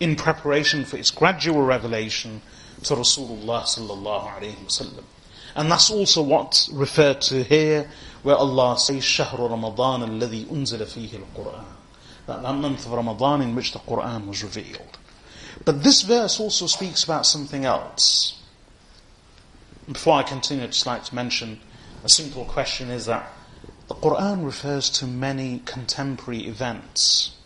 in 0.00 0.16
preparation 0.16 0.84
for 0.84 0.96
its 0.96 1.10
gradual 1.10 1.62
revelation 1.62 2.42
to 2.82 2.94
Rasulullah 2.94 3.62
sallallahu 3.62 4.28
alayhi 4.38 4.56
wasallam. 4.66 5.04
And 5.54 5.70
that's 5.70 5.90
also 5.90 6.22
what's 6.22 6.68
referred 6.68 7.22
to 7.22 7.42
here, 7.42 7.88
where 8.22 8.36
Allah 8.36 8.78
says, 8.78 9.02
شهر 9.02 9.38
رمضان 9.38 10.20
الذي 10.20 10.46
أنزل 10.50 10.86
فيه 10.86 11.18
القرآن. 11.18 11.64
That, 12.26 12.42
that 12.42 12.54
month 12.54 12.84
of 12.86 12.92
Ramadan 12.92 13.40
in 13.40 13.54
which 13.54 13.72
the 13.72 13.78
Quran 13.78 14.26
was 14.26 14.42
revealed. 14.42 14.98
But 15.64 15.82
this 15.82 16.02
verse 16.02 16.38
also 16.38 16.66
speaks 16.66 17.04
about 17.04 17.24
something 17.24 17.64
else. 17.64 18.38
Before 19.90 20.14
I 20.18 20.22
continue, 20.24 20.64
I'd 20.64 20.72
just 20.72 20.86
like 20.86 21.04
to 21.04 21.14
mention 21.14 21.60
a 22.04 22.08
simple 22.08 22.44
question 22.44 22.90
is 22.90 23.06
that 23.06 23.32
the 23.88 23.94
Quran 23.94 24.44
refers 24.44 24.90
to 24.90 25.06
many 25.06 25.62
contemporary 25.64 26.46
events 26.46 27.36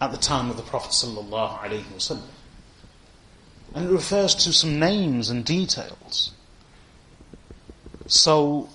at 0.00 0.10
the 0.12 0.18
time 0.18 0.50
of 0.50 0.56
the 0.56 0.62
Prophet 0.62 0.90
sallallahu 0.90 1.58
alaihi 1.58 1.84
wasallam. 1.94 2.28
And 3.74 3.88
it 3.88 3.92
refers 3.92 4.34
to 4.36 4.52
some 4.52 4.78
names 4.78 5.30
and 5.30 5.44
details. 5.44 6.32
So, 8.06 8.68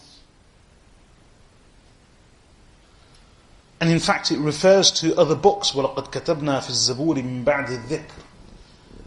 and 3.79 3.89
in 3.89 3.99
fact 3.99 4.31
it 4.31 4.39
refers 4.39 4.91
to 4.91 5.15
other 5.17 5.35
books. 5.35 5.71
وَلَقَدْ 5.71 6.11
كَتَبْنَا 6.11 6.59
فِي 6.59 6.69
الزَّبُورِ 6.69 7.15
مِن 7.23 7.43
بَعْدِ 7.45 7.69
الذِّكْرِ 7.69 8.25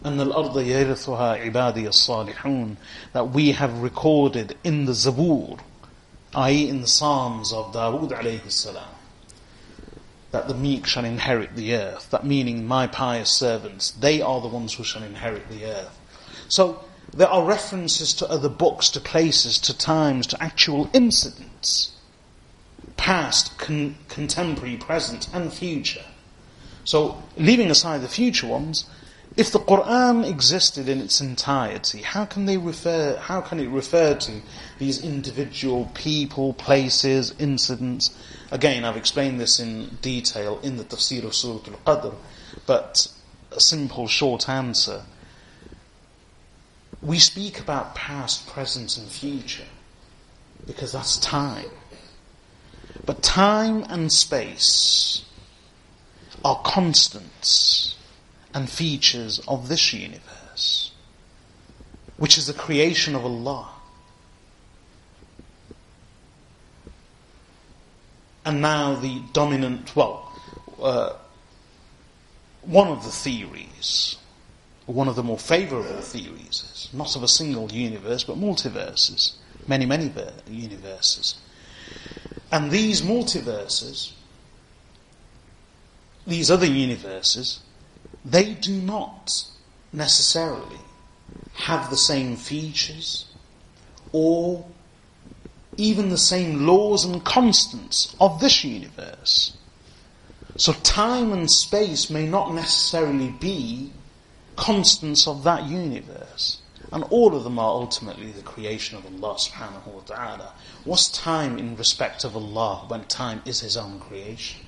أن 0.04 0.20
الأرض 0.20 0.58
يرثها 0.58 1.32
عبادي 1.32 1.88
الصالحون 1.88 2.76
that 3.14 3.30
we 3.30 3.52
have 3.52 3.78
recorded 3.78 4.54
in 4.62 4.84
the 4.84 4.92
Zabur, 4.92 5.58
i.e. 6.34 6.68
in 6.68 6.82
the 6.82 6.87
Psalms 6.87 7.54
of 7.54 7.72
Dawood 7.72 8.10
alayhi 8.10 8.50
salam 8.50 8.84
that 10.31 10.47
the 10.47 10.53
meek 10.53 10.85
shall 10.85 11.05
inherit 11.05 11.55
the 11.55 11.75
earth. 11.75 12.09
That 12.11 12.25
meaning 12.25 12.67
my 12.67 12.87
pious 12.87 13.29
servants, 13.29 13.91
they 13.91 14.21
are 14.21 14.41
the 14.41 14.47
ones 14.47 14.73
who 14.75 14.83
shall 14.83 15.03
inherit 15.03 15.49
the 15.49 15.65
earth. 15.65 15.97
So 16.47 16.83
there 17.13 17.27
are 17.27 17.43
references 17.43 18.13
to 18.15 18.29
other 18.29 18.49
books, 18.49 18.89
to 18.91 18.99
places, 18.99 19.58
to 19.60 19.77
times, 19.77 20.27
to 20.27 20.43
actual 20.43 20.89
incidents. 20.93 21.93
Past, 22.97 23.58
con- 23.58 23.95
contemporary, 24.08 24.77
present 24.77 25.27
and 25.33 25.51
future. 25.51 26.06
So 26.83 27.23
leaving 27.37 27.71
aside 27.71 28.01
the 28.01 28.08
future 28.08 28.47
ones, 28.47 28.85
if 29.37 29.51
the 29.51 29.60
Quran 29.60 30.27
existed 30.27 30.89
in 30.89 30.99
its 30.99 31.21
entirety, 31.21 32.01
how 32.01 32.25
can 32.25 32.45
they 32.45 32.58
refer, 32.58 33.15
how 33.17 33.41
can 33.41 33.60
it 33.60 33.69
refer 33.69 34.15
to 34.15 34.41
these 34.79 35.04
individual 35.04 35.89
people, 35.93 36.54
places, 36.54 37.33
incidents? 37.39 38.12
Again, 38.52 38.83
I've 38.83 38.97
explained 38.97 39.39
this 39.39 39.60
in 39.60 39.97
detail 40.02 40.60
in 40.63 40.77
the 40.77 40.83
tafsir 40.83 41.23
of 41.23 41.35
Surah 41.35 41.60
Al-Qadr, 41.85 42.15
but 42.65 43.08
a 43.52 43.60
simple 43.60 44.08
short 44.08 44.50
answer. 44.50 45.04
We 47.02 47.19
speak 47.19 47.60
about 47.60 47.95
past, 47.95 48.47
present 48.47 48.97
and 48.97 49.08
future 49.08 49.67
because 50.65 50.91
that's 50.91 51.17
time. 51.17 51.69
But 53.06 53.23
time 53.23 53.85
and 53.89 54.12
space 54.12 55.23
are 56.43 56.62
constants 56.63 57.95
and 58.54 58.69
features 58.69 59.39
of 59.47 59.69
this 59.69 59.93
universe. 59.93 60.91
which 62.19 62.37
is 62.37 62.47
the 62.47 62.54
creation 62.54 63.15
of 63.15 63.23
Allah. 63.23 63.69
And 68.50 68.62
now 68.62 68.95
the 68.95 69.21
dominant, 69.31 69.95
well, 69.95 70.33
uh, 70.81 71.13
one 72.63 72.87
of 72.87 73.04
the 73.04 73.12
theories, 73.12 74.15
one 74.87 75.08
of 75.08 75.15
the 75.15 75.21
more 75.21 75.37
favourable 75.37 76.02
theories 76.02 76.63
is 76.73 76.89
not 76.91 77.15
of 77.15 77.21
a 77.21 77.27
single 77.27 77.71
universe, 77.71 78.23
but 78.23 78.37
multiverses, 78.37 79.33
many, 79.67 79.85
many 79.85 80.12
universes. 80.47 81.35
And 82.52 82.71
these 82.71 83.04
multiverses, 83.04 84.13
these 86.25 86.50
other 86.50 86.65
universes, 86.65 87.60
they 88.25 88.56
do 88.56 88.81
not 88.81 89.43
necessarily 89.93 90.79
have 91.54 91.91
the 91.91 91.97
same 91.97 92.35
features 92.35 93.27
or 94.12 94.65
even 95.80 96.10
the 96.10 96.17
same 96.17 96.67
laws 96.67 97.06
and 97.06 97.23
constants 97.23 98.15
of 98.19 98.42
this 98.42 98.63
universe. 98.63 99.58
So 100.58 100.73
time 100.73 101.32
and 101.32 101.50
space 101.50 102.10
may 102.10 102.27
not 102.27 102.54
necessarily 102.54 103.30
be 103.30 103.94
constants 104.58 105.25
of 105.25 105.44
that 105.46 105.63
universe. 105.63 106.60
And 106.92 107.04
all 107.06 107.36
of 107.36 107.44
them 107.44 107.60
are 107.60 107.69
ultimately 107.69 108.32
the 108.32 108.42
creation 108.42 108.98
of 108.98 109.06
Allah 109.06 109.36
subhanahu 109.38 109.88
wa 109.88 110.02
ta'ala. 110.02 110.54
What's 110.84 111.08
time 111.08 111.58
in 111.58 111.77
respect 111.77 112.23
of 112.25 112.36
Allah 112.36 112.86
when 112.88 113.06
time 113.06 113.42
is 113.46 113.62
His 113.62 113.77
own 113.77 114.00
creation? 114.00 114.65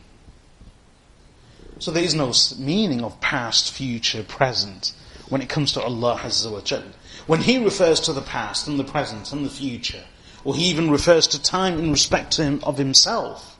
So 1.79 1.91
there 1.91 2.03
is 2.03 2.13
no 2.13 2.31
meaning 2.57 3.03
of 3.03 3.19
past, 3.21 3.73
future, 3.73 4.23
present 4.23 4.93
when 5.29 5.41
it 5.41 5.49
comes 5.49 5.73
to 5.73 5.81
Allah 5.81 6.19
Azza 6.21 6.51
wa 6.51 6.61
Jal. 6.61 6.83
When 7.25 7.41
He 7.41 7.57
refers 7.57 7.99
to 8.01 8.13
the 8.13 8.21
past 8.21 8.67
and 8.67 8.79
the 8.79 8.83
present 8.83 9.33
and 9.33 9.43
the 9.43 9.49
future, 9.49 10.03
or 10.43 10.55
He 10.55 10.65
even 10.65 10.89
refers 10.89 11.27
to 11.27 11.41
time 11.41 11.79
in 11.79 11.91
respect 11.91 12.31
to 12.33 12.43
him, 12.43 12.59
of 12.63 12.77
Himself, 12.77 13.59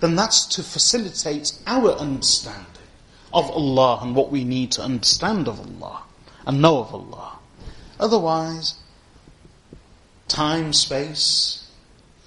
then 0.00 0.16
that's 0.16 0.46
to 0.46 0.62
facilitate 0.62 1.52
our 1.66 1.92
understanding 1.92 2.66
of 3.32 3.50
Allah 3.50 4.00
and 4.02 4.14
what 4.14 4.30
we 4.30 4.44
need 4.44 4.72
to 4.72 4.82
understand 4.82 5.48
of 5.48 5.60
Allah 5.60 6.02
and 6.46 6.60
know 6.60 6.78
of 6.80 6.94
Allah. 6.94 7.38
Otherwise, 7.98 8.74
time, 10.28 10.72
space, 10.72 11.68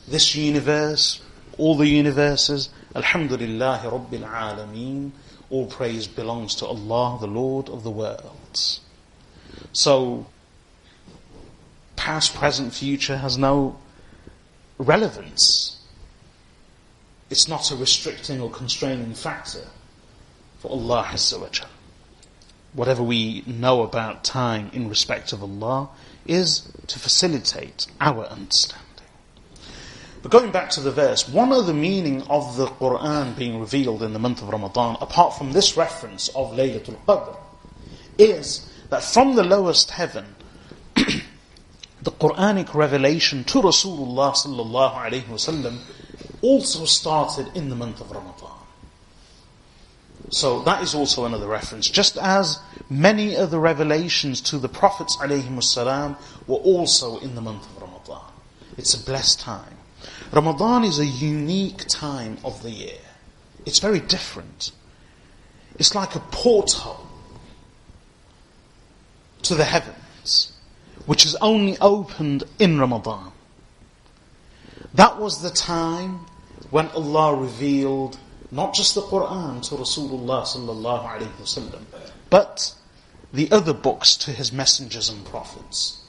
this 0.07 0.35
universe, 0.35 1.21
all 1.57 1.75
the 1.75 1.87
universes, 1.87 2.69
Alhamdulillah 2.95 3.81
Rabbil 3.83 4.27
Alameen, 4.29 5.11
all 5.49 5.67
praise 5.67 6.07
belongs 6.07 6.55
to 6.55 6.65
Allah, 6.65 7.17
the 7.19 7.27
Lord 7.27 7.69
of 7.69 7.83
the 7.83 7.91
worlds. 7.91 8.81
So, 9.73 10.25
past, 11.95 12.33
present, 12.33 12.73
future 12.73 13.17
has 13.17 13.37
no 13.37 13.77
relevance. 14.77 15.77
It's 17.29 17.47
not 17.47 17.71
a 17.71 17.75
restricting 17.75 18.39
or 18.41 18.49
constraining 18.49 19.13
factor 19.13 19.67
for 20.59 20.71
Allah 20.71 21.09
Azza 21.11 21.39
wa 21.39 21.49
Whatever 22.73 23.03
we 23.03 23.43
know 23.47 23.83
about 23.83 24.23
time 24.23 24.69
in 24.73 24.89
respect 24.89 25.31
of 25.31 25.41
Allah 25.41 25.89
is 26.25 26.71
to 26.87 26.99
facilitate 26.99 27.87
our 28.01 28.25
understanding. 28.25 28.85
But 30.21 30.31
going 30.31 30.51
back 30.51 30.71
to 30.71 30.81
the 30.81 30.91
verse, 30.91 31.29
one 31.29 31.51
other 31.51 31.73
meaning 31.73 32.23
of 32.23 32.57
the 32.57 32.65
Quran 32.65 33.37
being 33.37 33.59
revealed 33.59 34.01
in 34.01 34.13
the 34.13 34.19
month 34.19 34.41
of 34.41 34.49
Ramadan, 34.49 34.97
apart 34.99 35.37
from 35.37 35.51
this 35.51 35.77
reference 35.77 36.29
of 36.29 36.51
Laylatul 36.53 36.97
Qadr, 37.05 37.37
is 38.17 38.67
that 38.89 39.03
from 39.03 39.35
the 39.35 39.43
lowest 39.43 39.91
heaven, 39.91 40.35
the 42.05 42.11
Quranic 42.11 42.73
revelation 42.73 43.43
to 43.45 43.61
Rasulullah 43.61 44.33
sallallahu 44.33 44.93
alaihi 44.93 45.23
wasallam 45.23 45.79
also 46.41 46.85
started 46.85 47.49
in 47.57 47.69
the 47.69 47.75
month 47.75 47.99
of 47.99 48.11
Ramadan. 48.11 48.51
So 50.29 50.61
that 50.61 50.83
is 50.83 50.93
also 50.93 51.25
another 51.25 51.47
reference. 51.47 51.89
Just 51.89 52.17
as 52.17 52.59
many 52.89 53.35
of 53.35 53.49
the 53.49 53.59
revelations 53.59 54.39
to 54.41 54.59
the 54.59 54.69
prophets 54.69 55.17
alayhi 55.17 56.17
were 56.47 56.55
also 56.55 57.17
in 57.19 57.33
the 57.33 57.41
month 57.41 57.65
of 57.75 57.81
Ramadan. 57.81 58.31
It's 58.77 58.93
a 58.93 59.03
blessed 59.03 59.39
time. 59.39 59.77
Ramadan 60.31 60.83
is 60.83 60.99
a 60.99 61.05
unique 61.05 61.85
time 61.87 62.37
of 62.43 62.61
the 62.61 62.69
year. 62.69 63.01
It's 63.65 63.79
very 63.79 63.99
different. 63.99 64.71
It's 65.79 65.95
like 65.95 66.15
a 66.15 66.19
portal 66.19 67.07
to 69.41 69.55
the 69.55 69.63
heavens, 69.63 69.97
which 71.05 71.25
is 71.25 71.35
only 71.35 71.77
opened 71.79 72.43
in 72.59 72.79
Ramadan. 72.79 73.31
That 74.93 75.19
was 75.19 75.41
the 75.41 75.49
time 75.49 76.25
when 76.71 76.87
Allah 76.89 77.35
revealed 77.35 78.17
not 78.51 78.73
just 78.73 78.95
the 78.95 79.01
Quran 79.01 79.61
to 79.69 79.75
Rasulullah 79.75 80.43
sallallahu 80.43 81.05
alaihi 81.05 81.35
wasallam, 81.41 81.83
but 82.29 82.73
the 83.33 83.51
other 83.51 83.73
books 83.73 84.15
to 84.17 84.31
his 84.31 84.51
messengers 84.51 85.09
and 85.09 85.25
prophets. 85.25 86.01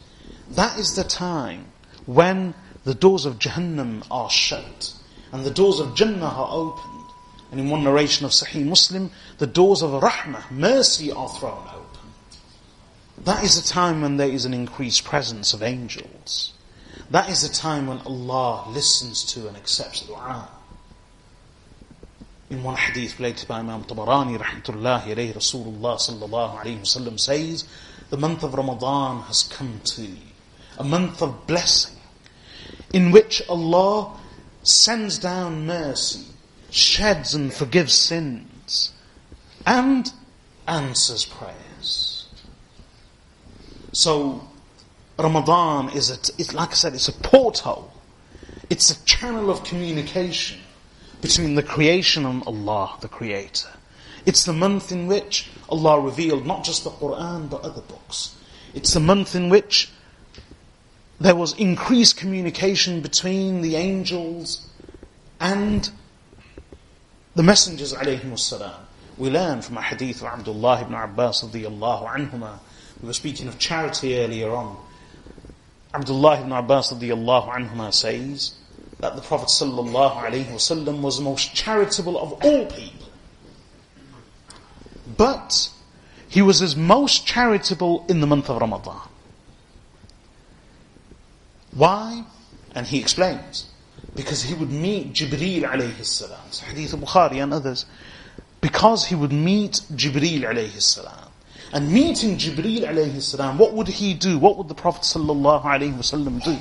That 0.50 0.78
is 0.78 0.94
the 0.94 1.04
time 1.04 1.66
when 2.06 2.54
the 2.84 2.94
doors 2.94 3.26
of 3.26 3.38
Jahannam 3.38 4.06
are 4.10 4.30
shut 4.30 4.94
and 5.32 5.44
the 5.44 5.50
doors 5.50 5.80
of 5.80 5.94
Jannah 5.94 6.26
are 6.26 6.48
opened. 6.50 6.92
And 7.50 7.60
in 7.60 7.68
one 7.68 7.84
narration 7.84 8.24
of 8.24 8.32
Sahih 8.32 8.64
Muslim, 8.64 9.10
the 9.38 9.46
doors 9.46 9.82
of 9.82 9.90
Rahmah, 10.02 10.50
mercy 10.50 11.12
are 11.12 11.28
thrown 11.28 11.66
open. 11.68 11.75
That 13.26 13.42
is 13.42 13.58
a 13.58 13.66
time 13.66 14.02
when 14.02 14.18
there 14.18 14.28
is 14.28 14.44
an 14.44 14.54
increased 14.54 15.04
presence 15.04 15.52
of 15.52 15.60
angels. 15.60 16.52
That 17.10 17.28
is 17.28 17.42
a 17.42 17.52
time 17.52 17.88
when 17.88 17.98
Allah 17.98 18.70
listens 18.70 19.24
to 19.34 19.48
and 19.48 19.56
accepts 19.56 20.02
the 20.02 20.14
dua. 20.14 20.48
In 22.50 22.62
one 22.62 22.76
hadith 22.76 23.18
related 23.18 23.48
by 23.48 23.58
Imam 23.58 23.82
Tabarani, 23.82 24.38
rahmatullahi 24.38 25.06
alayhi, 25.06 25.34
Rasulullah 25.34 25.98
sallallahu 25.98 26.60
alayhi 26.60 26.78
wasallam 26.78 27.18
says, 27.18 27.66
the 28.10 28.16
month 28.16 28.44
of 28.44 28.54
Ramadan 28.54 29.22
has 29.22 29.42
come 29.42 29.80
to 29.86 30.02
you. 30.02 30.16
A 30.78 30.84
month 30.84 31.20
of 31.20 31.48
blessing 31.48 31.96
in 32.92 33.10
which 33.10 33.42
Allah 33.48 34.16
sends 34.62 35.18
down 35.18 35.66
mercy, 35.66 36.26
sheds 36.70 37.34
and 37.34 37.52
forgives 37.52 37.94
sins, 37.94 38.92
and 39.66 40.12
answers 40.68 41.24
prayers. 41.24 41.65
So, 43.96 44.46
Ramadan 45.18 45.88
is, 45.88 46.10
a, 46.10 46.18
it's, 46.36 46.52
like 46.52 46.72
I 46.72 46.74
said, 46.74 46.92
it's 46.92 47.08
a 47.08 47.12
portal. 47.12 47.90
It's 48.68 48.90
a 48.90 49.04
channel 49.06 49.48
of 49.48 49.64
communication 49.64 50.60
between 51.22 51.54
the 51.54 51.62
creation 51.62 52.26
and 52.26 52.42
Allah, 52.42 52.98
the 53.00 53.08
Creator. 53.08 53.70
It's 54.26 54.44
the 54.44 54.52
month 54.52 54.92
in 54.92 55.06
which 55.06 55.48
Allah 55.70 55.98
revealed 55.98 56.44
not 56.44 56.62
just 56.62 56.84
the 56.84 56.90
Quran, 56.90 57.48
but 57.48 57.62
other 57.62 57.80
books. 57.80 58.36
It's 58.74 58.92
the 58.92 59.00
month 59.00 59.34
in 59.34 59.48
which 59.48 59.90
there 61.18 61.34
was 61.34 61.54
increased 61.54 62.18
communication 62.18 63.00
between 63.00 63.62
the 63.62 63.76
angels 63.76 64.68
and 65.40 65.88
the 67.34 67.42
messengers 67.42 67.94
alayhi 67.94 68.74
We 69.16 69.30
learn 69.30 69.62
from 69.62 69.78
a 69.78 69.82
hadith 69.82 70.20
of 70.20 70.26
Abdullah 70.26 70.82
ibn 70.82 70.92
Abbas 70.92 71.44
radiallahu 71.44 72.14
anhuma. 72.14 72.58
We 73.00 73.08
were 73.08 73.12
speaking 73.12 73.48
of 73.48 73.58
charity 73.58 74.18
earlier 74.18 74.50
on. 74.50 74.76
Abdullah 75.94 76.40
ibn 76.40 76.52
Abbas 76.52 76.92
radiallahu 76.92 77.54
anhuma 77.54 77.92
says 77.92 78.54
that 79.00 79.16
the 79.16 79.22
Prophet 79.22 79.48
sallallahu 79.48 80.16
alayhi 80.16 80.46
wasallam 80.46 81.00
was 81.00 81.18
the 81.18 81.24
most 81.24 81.54
charitable 81.54 82.18
of 82.18 82.32
all 82.44 82.66
people. 82.66 83.08
But 85.16 85.70
he 86.28 86.42
was 86.42 86.58
his 86.60 86.76
most 86.76 87.26
charitable 87.26 88.04
in 88.08 88.20
the 88.20 88.26
month 88.26 88.50
of 88.50 88.60
Ramadan. 88.60 89.00
Why? 91.72 92.24
And 92.74 92.86
he 92.86 92.98
explains. 92.98 93.66
Because 94.14 94.42
he 94.42 94.54
would 94.54 94.70
meet 94.70 95.12
Jibreel 95.12 95.62
alayhi 95.62 96.04
salam. 96.04 96.40
Hadith 96.66 96.92
Bukhari 96.92 97.42
and 97.42 97.52
others. 97.52 97.86
Because 98.60 99.06
he 99.06 99.14
would 99.14 99.32
meet 99.32 99.82
Jibreel 99.94 100.40
alayhi 100.40 100.80
salam 100.80 101.25
And 101.73 101.91
meeting 101.91 102.37
Jibreel 102.37 102.83
alayhi 102.83 103.21
salam, 103.21 103.57
what 103.57 103.73
would 103.73 103.87
he 103.87 104.13
do? 104.13 104.37
What 104.37 104.57
would 104.57 104.67
the 104.67 104.75
Prophet 104.75 105.03
sallallahu 105.03 105.63
alayhi 105.63 105.97
wasallam 105.97 106.43
do? 106.43 106.57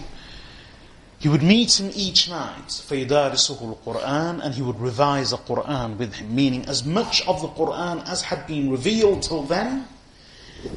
He 1.18 1.28
would 1.28 1.42
meet 1.42 1.78
him 1.78 1.90
each 1.94 2.30
night, 2.30 2.68
فَيَدَارِسُهُ 2.68 3.84
الْقُرْآنِ 3.84 4.40
And 4.42 4.54
he 4.54 4.62
would 4.62 4.80
revise 4.80 5.30
the 5.30 5.36
Qur'an 5.36 5.98
with 5.98 6.14
him. 6.14 6.34
Meaning 6.34 6.64
as 6.66 6.84
much 6.84 7.26
of 7.26 7.42
the 7.42 7.48
Qur'an 7.48 7.98
as 8.00 8.22
had 8.22 8.46
been 8.46 8.70
revealed 8.70 9.22
till 9.22 9.42
then, 9.42 9.86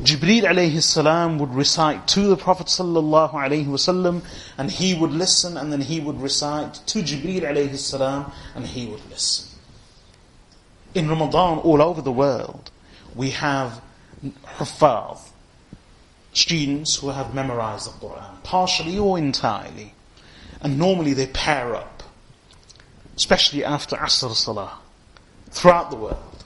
Jibreel 0.02 0.44
alayhi 0.44 0.82
salam 0.82 1.40
would 1.40 1.54
recite 1.54 2.08
to 2.10 2.22
the 2.28 2.38
Prophet 2.38 2.68
sallallahu 2.68 3.34
alayhi 3.34 3.66
wasallam 3.68 4.24
and 4.58 4.72
he 4.72 4.94
would 4.94 5.12
listen 5.12 5.58
and 5.58 5.74
then 5.74 5.82
he 5.82 6.00
would 6.00 6.22
recite 6.22 6.76
to 6.88 7.00
Jibreel 7.00 7.42
alayhi 7.42 7.78
salam 7.78 8.32
and 8.56 8.66
he 8.66 8.86
would 8.86 9.02
listen. 9.10 9.48
In 10.94 11.10
Ramadan 11.10 11.58
all 11.60 11.82
over 11.82 12.02
the 12.02 12.14
world 12.14 12.72
we 13.14 13.32
have 13.32 13.82
huffaz, 14.57 15.31
students 16.33 16.97
who 16.97 17.09
have 17.09 17.35
memorized 17.35 17.87
the 17.87 18.07
Quran, 18.07 18.43
partially 18.43 18.99
or 18.99 19.19
entirely, 19.19 19.95
and 20.61 20.79
normally 20.79 21.13
they 21.13 21.27
pair 21.27 21.75
up, 21.75 22.03
especially 23.17 23.65
after 23.65 23.97
Asr 23.97 24.35
Salah, 24.35 24.79
throughout 25.51 25.91
the 25.91 25.97
world, 25.97 26.45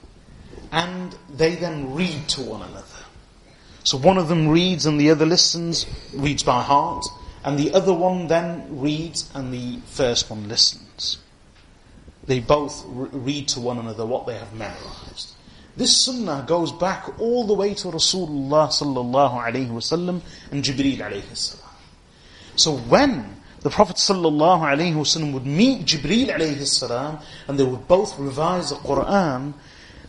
and 0.71 1.15
they 1.29 1.55
then 1.55 1.93
read 1.93 2.27
to 2.29 2.41
one 2.41 2.61
another. 2.61 2.87
So 3.83 3.97
one 3.97 4.17
of 4.17 4.29
them 4.29 4.47
reads 4.47 4.85
and 4.85 4.99
the 4.99 5.11
other 5.11 5.25
listens, 5.25 5.85
reads 6.13 6.43
by 6.43 6.61
heart, 6.63 7.05
and 7.43 7.59
the 7.59 7.73
other 7.73 7.93
one 7.93 8.27
then 8.27 8.79
reads 8.79 9.29
and 9.33 9.53
the 9.53 9.79
first 9.87 10.29
one 10.29 10.47
listens. 10.47 11.17
They 12.25 12.39
both 12.39 12.83
read 12.87 13.49
to 13.49 13.59
one 13.59 13.77
another 13.77 14.05
what 14.05 14.25
they 14.25 14.35
have 14.35 14.53
memorized. 14.53 15.32
This 15.75 16.05
sunnah 16.05 16.45
goes 16.47 16.71
back 16.71 17.19
all 17.19 17.45
the 17.47 17.53
way 17.53 17.73
to 17.73 17.87
Rasulullah 17.87 18.69
sallallahu 18.69 19.43
alayhi 19.43 19.69
wasallam 19.69 20.21
and 20.51 20.63
Jibreel 20.63 20.99
alayhi 20.99 21.35
salam. 21.35 21.69
So 22.55 22.77
when 22.77 23.37
the 23.61 23.71
Prophet 23.71 23.95
sallallahu 23.95 24.61
alayhi 24.61 24.93
wasallam 24.93 25.33
would 25.33 25.47
meet 25.47 25.85
Jibreel 25.85 26.27
alayhi 26.27 26.67
salam 26.67 27.19
and 27.47 27.59
they 27.59 27.63
would 27.63 27.87
both 27.87 28.19
revise 28.19 28.69
the 28.69 28.75
Quran, 28.75 29.53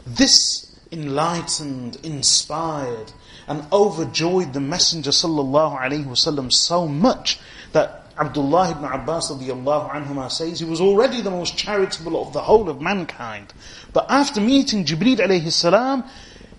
this 0.07 0.79
enlightened, 0.93 1.97
inspired, 2.03 3.12
and 3.49 3.65
overjoyed 3.73 4.53
the 4.53 4.61
Messenger 4.61 5.11
sallallahu 5.11 5.81
alayhi 5.81 6.05
wasallam 6.05 6.53
so 6.53 6.87
much 6.87 7.41
that 7.73 8.03
Abdullah 8.18 8.72
ibn 8.72 8.84
Abbas 8.84 9.32
radiallahu 9.32 9.91
anhuma 9.91 10.30
says 10.30 10.60
he 10.60 10.66
was 10.66 10.82
already 10.82 11.22
the 11.22 11.32
most 11.32 11.57
charitable 11.57 12.22
of 12.22 12.34
the 12.34 12.41
whole 12.41 12.70
of 12.70 12.82
mankind. 12.82 13.53
But 13.93 14.07
after 14.10 14.41
meeting 14.41 14.84
Jibreel 14.84 15.18
alayhi 15.20 15.51
salam, 15.51 16.03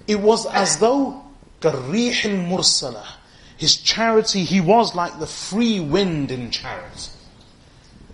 it 0.07 0.21
was 0.21 0.47
as 0.47 0.79
though 0.79 1.23
كالريح 1.61 2.25
المرسلة 2.25 3.05
His 3.57 3.77
charity, 3.77 4.45
he 4.45 4.61
was 4.61 4.95
like 4.95 5.19
the 5.19 5.27
free 5.27 5.81
wind 5.81 6.31
in 6.31 6.51
charity. 6.51 7.11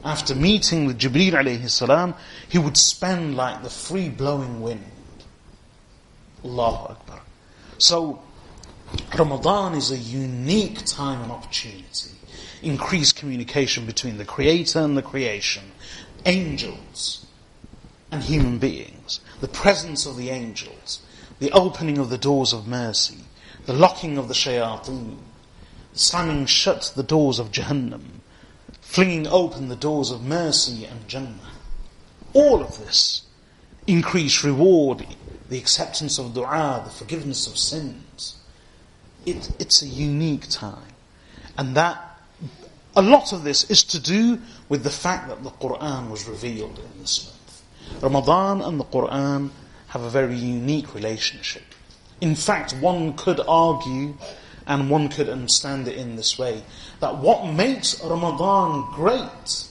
After 0.04 0.34
meeting 0.34 0.86
with 0.86 0.98
Jibreel 0.98 1.34
alayhi 1.34 1.70
salam, 1.70 2.14
he 2.48 2.58
would 2.58 2.76
spend 2.76 3.36
like 3.36 3.62
the 3.62 3.70
free 3.70 4.08
blowing 4.08 4.60
wind. 4.60 4.84
Allahu 6.44 6.92
Akbar. 6.94 7.20
So, 7.78 8.20
Ramadan 9.17 9.73
is 9.75 9.91
a 9.91 9.97
unique 9.97 10.85
time 10.85 11.21
and 11.21 11.31
opportunity. 11.31 12.11
Increased 12.61 13.17
communication 13.17 13.85
between 13.85 14.17
the 14.17 14.25
Creator 14.25 14.79
and 14.79 14.97
the 14.97 15.01
creation, 15.01 15.63
angels 16.25 17.25
and 18.09 18.23
human 18.23 18.57
beings, 18.57 19.19
the 19.41 19.47
presence 19.47 20.05
of 20.05 20.15
the 20.15 20.29
angels, 20.29 21.01
the 21.39 21.51
opening 21.51 21.97
of 21.97 22.09
the 22.09 22.17
doors 22.17 22.53
of 22.53 22.67
mercy, 22.67 23.17
the 23.65 23.73
locking 23.73 24.17
of 24.17 24.27
the 24.27 24.33
shayateen, 24.33 25.17
slamming 25.93 26.45
shut 26.45 26.93
the 26.95 27.03
doors 27.03 27.37
of 27.39 27.51
Jahannam, 27.51 28.21
flinging 28.79 29.27
open 29.27 29.67
the 29.67 29.75
doors 29.75 30.11
of 30.11 30.23
mercy 30.23 30.85
and 30.85 31.07
Jannah. 31.07 31.51
All 32.33 32.61
of 32.61 32.77
this 32.77 33.23
increase 33.87 34.43
reward, 34.43 35.05
the 35.49 35.57
acceptance 35.57 36.17
of 36.17 36.33
dua, 36.33 36.81
the 36.85 36.91
forgiveness 36.91 37.47
of 37.47 37.57
sins. 37.57 38.40
It, 39.25 39.51
it's 39.59 39.81
a 39.81 39.87
unique 39.87 40.49
time. 40.49 40.93
And 41.57 41.75
that 41.75 42.11
a 42.95 43.01
lot 43.01 43.33
of 43.33 43.43
this 43.43 43.69
is 43.69 43.83
to 43.85 43.99
do 43.99 44.39
with 44.67 44.83
the 44.83 44.89
fact 44.89 45.29
that 45.29 45.43
the 45.43 45.49
Quran 45.49 46.09
was 46.09 46.27
revealed 46.27 46.79
in 46.79 47.01
this 47.01 47.25
month. 47.25 48.03
Ramadan 48.03 48.61
and 48.61 48.79
the 48.79 48.85
Quran 48.85 49.51
have 49.87 50.01
a 50.01 50.09
very 50.09 50.35
unique 50.35 50.93
relationship. 50.95 51.63
In 52.19 52.35
fact, 52.35 52.73
one 52.73 53.13
could 53.13 53.39
argue 53.47 54.15
and 54.67 54.89
one 54.89 55.09
could 55.09 55.27
understand 55.27 55.87
it 55.87 55.97
in 55.97 56.15
this 56.15 56.37
way 56.37 56.63
that 56.99 57.17
what 57.17 57.45
makes 57.51 58.01
Ramadan 58.03 58.91
great 58.93 59.67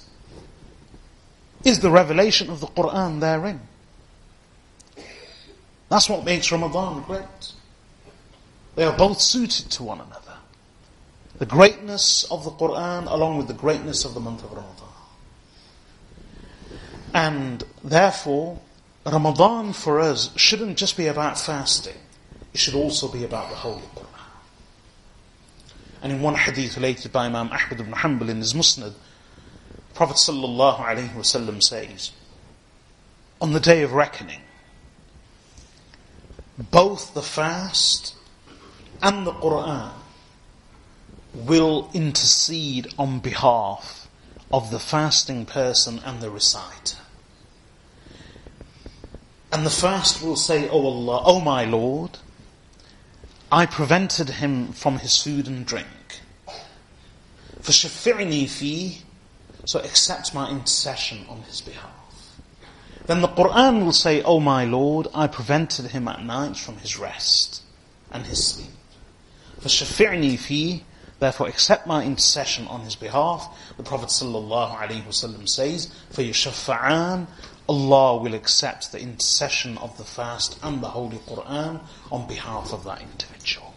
is 1.64 1.80
the 1.80 1.90
revelation 1.90 2.50
of 2.50 2.60
the 2.60 2.66
Quran 2.66 3.20
therein. 3.20 3.60
That's 5.88 6.08
what 6.08 6.24
makes 6.24 6.50
Ramadan 6.50 7.02
great. 7.02 7.52
They 8.76 8.84
are 8.84 8.96
both 8.96 9.20
suited 9.20 9.70
to 9.72 9.82
one 9.82 10.00
another 10.00 10.30
the 11.40 11.46
greatness 11.46 12.24
of 12.24 12.44
the 12.44 12.50
Quran 12.50 13.10
along 13.10 13.38
with 13.38 13.48
the 13.48 13.54
greatness 13.54 14.04
of 14.04 14.12
the 14.12 14.20
month 14.20 14.44
of 14.44 14.52
Ramadan. 14.52 14.88
And 17.14 17.64
therefore, 17.82 18.60
Ramadan 19.06 19.72
for 19.72 20.00
us 20.00 20.30
shouldn't 20.36 20.76
just 20.76 20.98
be 20.98 21.06
about 21.06 21.40
fasting. 21.40 21.96
It 22.52 22.60
should 22.60 22.74
also 22.74 23.08
be 23.08 23.24
about 23.24 23.48
the 23.48 23.56
Holy 23.56 23.80
Quran. 23.80 24.06
And 26.02 26.12
in 26.12 26.20
one 26.20 26.34
hadith 26.34 26.76
related 26.76 27.10
by 27.10 27.24
Imam 27.24 27.46
Ahmad 27.46 27.80
ibn 27.80 27.92
Hanbal 27.92 28.28
in 28.28 28.36
his 28.36 28.52
Musnad, 28.52 28.92
Prophet 29.94 30.16
sallallahu 30.16 30.76
alaihi 30.76 31.14
wasallam 31.14 31.62
says, 31.62 32.12
on 33.40 33.54
the 33.54 33.60
day 33.60 33.82
of 33.82 33.94
reckoning, 33.94 34.42
both 36.70 37.14
the 37.14 37.22
fast 37.22 38.14
and 39.02 39.26
the 39.26 39.32
Quran 39.32 39.92
will 41.34 41.90
intercede 41.94 42.92
on 42.98 43.20
behalf 43.20 44.08
of 44.52 44.70
the 44.70 44.78
fasting 44.78 45.46
person 45.46 46.00
and 46.04 46.20
the 46.20 46.30
reciter. 46.30 46.98
And 49.52 49.64
the 49.64 49.70
fast 49.70 50.22
will 50.22 50.36
say, 50.36 50.68
Oh 50.68 50.86
Allah, 50.86 51.22
oh 51.24 51.40
my 51.40 51.64
Lord, 51.64 52.18
I 53.50 53.66
prevented 53.66 54.30
him 54.30 54.72
from 54.72 54.98
his 54.98 55.20
food 55.20 55.46
and 55.48 55.66
drink. 55.66 55.86
For 57.60 57.72
shafi'ni 57.72 58.48
fi, 58.48 59.02
so 59.64 59.80
accept 59.80 60.34
my 60.34 60.50
intercession 60.50 61.26
on 61.28 61.42
his 61.42 61.60
behalf. 61.60 61.90
Then 63.06 63.22
the 63.22 63.28
Quran 63.28 63.84
will 63.84 63.92
say, 63.92 64.22
Oh 64.22 64.40
my 64.40 64.64
Lord, 64.64 65.08
I 65.14 65.26
prevented 65.26 65.86
him 65.86 66.06
at 66.06 66.24
night 66.24 66.56
from 66.56 66.76
his 66.78 66.98
rest 66.98 67.62
and 68.10 68.26
his 68.26 68.46
sleep. 68.46 68.70
Shafi'ni 69.68 70.38
fi, 70.38 70.84
Therefore, 71.20 71.48
accept 71.48 71.86
my 71.86 72.02
intercession 72.02 72.66
on 72.68 72.80
his 72.80 72.96
behalf. 72.96 73.46
The 73.76 73.82
Prophet 73.82 74.08
ﷺ 74.08 75.48
says, 75.48 75.92
For 76.10 76.22
yashaffa'an, 76.22 77.26
Allah 77.68 78.16
will 78.16 78.34
accept 78.34 78.90
the 78.90 79.00
intercession 79.00 79.76
of 79.78 79.96
the 79.98 80.04
fast 80.04 80.58
and 80.62 80.82
the 80.82 80.88
Holy 80.88 81.18
Quran 81.18 81.80
on 82.10 82.26
behalf 82.26 82.72
of 82.72 82.84
that 82.84 83.02
individual. 83.02 83.74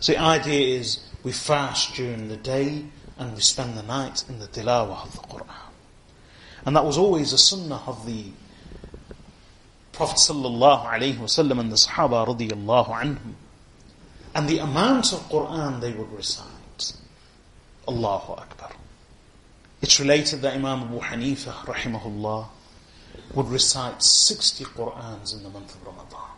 So 0.00 0.12
the 0.12 0.18
idea 0.18 0.78
is 0.78 0.98
we 1.22 1.30
fast 1.30 1.94
during 1.94 2.26
the 2.26 2.36
day 2.36 2.84
and 3.18 3.34
we 3.34 3.40
spend 3.40 3.78
the 3.78 3.82
night 3.84 4.24
in 4.28 4.40
the 4.40 4.48
tilawah 4.48 5.04
of 5.04 5.12
the 5.12 5.28
Quran. 5.28 5.70
And 6.66 6.74
that 6.74 6.84
was 6.84 6.98
always 6.98 7.32
a 7.32 7.38
sunnah 7.38 7.82
of 7.86 8.04
the 8.04 8.24
Prophet 9.92 10.18
sallallahu 10.18 10.86
ﷺ 10.86 11.60
and 11.60 11.70
the 11.72 11.76
Sahaba 11.76 12.26
radiallahu 12.26 12.88
anhum 12.88 13.34
and 14.38 14.48
the 14.48 14.58
amount 14.58 15.12
of 15.12 15.18
Quran 15.30 15.80
they 15.80 15.90
would 15.90 16.12
recite. 16.12 16.92
Allahu 17.88 18.34
Akbar. 18.34 18.70
It's 19.82 19.98
related 19.98 20.42
that 20.42 20.54
Imam 20.54 20.82
Abu 20.82 21.00
Hanifa, 21.00 21.52
rahimahullah, 21.64 22.46
would 23.34 23.48
recite 23.48 24.00
60 24.00 24.64
Qurans 24.66 25.36
in 25.36 25.42
the 25.42 25.50
month 25.50 25.74
of 25.74 25.84
Ramadan. 25.84 26.30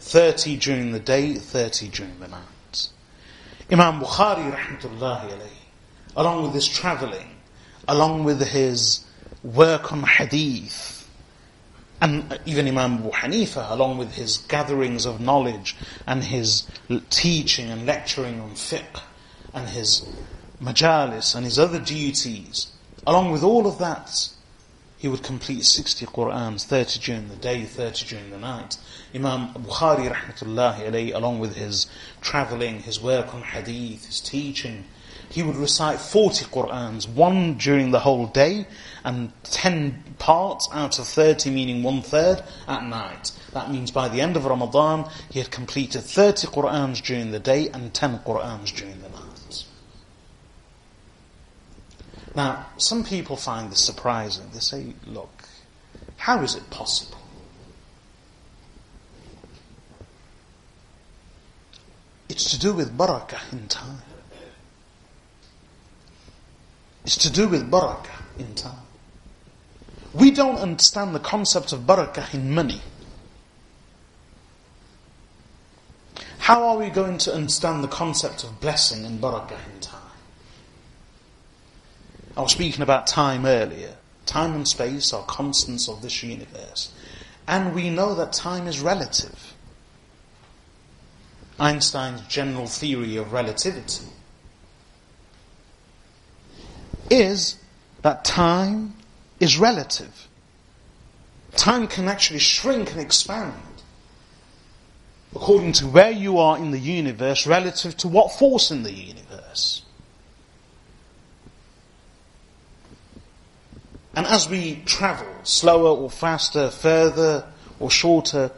30 0.00 0.56
during 0.56 0.90
the 0.90 0.98
day, 0.98 1.34
30 1.34 1.86
during 1.90 2.18
the 2.18 2.26
night. 2.26 2.88
Imam 3.70 4.00
Bukhari, 4.00 4.52
rahmatullahi 4.52 5.30
alayhi, 5.30 5.62
along 6.16 6.42
with 6.42 6.54
his 6.54 6.66
traveling, 6.66 7.36
along 7.86 8.24
with 8.24 8.44
his 8.44 9.04
work 9.44 9.92
on 9.92 10.02
hadith, 10.02 10.99
and 12.00 12.38
even 12.46 12.66
Imam 12.66 12.98
Abu 12.98 13.10
Hanifa, 13.10 13.70
along 13.70 13.98
with 13.98 14.14
his 14.14 14.38
gatherings 14.38 15.04
of 15.04 15.20
knowledge 15.20 15.76
and 16.06 16.24
his 16.24 16.66
teaching 17.10 17.70
and 17.70 17.84
lecturing 17.84 18.40
on 18.40 18.52
fiqh 18.52 19.02
and 19.52 19.68
his 19.68 20.06
majalis 20.62 21.34
and 21.34 21.44
his 21.44 21.58
other 21.58 21.78
duties, 21.78 22.72
along 23.06 23.30
with 23.30 23.42
all 23.42 23.66
of 23.66 23.78
that, 23.78 24.30
he 24.96 25.08
would 25.08 25.22
complete 25.22 25.64
60 25.64 26.04
Qur'ans, 26.06 26.64
30 26.64 27.00
during 27.00 27.28
the 27.28 27.36
day, 27.36 27.64
30 27.64 28.06
during 28.06 28.30
the 28.30 28.38
night. 28.38 28.76
Imam 29.14 29.52
Bukhari 29.54 30.12
rahmatullahi 30.12 30.88
alayhi, 30.88 31.14
along 31.14 31.38
with 31.38 31.56
his 31.56 31.86
traveling, 32.20 32.80
his 32.80 33.00
work 33.00 33.34
on 33.34 33.42
hadith, 33.42 34.06
his 34.06 34.20
teaching, 34.20 34.84
he 35.30 35.42
would 35.44 35.56
recite 35.56 36.00
40 36.00 36.44
Qur'ans, 36.46 37.08
one 37.08 37.56
during 37.56 37.92
the 37.92 38.00
whole 38.00 38.26
day, 38.26 38.66
and 39.04 39.32
10 39.44 40.16
parts 40.18 40.68
out 40.72 40.98
of 40.98 41.06
30, 41.06 41.50
meaning 41.50 41.84
one 41.84 42.02
third, 42.02 42.42
at 42.66 42.84
night. 42.84 43.30
That 43.52 43.70
means 43.70 43.92
by 43.92 44.08
the 44.08 44.20
end 44.20 44.36
of 44.36 44.44
Ramadan, 44.44 45.08
he 45.30 45.38
had 45.38 45.50
completed 45.52 46.02
30 46.02 46.48
Qur'ans 46.48 47.00
during 47.00 47.30
the 47.30 47.38
day 47.38 47.68
and 47.68 47.94
10 47.94 48.18
Qur'ans 48.18 48.74
during 48.74 49.00
the 49.00 49.08
night. 49.08 49.64
Now, 52.34 52.66
some 52.76 53.04
people 53.04 53.36
find 53.36 53.70
this 53.70 53.84
surprising. 53.84 54.50
They 54.52 54.60
say, 54.60 54.94
look, 55.06 55.44
how 56.16 56.42
is 56.42 56.56
it 56.56 56.68
possible? 56.70 57.18
It's 62.28 62.50
to 62.50 62.58
do 62.58 62.72
with 62.72 62.96
barakah 62.96 63.52
in 63.52 63.68
time. 63.68 64.02
It's 67.04 67.16
to 67.18 67.32
do 67.32 67.48
with 67.48 67.70
barakah 67.70 68.22
in 68.38 68.54
time. 68.54 68.86
We 70.12 70.30
don't 70.30 70.58
understand 70.58 71.14
the 71.14 71.20
concept 71.20 71.72
of 71.72 71.80
barakah 71.80 72.34
in 72.34 72.52
money. 72.52 72.82
How 76.38 76.68
are 76.68 76.78
we 76.78 76.90
going 76.90 77.18
to 77.18 77.34
understand 77.34 77.84
the 77.84 77.88
concept 77.88 78.42
of 78.44 78.60
blessing 78.60 79.04
and 79.04 79.20
barakah 79.20 79.58
in 79.72 79.80
time? 79.80 80.00
I 82.36 82.42
was 82.42 82.52
speaking 82.52 82.82
about 82.82 83.06
time 83.06 83.46
earlier. 83.46 83.96
Time 84.26 84.54
and 84.54 84.66
space 84.66 85.12
are 85.12 85.24
constants 85.24 85.88
of 85.88 86.02
this 86.02 86.22
universe. 86.22 86.92
And 87.46 87.74
we 87.74 87.90
know 87.90 88.14
that 88.14 88.32
time 88.32 88.66
is 88.66 88.80
relative. 88.80 89.54
Einstein's 91.58 92.22
general 92.22 92.66
theory 92.66 93.16
of 93.16 93.32
relativity 93.32 94.06
is 97.10 97.56
that 98.02 98.24
time 98.24 98.94
is 99.38 99.58
relative. 99.58 100.28
Time 101.56 101.88
can 101.88 102.08
actually 102.08 102.38
shrink 102.38 102.92
and 102.92 103.00
expand 103.00 103.54
according 105.34 105.72
to 105.72 105.86
where 105.86 106.10
you 106.10 106.38
are 106.38 106.58
in 106.58 106.70
the 106.70 106.78
universe 106.78 107.46
relative 107.46 107.96
to 107.96 108.08
what 108.08 108.32
force 108.32 108.70
in 108.70 108.82
the 108.82 108.92
universe. 108.92 109.82
And 114.14 114.26
as 114.26 114.48
we 114.48 114.82
travel, 114.86 115.28
slower 115.44 115.96
or 115.96 116.10
faster, 116.10 116.70
further 116.70 117.46
or 117.78 117.90
shorter, 117.90 118.50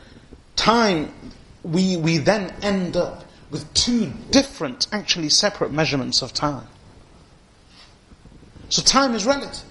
time, 0.56 1.12
we, 1.62 1.96
we 1.96 2.18
then 2.18 2.54
end 2.62 2.96
up 2.96 3.24
with 3.50 3.72
two 3.74 4.10
different, 4.30 4.86
actually 4.92 5.28
separate 5.28 5.70
measurements 5.70 6.22
of 6.22 6.32
time. 6.32 6.66
So 8.72 8.80
time 8.80 9.14
is 9.14 9.26
relative. 9.26 9.70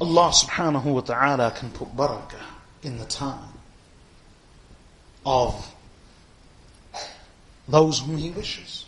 Allah 0.00 0.30
subhanahu 0.30 0.84
wa 0.84 1.00
ta'ala 1.02 1.50
can 1.50 1.70
put 1.70 1.94
barakah 1.94 2.40
in 2.82 2.96
the 2.96 3.04
time 3.04 3.52
of 5.26 5.74
those 7.68 7.98
whom 7.98 8.16
He 8.16 8.30
wishes. 8.30 8.86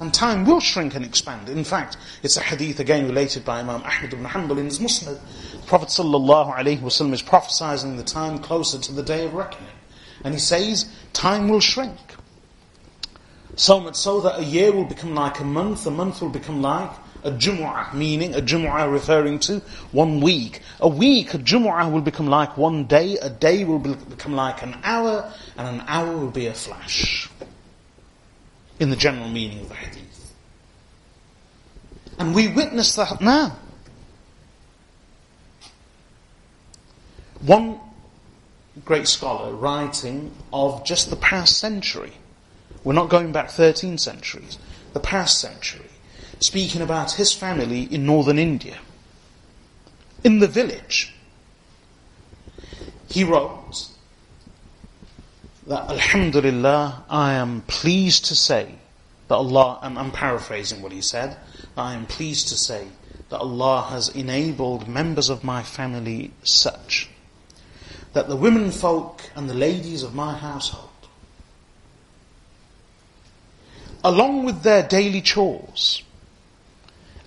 And 0.00 0.14
time 0.14 0.46
will 0.46 0.60
shrink 0.60 0.94
and 0.94 1.04
expand. 1.04 1.50
In 1.50 1.62
fact, 1.62 1.98
it's 2.22 2.38
a 2.38 2.42
hadith 2.42 2.80
again 2.80 3.06
related 3.06 3.44
by 3.44 3.60
Imam 3.60 3.82
Ahmad 3.82 4.14
ibn 4.14 4.24
Hanbal 4.24 4.56
in 4.56 4.64
his 4.64 4.78
Musnad. 4.78 5.20
The 5.60 5.66
Prophet 5.66 5.90
sallallahu 5.90 6.56
alaihi 6.56 6.78
wasallam 6.78 7.12
is 7.12 7.20
prophesying 7.20 7.98
the 7.98 8.02
time 8.02 8.38
closer 8.38 8.78
to 8.78 8.92
the 8.92 9.02
day 9.02 9.26
of 9.26 9.34
reckoning. 9.34 9.68
And 10.24 10.32
he 10.32 10.40
says, 10.40 10.90
time 11.12 11.50
will 11.50 11.60
shrink. 11.60 11.98
So 13.56 13.80
much 13.80 13.96
so 13.96 14.20
that 14.20 14.38
a 14.38 14.44
year 14.44 14.70
will 14.70 14.84
become 14.84 15.14
like 15.14 15.40
a 15.40 15.44
month, 15.44 15.86
a 15.86 15.90
month 15.90 16.20
will 16.20 16.28
become 16.28 16.60
like 16.60 16.90
a 17.24 17.30
Jumu'ah, 17.30 17.94
meaning 17.94 18.34
a 18.34 18.40
Jumu'ah 18.40 18.92
referring 18.92 19.38
to 19.40 19.60
one 19.92 20.20
week. 20.20 20.60
A 20.78 20.88
week, 20.88 21.32
a 21.32 21.38
Jumu'ah 21.38 21.90
will 21.90 22.02
become 22.02 22.28
like 22.28 22.58
one 22.58 22.84
day, 22.84 23.16
a 23.16 23.30
day 23.30 23.64
will 23.64 23.78
become 23.78 24.34
like 24.34 24.62
an 24.62 24.76
hour, 24.84 25.32
and 25.56 25.80
an 25.80 25.84
hour 25.88 26.16
will 26.16 26.30
be 26.30 26.46
a 26.46 26.54
flash 26.54 27.30
in 28.78 28.90
the 28.90 28.96
general 28.96 29.28
meaning 29.28 29.60
of 29.60 29.70
the 29.70 29.74
hadith. 29.74 30.34
And 32.18 32.34
we 32.34 32.48
witness 32.48 32.94
that 32.96 33.20
now. 33.22 33.56
One 37.40 37.80
great 38.84 39.08
scholar 39.08 39.54
writing 39.54 40.32
of 40.52 40.84
just 40.84 41.08
the 41.08 41.16
past 41.16 41.58
century, 41.58 42.12
we're 42.86 42.92
not 42.92 43.08
going 43.08 43.32
back 43.32 43.50
13 43.50 43.98
centuries, 43.98 44.58
the 44.92 45.00
past 45.00 45.40
century, 45.40 45.90
speaking 46.38 46.80
about 46.80 47.10
his 47.10 47.32
family 47.32 47.82
in 47.82 48.06
northern 48.06 48.38
India. 48.38 48.78
In 50.22 50.38
the 50.38 50.46
village, 50.46 51.12
he 53.08 53.24
wrote 53.24 53.88
that 55.66 55.90
Alhamdulillah, 55.90 57.06
I 57.10 57.32
am 57.32 57.62
pleased 57.62 58.26
to 58.26 58.36
say 58.36 58.76
that 59.26 59.34
Allah, 59.34 59.80
I'm, 59.82 59.98
I'm 59.98 60.12
paraphrasing 60.12 60.80
what 60.80 60.92
he 60.92 61.00
said, 61.00 61.36
I 61.76 61.94
am 61.94 62.06
pleased 62.06 62.46
to 62.50 62.56
say 62.56 62.86
that 63.30 63.38
Allah 63.38 63.88
has 63.90 64.10
enabled 64.10 64.86
members 64.86 65.28
of 65.28 65.42
my 65.42 65.64
family 65.64 66.30
such 66.44 67.10
that 68.12 68.28
the 68.28 68.36
women 68.36 68.70
folk 68.70 69.28
and 69.34 69.50
the 69.50 69.54
ladies 69.54 70.04
of 70.04 70.14
my 70.14 70.34
household, 70.34 70.85
along 74.06 74.44
with 74.44 74.62
their 74.62 74.84
daily 74.84 75.20
chores 75.20 76.04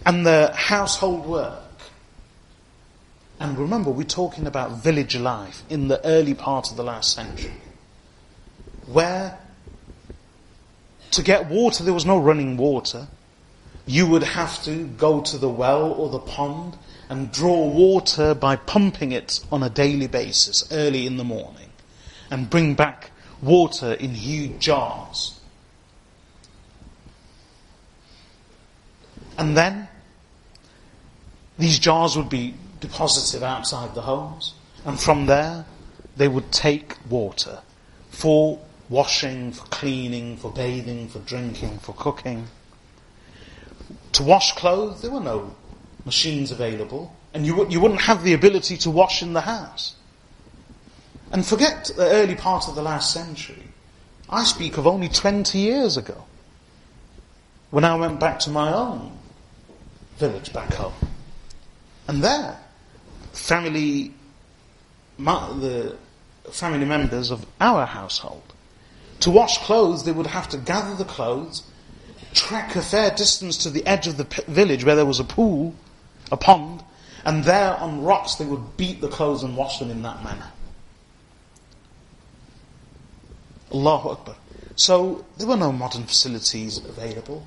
and 0.05 0.25
their 0.25 0.49
household 0.53 1.25
work, 1.25 1.59
and 3.38 3.57
remember, 3.57 3.91
we're 3.91 4.03
talking 4.03 4.47
about 4.47 4.82
village 4.82 5.17
life 5.17 5.61
in 5.69 5.89
the 5.89 6.03
early 6.05 6.34
part 6.34 6.71
of 6.71 6.77
the 6.77 6.84
last 6.84 7.13
century 7.13 7.51
where 8.86 9.38
to 11.11 11.21
get 11.21 11.47
water 11.47 11.84
there 11.84 11.93
was 11.93 12.05
no 12.05 12.17
running 12.17 12.55
water. 12.55 13.07
You 13.86 14.07
would 14.07 14.23
have 14.23 14.63
to 14.63 14.88
go 14.88 15.19
to 15.21 15.38
the 15.38 15.49
well 15.49 15.91
or 15.91 16.09
the 16.09 16.19
pond 16.19 16.77
and 17.09 17.30
draw 17.30 17.67
water 17.67 18.34
by 18.34 18.55
pumping 18.55 19.11
it 19.11 19.41
on 19.51 19.63
a 19.63 19.69
daily 19.69 20.07
basis 20.07 20.71
early 20.71 21.05
in 21.05 21.17
the 21.17 21.23
morning 21.25 21.71
and 22.32 22.49
bring 22.49 22.75
back 22.75 23.11
water 23.41 23.93
in 23.93 24.11
huge 24.11 24.59
jars. 24.59 25.38
And 29.39 29.55
then 29.55 29.87
these 31.57 31.79
jars 31.79 32.17
would 32.17 32.27
be 32.29 32.55
deposited 32.81 33.41
outside 33.41 33.95
the 33.95 34.01
homes 34.01 34.53
and 34.85 34.99
from 34.99 35.27
there 35.27 35.65
they 36.17 36.27
would 36.27 36.51
take 36.51 36.95
water 37.09 37.61
for 38.09 38.59
washing, 38.89 39.53
for 39.53 39.65
cleaning, 39.67 40.35
for 40.35 40.51
bathing, 40.51 41.07
for 41.07 41.19
drinking, 41.19 41.79
for 41.79 41.93
cooking. 41.93 42.47
To 44.13 44.23
wash 44.23 44.51
clothes, 44.53 45.01
there 45.01 45.11
were 45.11 45.21
no 45.21 45.55
machines 46.05 46.51
available, 46.51 47.15
and 47.33 47.45
you, 47.45 47.69
you 47.69 47.79
wouldn't 47.79 48.01
have 48.01 48.23
the 48.23 48.33
ability 48.33 48.75
to 48.77 48.89
wash 48.89 49.21
in 49.21 49.33
the 49.33 49.41
house. 49.41 49.95
And 51.31 51.45
forget 51.45 51.91
the 51.95 52.09
early 52.09 52.35
part 52.35 52.67
of 52.67 52.75
the 52.75 52.81
last 52.81 53.13
century. 53.13 53.69
I 54.29 54.43
speak 54.43 54.77
of 54.77 54.87
only 54.87 55.07
20 55.07 55.57
years 55.57 55.95
ago, 55.95 56.25
when 57.69 57.85
I 57.85 57.95
went 57.95 58.19
back 58.19 58.39
to 58.39 58.49
my 58.49 58.73
own 58.73 59.18
village 60.20 60.53
back 60.53 60.74
home. 60.74 60.93
And 62.07 62.24
there, 62.24 62.59
family, 63.34 64.13
the 65.17 65.95
family 66.51 66.86
members 66.86 67.32
of 67.32 67.45
our 67.59 67.86
household 67.86 68.43
to 69.22 69.32
wash 69.32 69.57
clothes, 69.59 70.03
they 70.03 70.11
would 70.11 70.28
have 70.28 70.47
to 70.49 70.57
gather 70.57 70.95
the 70.95 71.05
clothes, 71.05 71.63
trek 72.34 72.76
a 72.76 72.82
fair 72.82 73.11
distance 73.11 73.57
to 73.57 73.70
the 73.70 73.86
edge 73.86 74.07
of 74.07 74.17
the 74.17 74.26
p- 74.26 74.43
village 74.47 74.86
where 74.86 74.95
there 74.95 75.05
was 75.05 75.20
a 75.20 75.24
pool, 75.24 75.76
a 76.32 76.38
pond, 76.38 76.84
and 77.26 77.43
there 77.43 77.76
on 77.76 78.03
rocks 78.03 78.36
they 78.36 78.45
would 78.45 78.78
beat 78.78 79.01
the 79.01 79.09
clothes 79.09 79.43
and 79.43 79.57
wash 79.57 79.80
them 79.80 79.91
in 79.91 80.01
that 80.03 80.24
manner. 80.24 80.51
Allahu 83.74 84.09
Akbar. 84.09 84.36
So 84.76 85.26
there 85.38 85.47
were 85.47 85.57
no 85.57 85.72
modern 85.72 86.05
facilities 86.05 86.78
available, 86.78 87.45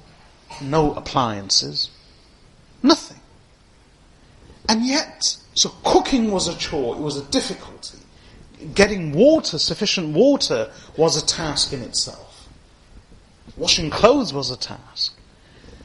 no 0.61 0.93
appliances, 0.95 1.89
nothing. 2.83 3.21
And 4.69 4.87
yet, 4.87 5.37
so 5.55 5.71
cooking 5.85 6.31
was 6.31 6.49
a 6.49 6.57
chore, 6.57 6.97
it 6.97 7.01
was 7.01 7.17
a 7.17 7.25
difficulty 7.25 7.99
getting 8.75 9.13
water, 9.13 9.59
sufficient 9.59 10.15
water, 10.15 10.71
was 10.97 11.21
a 11.21 11.27
task 11.27 11.73
in 11.73 11.83
itself. 11.83 12.49
Washing 13.57 13.91
clothes 13.91 14.33
was 14.33 14.51
a 14.51 14.57
task. 14.57 15.15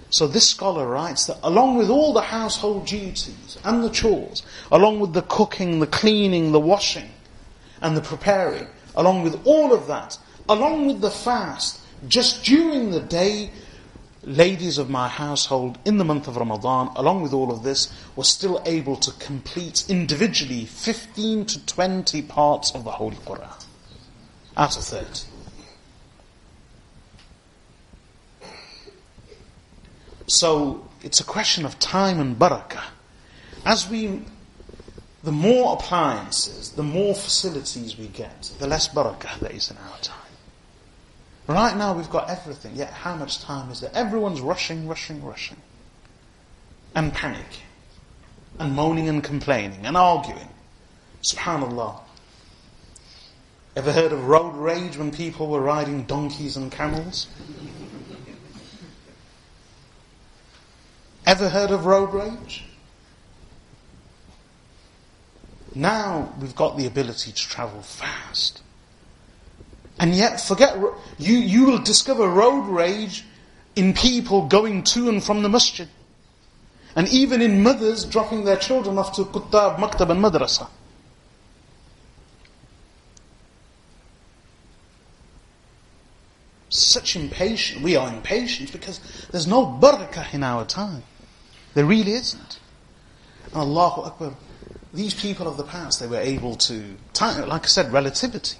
So 0.10 0.26
this 0.26 0.48
scholar 0.48 0.88
writes 0.88 1.26
that 1.26 1.38
along 1.44 1.78
with 1.78 1.90
all 1.90 2.14
the 2.14 2.22
household 2.22 2.86
duties 2.86 3.58
and 3.66 3.84
the 3.84 3.90
chores, 3.90 4.44
along 4.72 5.00
with 5.00 5.14
the 5.14 5.24
cooking, 5.24 5.80
the 5.80 5.88
cleaning, 5.88 6.52
the 6.52 6.60
washing, 6.60 7.10
and 7.82 7.98
the 7.98 8.02
preparing, 8.02 8.68
along 8.96 9.24
with 9.24 9.40
all 9.46 9.74
of 9.74 9.88
that, 9.88 10.18
along 10.48 10.88
with 10.88 11.02
the 11.02 11.12
fast, 11.12 11.82
just 12.08 12.46
during 12.46 12.92
the 12.92 13.02
day, 13.02 13.52
ladies 14.24 14.78
of 14.78 14.90
my 14.90 15.08
household 15.08 15.78
in 15.86 15.98
the 15.98 16.06
month 16.06 16.28
of 16.28 16.38
Ramadan, 16.38 16.92
along 16.96 17.22
with 17.22 17.34
all 17.34 17.52
of 17.52 17.64
this, 17.64 17.92
were 18.16 18.24
still 18.24 18.62
able 18.66 18.96
to 18.98 19.12
complete 19.14 19.86
individually 19.90 20.66
15 20.66 21.46
to 21.46 21.66
20 21.66 22.22
parts 22.24 22.72
of 22.72 22.84
the 22.84 22.92
Holy 22.92 23.16
Quran 23.18 23.66
out 24.56 24.76
of 24.76 24.84
30. 24.84 25.28
So 30.28 30.88
it's 31.04 31.22
a 31.22 31.24
question 31.24 31.66
of 31.66 31.80
time 31.80 32.20
and 32.20 32.38
barakah. 32.38 32.84
As 33.66 33.90
we, 33.90 34.22
the 35.24 35.32
more 35.32 35.74
appliances, 35.74 36.72
the 36.72 36.84
more 36.84 37.16
facilities 37.16 37.98
we 37.98 38.08
get, 38.08 38.52
the 38.60 38.68
less 38.68 38.90
barakah 38.90 39.40
there 39.40 39.52
is 39.52 39.72
in 39.72 39.78
our 39.78 39.98
time. 40.00 40.27
Right 41.48 41.78
now 41.78 41.94
we've 41.94 42.10
got 42.10 42.30
everything, 42.30 42.76
yet 42.76 42.92
how 42.92 43.16
much 43.16 43.42
time 43.42 43.72
is 43.72 43.80
there? 43.80 43.92
Everyone's 43.94 44.42
rushing, 44.42 44.88
rushing, 44.88 45.24
rushing. 45.24 45.58
And 46.94 47.14
panic. 47.14 47.62
And 48.60 48.74
moaning 48.74 49.08
and 49.08 49.24
complaining 49.24 49.86
and 49.86 49.96
arguing. 49.96 50.50
Subhanallah. 51.24 52.02
Ever 53.78 53.94
heard 53.94 54.12
of 54.12 54.26
road 54.26 54.56
rage 54.56 54.98
when 54.98 55.12
people 55.12 55.48
were 55.48 55.62
riding 55.62 56.04
donkeys 56.04 56.58
and 56.58 56.72
camels? 56.72 57.28
Ever 61.26 61.50
heard 61.50 61.72
of 61.72 61.86
road 61.86 62.14
rage? 62.14 62.66
Now 65.76 66.34
we've 66.42 66.56
got 66.56 66.76
the 66.76 66.88
ability 66.88 67.32
to 67.32 67.38
travel 67.38 67.82
fast. 67.84 68.62
And 70.00 70.14
yet, 70.14 70.40
forget, 70.40 70.78
you, 71.18 71.38
you 71.38 71.66
will 71.66 71.80
discover 71.80 72.28
road 72.28 72.68
rage 72.68 73.26
in 73.76 73.94
people 73.94 74.48
going 74.48 74.84
to 74.84 75.10
and 75.10 75.24
from 75.24 75.42
the 75.42 75.50
masjid. 75.50 75.88
And 76.96 77.08
even 77.10 77.42
in 77.42 77.62
mothers 77.64 78.06
dropping 78.06 78.46
their 78.46 78.58
children 78.58 78.98
off 78.98 79.16
to 79.16 79.26
Kuttab, 79.26 79.78
Maktab 79.78 80.10
and 80.10 80.24
Madrasa. 80.24 80.68
Such 86.70 87.16
impatience. 87.16 87.84
We 87.84 87.96
are 87.96 88.12
impatient 88.12 88.72
because 88.72 89.00
there's 89.32 89.48
no 89.48 89.66
barakah 89.66 90.34
in 90.34 90.44
our 90.44 90.66
time. 90.66 91.04
There 91.74 91.86
really 91.86 92.14
isn't. 92.14 92.60
And 93.46 93.56
Allahu 93.56 94.02
Akbar. 94.02 94.34
These 94.94 95.14
people 95.14 95.48
of 95.48 95.58
the 95.58 95.64
past, 95.64 96.00
they 96.00 96.08
were 96.08 96.18
able 96.20 96.56
to, 96.56 96.98
like 97.22 97.64
I 97.64 97.68
said, 97.68 97.94
relativity. 97.94 98.58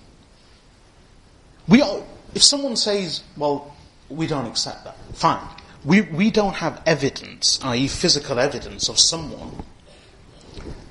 We 1.68 1.82
are, 1.82 2.02
if 2.34 2.44
someone 2.44 2.76
says, 2.76 3.24
well, 3.36 3.76
we 4.10 4.28
don't 4.28 4.46
accept 4.46 4.86
that, 4.86 4.98
fine. 5.14 5.46
We, 5.84 6.02
we 6.02 6.32
don't 6.32 6.56
have 6.56 6.82
evidence, 6.86 7.60
i.e. 7.64 7.88
physical 7.88 8.40
evidence 8.40 8.90
of 8.90 9.00
someone 9.00 9.64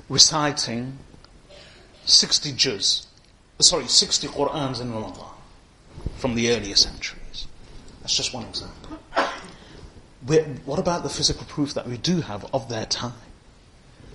reciting 0.09 0.97
60 2.05 2.51
juz, 2.53 3.07
sorry, 3.59 3.87
60 3.87 4.27
Qur'ans 4.27 4.79
in 4.79 4.93
Ramadan 4.93 5.25
from 6.17 6.35
the 6.35 6.51
earlier 6.51 6.75
centuries. 6.75 7.47
That's 8.01 8.15
just 8.15 8.33
one 8.33 8.45
example. 8.45 8.99
We're, 10.25 10.43
what 10.65 10.79
about 10.79 11.03
the 11.03 11.09
physical 11.09 11.45
proof 11.45 11.73
that 11.73 11.87
we 11.87 11.97
do 11.97 12.21
have 12.21 12.45
of 12.53 12.69
their 12.69 12.85
time? 12.85 13.13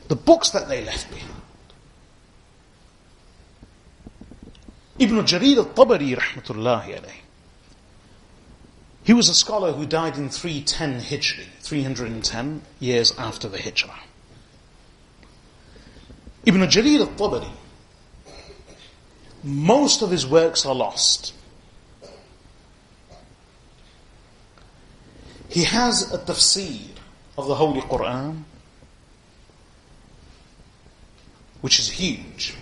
The 0.09 0.17
books 0.17 0.51
that 0.51 0.69
they 0.69 0.85
left 0.85 1.11
behind. 1.11 1.43
Ibn 4.99 5.17
Jarir 5.25 5.57
al-Tabari 5.59 6.17
rahmatullahi 6.17 7.01
alayh. 7.01 7.21
He 9.05 9.13
was 9.13 9.29
a 9.29 9.35
scholar 9.35 9.73
who 9.73 9.87
died 9.87 10.17
in 10.17 10.29
310 10.29 11.01
Hijri, 11.01 11.47
310 11.61 12.63
years 12.79 13.13
after 13.19 13.49
the 13.49 13.59
Hijrah. 13.59 13.99
Ibn 16.45 16.61
Jarir 16.63 17.01
al-Tabari, 17.01 17.51
most 19.43 20.03
of 20.03 20.11
his 20.11 20.27
works 20.27 20.65
are 20.67 20.75
lost. 20.75 21.35
He 25.49 25.65
has 25.65 26.13
a 26.13 26.19
tafsir 26.19 26.91
of 27.37 27.47
the 27.47 27.55
Holy 27.55 27.81
Quran, 27.81 28.43
which 31.61 31.79
is 31.79 31.91
huge. 31.91 32.55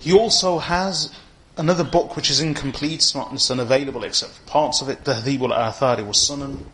He 0.00 0.12
also 0.12 0.58
has 0.58 1.12
another 1.56 1.84
book 1.84 2.16
which 2.16 2.30
is 2.30 2.40
incomplete, 2.40 2.94
it's 2.94 3.14
not 3.14 3.50
unavailable 3.50 4.04
except 4.04 4.32
for 4.32 4.48
parts 4.48 4.80
of 4.80 4.88
it, 4.88 5.04
Tahdhib 5.04 5.50
al-Athari 5.50 6.06
was 6.06 6.16
Sunan, 6.16 6.64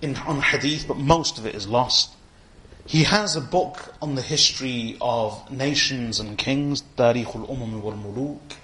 in, 0.00 0.16
on 0.18 0.40
hadith, 0.40 0.86
but 0.86 0.96
most 0.96 1.38
of 1.38 1.46
it 1.46 1.54
is 1.54 1.66
lost. 1.66 2.12
He 2.86 3.04
has 3.04 3.36
a 3.36 3.40
book 3.40 3.94
on 4.02 4.14
the 4.14 4.22
history 4.22 4.96
of 5.00 5.50
nations 5.50 6.18
and 6.18 6.36
kings, 6.36 6.82
Tarikh 6.96 7.34
al-Umam 7.34 7.80
wal-Muluk, 7.80 8.56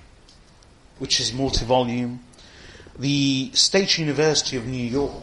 which 0.98 1.20
is 1.20 1.32
multi-volume. 1.32 2.20
The 2.98 3.50
State 3.54 3.98
University 3.98 4.56
of 4.56 4.66
New 4.66 4.84
York, 4.84 5.22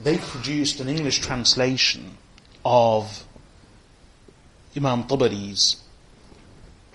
they 0.00 0.18
produced 0.18 0.80
an 0.80 0.88
English 0.88 1.18
translation 1.18 2.16
of 2.64 3.24
Imam 4.76 5.04
Tabari's 5.04 5.83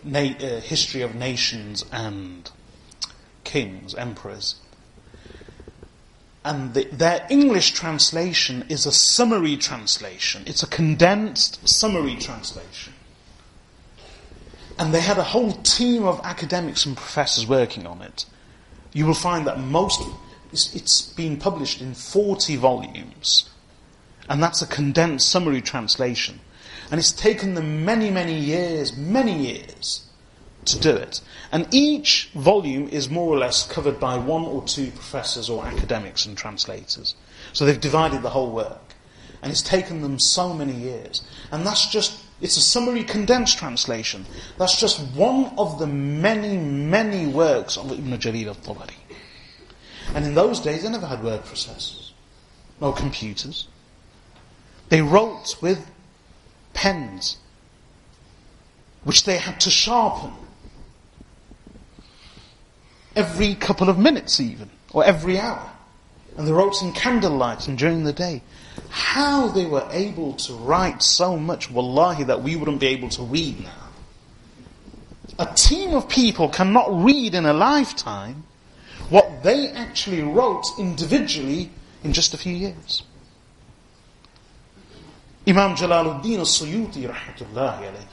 na- 0.03 0.35
uh, 0.39 0.59
history 0.61 1.01
of 1.01 1.15
nations 1.15 1.85
and 1.91 2.49
kings, 3.43 3.95
emperors. 3.95 4.55
And 6.43 6.73
the, 6.73 6.85
their 6.85 7.27
English 7.29 7.71
translation 7.71 8.65
is 8.69 8.85
a 8.85 8.91
summary 8.91 9.57
translation. 9.57 10.43
It's 10.45 10.63
a 10.63 10.67
condensed 10.67 11.67
summary 11.67 12.15
translation. 12.15 12.93
And 14.77 14.93
they 14.93 15.01
had 15.01 15.17
a 15.17 15.23
whole 15.23 15.51
team 15.51 16.05
of 16.05 16.21
academics 16.23 16.85
and 16.85 16.95
professors 16.95 17.45
working 17.45 17.85
on 17.85 18.01
it. 18.01 18.25
You 18.93 19.05
will 19.05 19.13
find 19.13 19.45
that 19.45 19.59
most, 19.59 20.01
it's, 20.53 20.73
it's 20.73 21.01
been 21.01 21.35
published 21.35 21.81
in 21.81 21.93
40 21.93 22.55
volumes. 22.55 23.49
And 24.29 24.41
that's 24.41 24.61
a 24.61 24.67
condensed 24.67 25.27
summary 25.27 25.61
translation. 25.61 26.39
And 26.91 26.99
it's 26.99 27.11
taken 27.11 27.53
them 27.53 27.85
many, 27.85 28.09
many 28.09 28.37
years, 28.37 28.97
many 28.97 29.37
years 29.37 30.07
to 30.65 30.79
do 30.79 30.95
it. 30.95 31.21
And 31.51 31.67
each 31.71 32.31
volume 32.33 32.87
is 32.89 33.09
more 33.09 33.33
or 33.33 33.37
less 33.37 33.67
covered 33.67 33.99
by 33.99 34.17
one 34.17 34.43
or 34.43 34.63
two 34.63 34.91
professors 34.91 35.49
or 35.49 35.65
academics 35.65 36.25
and 36.25 36.37
translators. 36.37 37.15
So 37.53 37.65
they've 37.65 37.79
divided 37.79 38.21
the 38.21 38.29
whole 38.29 38.51
work. 38.51 38.95
And 39.41 39.51
it's 39.51 39.61
taken 39.61 40.01
them 40.01 40.19
so 40.19 40.53
many 40.53 40.73
years. 40.73 41.21
And 41.51 41.65
that's 41.65 41.87
just, 41.89 42.23
it's 42.41 42.57
a 42.57 42.61
summary 42.61 43.03
condensed 43.03 43.57
translation. 43.57 44.25
That's 44.57 44.79
just 44.79 44.99
one 45.15 45.53
of 45.57 45.79
the 45.79 45.87
many, 45.87 46.57
many 46.57 47.27
works 47.27 47.77
of 47.77 47.91
Ibn 47.91 48.17
Jarir 48.17 48.47
al-Tabari. 48.47 48.95
And 50.13 50.25
in 50.25 50.33
those 50.33 50.59
days, 50.59 50.83
they 50.83 50.89
never 50.89 51.05
had 51.05 51.23
word 51.23 51.43
processors. 51.43 52.11
No 52.81 52.91
computers. 52.91 53.67
They 54.89 55.01
wrote 55.01 55.55
with 55.61 55.89
pens, 56.73 57.37
which 59.03 59.23
they 59.23 59.37
had 59.37 59.59
to 59.61 59.69
sharpen 59.69 60.31
every 63.15 63.55
couple 63.55 63.89
of 63.89 63.97
minutes 63.97 64.39
even, 64.39 64.69
or 64.93 65.03
every 65.03 65.39
hour. 65.39 65.71
And 66.37 66.47
they 66.47 66.51
wrote 66.51 66.81
in 66.81 66.93
candlelight 66.93 67.67
and 67.67 67.77
during 67.77 68.05
the 68.05 68.13
day. 68.13 68.41
How 68.89 69.49
they 69.49 69.65
were 69.65 69.87
able 69.91 70.33
to 70.33 70.53
write 70.53 71.03
so 71.03 71.37
much, 71.37 71.69
wallahi, 71.69 72.23
that 72.23 72.41
we 72.41 72.55
wouldn't 72.55 72.79
be 72.79 72.87
able 72.87 73.09
to 73.09 73.23
read 73.23 73.59
now. 73.61 73.89
A 75.37 75.53
team 75.53 75.93
of 75.93 76.07
people 76.07 76.49
cannot 76.49 77.03
read 77.03 77.33
in 77.33 77.45
a 77.45 77.53
lifetime 77.53 78.43
what 79.09 79.43
they 79.43 79.69
actually 79.69 80.21
wrote 80.21 80.65
individually 80.77 81.71
in 82.03 82.13
just 82.13 82.33
a 82.33 82.37
few 82.37 82.55
years. 82.55 83.03
Imam 85.47 85.75
Jalaluddin 85.75 86.39
al-Suyuti 86.39 87.07
rahmatullahi 87.09 87.79
alayhi, 87.79 88.07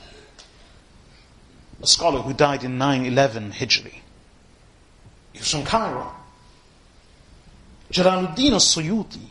a 1.81 1.87
scholar 1.87 2.21
who 2.21 2.33
died 2.33 2.63
in 2.63 2.77
911 2.77 3.51
Hijri. 3.51 3.93
He 5.33 5.39
was 5.39 5.51
from 5.51 5.63
Cairo. 5.63 6.11
Jalaluddin 7.91 8.51
al-Suyuti, 8.51 9.27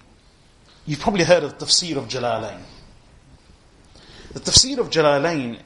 you've 0.84 1.00
probably 1.00 1.24
heard 1.24 1.42
of 1.42 1.58
the 1.58 1.64
Tafsir 1.64 1.96
of 1.96 2.08
Jalalain. 2.08 2.60
The 4.32 4.40
Tafsir 4.40 4.78
of 4.78 4.90
Jalalain 4.90 5.58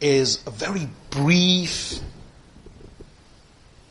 is 0.00 0.42
a 0.46 0.50
very 0.50 0.88
brief, 1.10 2.00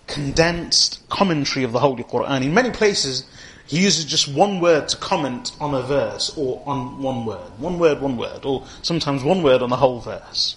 condensed 0.08 1.08
commentary 1.10 1.66
of 1.66 1.72
the 1.72 1.80
Holy 1.80 2.04
Quran. 2.04 2.44
In 2.44 2.54
many 2.54 2.72
places, 2.72 3.26
he 3.68 3.82
uses 3.82 4.06
just 4.06 4.28
one 4.28 4.60
word 4.60 4.88
to 4.90 4.98
comment 4.98 5.52
on 5.60 5.74
a 5.74 5.82
verse 5.82 6.36
or 6.38 6.62
on 6.66 7.02
one 7.02 7.26
word. 7.26 7.52
One 7.58 7.80
word, 7.80 8.00
one 8.00 8.16
word, 8.18 8.46
or 8.46 8.66
sometimes 8.84 9.24
one 9.24 9.42
word 9.42 9.62
on 9.62 9.70
the 9.70 9.76
whole 9.76 10.00
verse. 10.00 10.56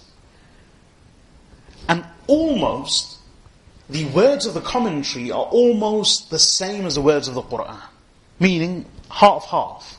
And 1.89 2.05
almost, 2.27 3.17
the 3.89 4.05
words 4.07 4.45
of 4.45 4.53
the 4.53 4.61
commentary 4.61 5.31
are 5.31 5.45
almost 5.45 6.31
the 6.31 6.39
same 6.39 6.85
as 6.85 6.97
the 6.97 7.01
words 7.01 7.29
of 7.29 7.35
the 7.35 7.43
Quran. 7.43 7.81
Meaning, 8.39 8.85
half 9.11 9.47
half. 9.47 9.99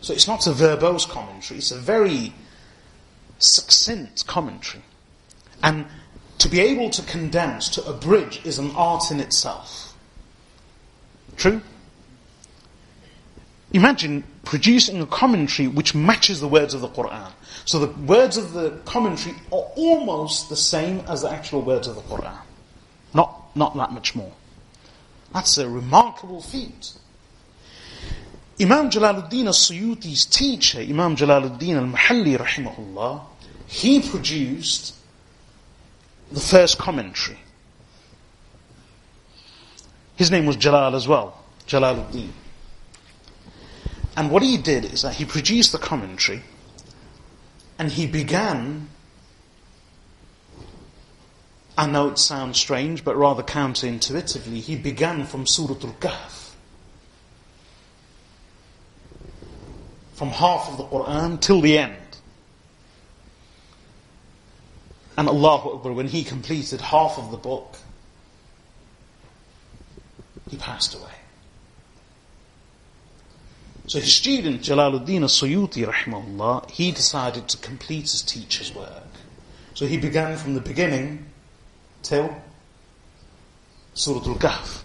So 0.00 0.12
it's 0.12 0.26
not 0.26 0.46
a 0.46 0.50
verbose 0.50 1.08
commentary, 1.08 1.58
it's 1.58 1.70
a 1.70 1.78
very 1.78 2.32
succinct 3.38 4.26
commentary. 4.26 4.82
And 5.62 5.86
to 6.38 6.48
be 6.48 6.60
able 6.60 6.90
to 6.90 7.02
condense, 7.02 7.68
to 7.70 7.84
abridge, 7.86 8.44
is 8.44 8.58
an 8.58 8.70
art 8.76 9.10
in 9.10 9.20
itself. 9.20 9.94
True? 11.36 11.60
Imagine 13.72 14.24
producing 14.44 15.00
a 15.00 15.06
commentary 15.06 15.68
which 15.68 15.94
matches 15.94 16.40
the 16.40 16.48
words 16.48 16.72
of 16.72 16.80
the 16.80 16.88
Quran. 16.88 17.30
So 17.64 17.78
the 17.78 17.92
words 18.02 18.36
of 18.36 18.52
the 18.52 18.70
commentary 18.84 19.34
are 19.52 19.66
almost 19.76 20.48
the 20.48 20.56
same 20.56 21.00
as 21.08 21.22
the 21.22 21.30
actual 21.30 21.62
words 21.62 21.88
of 21.88 21.96
the 21.96 22.02
Quran. 22.02 22.38
Not, 23.12 23.56
not 23.56 23.76
that 23.76 23.92
much 23.92 24.14
more. 24.14 24.32
That's 25.34 25.58
a 25.58 25.68
remarkable 25.68 26.40
feat. 26.40 26.92
Imam 28.58 28.88
Jalaluddin 28.88 29.46
al-Suyuti's 29.46 30.24
teacher, 30.24 30.80
Imam 30.80 31.16
Jalaluddin 31.16 31.76
al-Mahalli 31.76 32.38
rahimahullah, 32.38 33.22
he 33.66 34.00
produced 34.00 34.94
the 36.30 36.40
first 36.40 36.78
commentary. 36.78 37.38
His 40.16 40.30
name 40.30 40.46
was 40.46 40.56
Jalal 40.56 40.96
as 40.96 41.06
well, 41.06 41.44
Jalaluddin. 41.66 42.30
And 44.16 44.30
what 44.30 44.42
he 44.42 44.56
did 44.56 44.86
is 44.86 45.02
that 45.02 45.14
he 45.16 45.24
produced 45.24 45.72
the 45.72 45.78
commentary 45.78 46.42
and 47.78 47.92
he 47.92 48.06
began, 48.06 48.88
I 51.76 51.86
know 51.86 52.08
it 52.08 52.18
sounds 52.18 52.58
strange, 52.58 53.04
but 53.04 53.14
rather 53.16 53.42
counterintuitively, 53.42 54.60
he 54.60 54.76
began 54.76 55.26
from 55.26 55.46
Surah 55.46 55.74
Al-Kahf. 55.74 56.54
From 60.14 60.30
half 60.30 60.70
of 60.70 60.78
the 60.78 60.84
Quran 60.84 61.38
till 61.38 61.60
the 61.60 61.76
end. 61.76 62.05
And 65.16 65.28
Allahu 65.28 65.76
Akbar, 65.76 65.92
when 65.92 66.08
he 66.08 66.24
completed 66.24 66.80
half 66.80 67.18
of 67.18 67.30
the 67.30 67.38
book, 67.38 67.78
he 70.50 70.56
passed 70.56 70.94
away. 70.94 71.10
So 73.86 74.00
his 74.00 74.12
student, 74.12 74.62
Jalaluddin 74.62 75.22
al-Suyuti 75.22 75.86
rahimahullah, 75.86 76.70
he 76.70 76.90
decided 76.90 77.48
to 77.48 77.56
complete 77.58 78.02
his 78.02 78.22
teacher's 78.22 78.74
work. 78.74 79.04
So 79.74 79.86
he 79.86 79.96
began 79.96 80.36
from 80.36 80.54
the 80.54 80.60
beginning 80.60 81.26
till 82.02 82.34
Surah 83.94 84.26
Al-Kahf. 84.26 84.82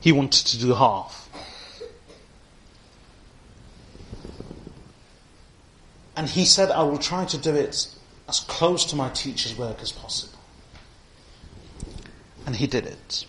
He 0.00 0.12
wanted 0.12 0.46
to 0.46 0.58
do 0.58 0.74
half. 0.74 1.28
And 6.16 6.28
he 6.28 6.44
said, 6.44 6.70
I 6.70 6.82
will 6.82 6.98
try 6.98 7.24
to 7.24 7.38
do 7.38 7.54
it 7.54 7.88
as 8.28 8.40
close 8.40 8.84
to 8.86 8.96
my 8.96 9.10
teacher's 9.10 9.56
work 9.56 9.80
as 9.82 9.92
possible. 9.92 10.38
And 12.46 12.56
he 12.56 12.66
did 12.66 12.86
it 12.86 13.26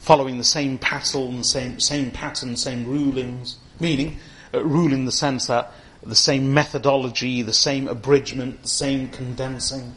following 0.00 0.38
the 0.38 0.44
same 0.44 0.78
pattern, 0.78 1.44
same, 1.44 1.78
same 1.78 2.10
pattern, 2.10 2.56
same 2.56 2.86
rulings, 2.86 3.56
meaning, 3.78 4.18
uh, 4.52 4.64
rule 4.64 4.92
in 4.92 5.04
the 5.04 5.12
sense 5.12 5.46
that 5.46 5.72
the 6.02 6.16
same 6.16 6.52
methodology, 6.52 7.42
the 7.42 7.52
same 7.52 7.86
abridgment, 7.86 8.62
the 8.62 8.68
same 8.68 9.08
condensing. 9.10 9.94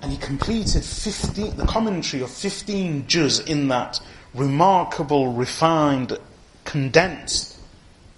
And 0.00 0.12
he 0.12 0.18
completed 0.18 0.84
50, 0.84 1.50
the 1.50 1.66
commentary 1.66 2.22
of 2.22 2.30
15 2.30 3.08
juz 3.08 3.40
in 3.40 3.66
that 3.68 4.00
remarkable, 4.32 5.32
refined, 5.32 6.16
condensed 6.64 7.58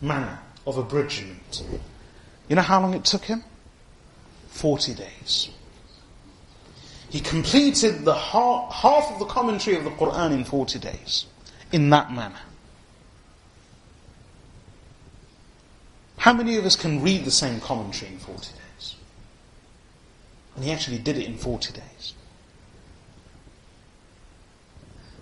manner 0.03 0.39
of 0.67 0.77
abridgment. 0.77 1.65
You 2.49 2.57
know 2.57 2.63
how 2.63 2.83
long 2.83 2.93
it 2.93 3.07
took 3.07 3.25
him? 3.25 3.43
40 4.61 4.93
days. 4.93 5.49
He 7.09 7.19
completed 7.19 8.05
the 8.05 8.15
half, 8.15 8.71
half 8.71 9.11
of 9.11 9.19
the 9.19 9.25
commentary 9.25 9.75
of 9.75 9.85
the 9.85 9.91
Quran 9.91 10.33
in 10.33 10.45
40 10.45 10.79
days. 10.79 11.25
In 11.73 11.89
that 11.91 12.13
manner. 12.13 12.43
How 16.19 16.35
many 16.35 16.57
of 16.57 16.67
us 16.67 16.77
can 16.77 17.01
read 17.01 17.25
the 17.25 17.31
same 17.31 17.59
commentary 17.61 18.13
in 18.13 18.19
40 18.19 18.39
days? 18.39 18.97
And 20.57 20.65
he 20.65 20.73
actually 20.73 20.99
did 20.99 21.17
it 21.17 21.25
in 21.25 21.39
40 21.39 21.73
days. 21.73 22.15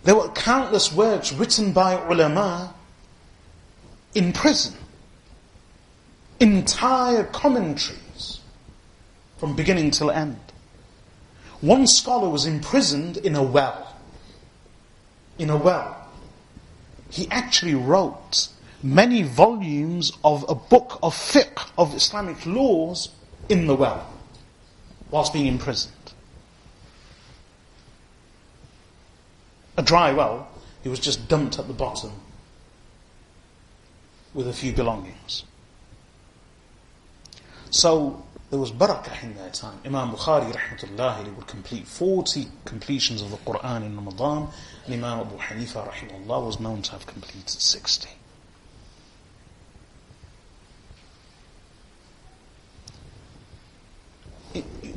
There 0.03 0.17
were 0.17 0.31
countless 0.31 0.93
works 0.93 1.33
written 1.33 1.73
by 1.73 1.95
ulama 1.95 2.75
in 4.17 4.33
prison. 4.33 4.75
Entire 6.41 7.23
commentaries 7.23 8.08
from 9.39 9.57
beginning 9.57 9.91
till 9.91 10.11
end. 10.11 10.39
One 11.61 11.87
scholar 11.87 12.29
was 12.29 12.47
imprisoned 12.47 13.17
in 13.17 13.35
a 13.35 13.43
well. 13.43 13.97
In 15.39 15.51
a 15.51 15.57
well. 15.57 15.97
He 17.11 17.29
actually 17.31 17.75
wrote 17.75 18.49
many 18.83 19.23
volumes 19.23 20.13
of 20.23 20.45
a 20.49 20.55
book 20.55 20.99
of 21.03 21.15
fiqh, 21.15 21.71
of 21.77 21.95
Islamic 21.95 22.45
laws, 22.47 23.11
in 23.49 23.67
the 23.67 23.75
well, 23.75 24.07
whilst 25.11 25.33
being 25.33 25.47
imprisoned. 25.47 25.95
A 29.77 29.83
dry 29.83 30.13
well, 30.13 30.49
he 30.83 30.89
was 30.89 31.01
just 31.01 31.29
dumped 31.29 31.59
at 31.59 31.67
the 31.67 31.73
bottom 31.73 32.13
with 34.35 34.49
a 34.49 34.53
few 34.53 34.73
belongings. 34.73 35.45
So, 37.71 38.25
there 38.51 38.59
was 38.59 38.73
barakah 38.73 39.23
in 39.23 39.35
their 39.35 39.51
time. 39.51 39.79
Imam 39.85 40.13
Bukhari 40.13 40.53
rahmatullah 40.53 41.35
would 41.37 41.47
complete 41.47 41.87
40 41.87 42.47
completions 42.65 43.21
of 43.21 43.31
the 43.31 43.37
Quran 43.39 43.85
in 43.85 43.97
Ramadan, 43.97 44.49
and 44.87 44.95
Imam 44.95 45.21
Abu 45.21 45.37
Hanifa 45.37 45.89
rahimahullah 45.89 46.47
was 46.47 46.61
known 46.61 46.83
to 46.83 46.93
have 46.93 47.07
completed 47.07 47.49
60. 47.49 48.09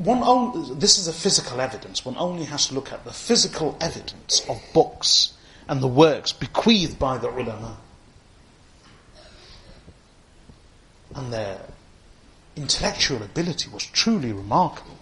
one 0.04 0.24
only, 0.24 0.74
this 0.76 0.98
is 0.98 1.08
a 1.08 1.14
physical 1.14 1.62
evidence. 1.62 2.06
One 2.06 2.16
only 2.18 2.46
has 2.46 2.68
to 2.68 2.74
look 2.74 2.92
at 2.92 3.04
the 3.04 3.14
physical 3.14 3.78
evidence 3.80 4.44
of 4.50 4.62
books 4.74 5.34
and 5.68 5.82
the 5.82 5.88
works 5.88 6.34
bequeathed 6.34 6.98
by 6.98 7.18
the 7.18 7.30
ulama. 7.30 7.78
And 11.16 11.32
their 11.32 11.60
intellectual 12.56 13.24
ability 13.24 13.70
was 13.70 13.86
truly 13.86 14.32
remarkable. 14.32 14.98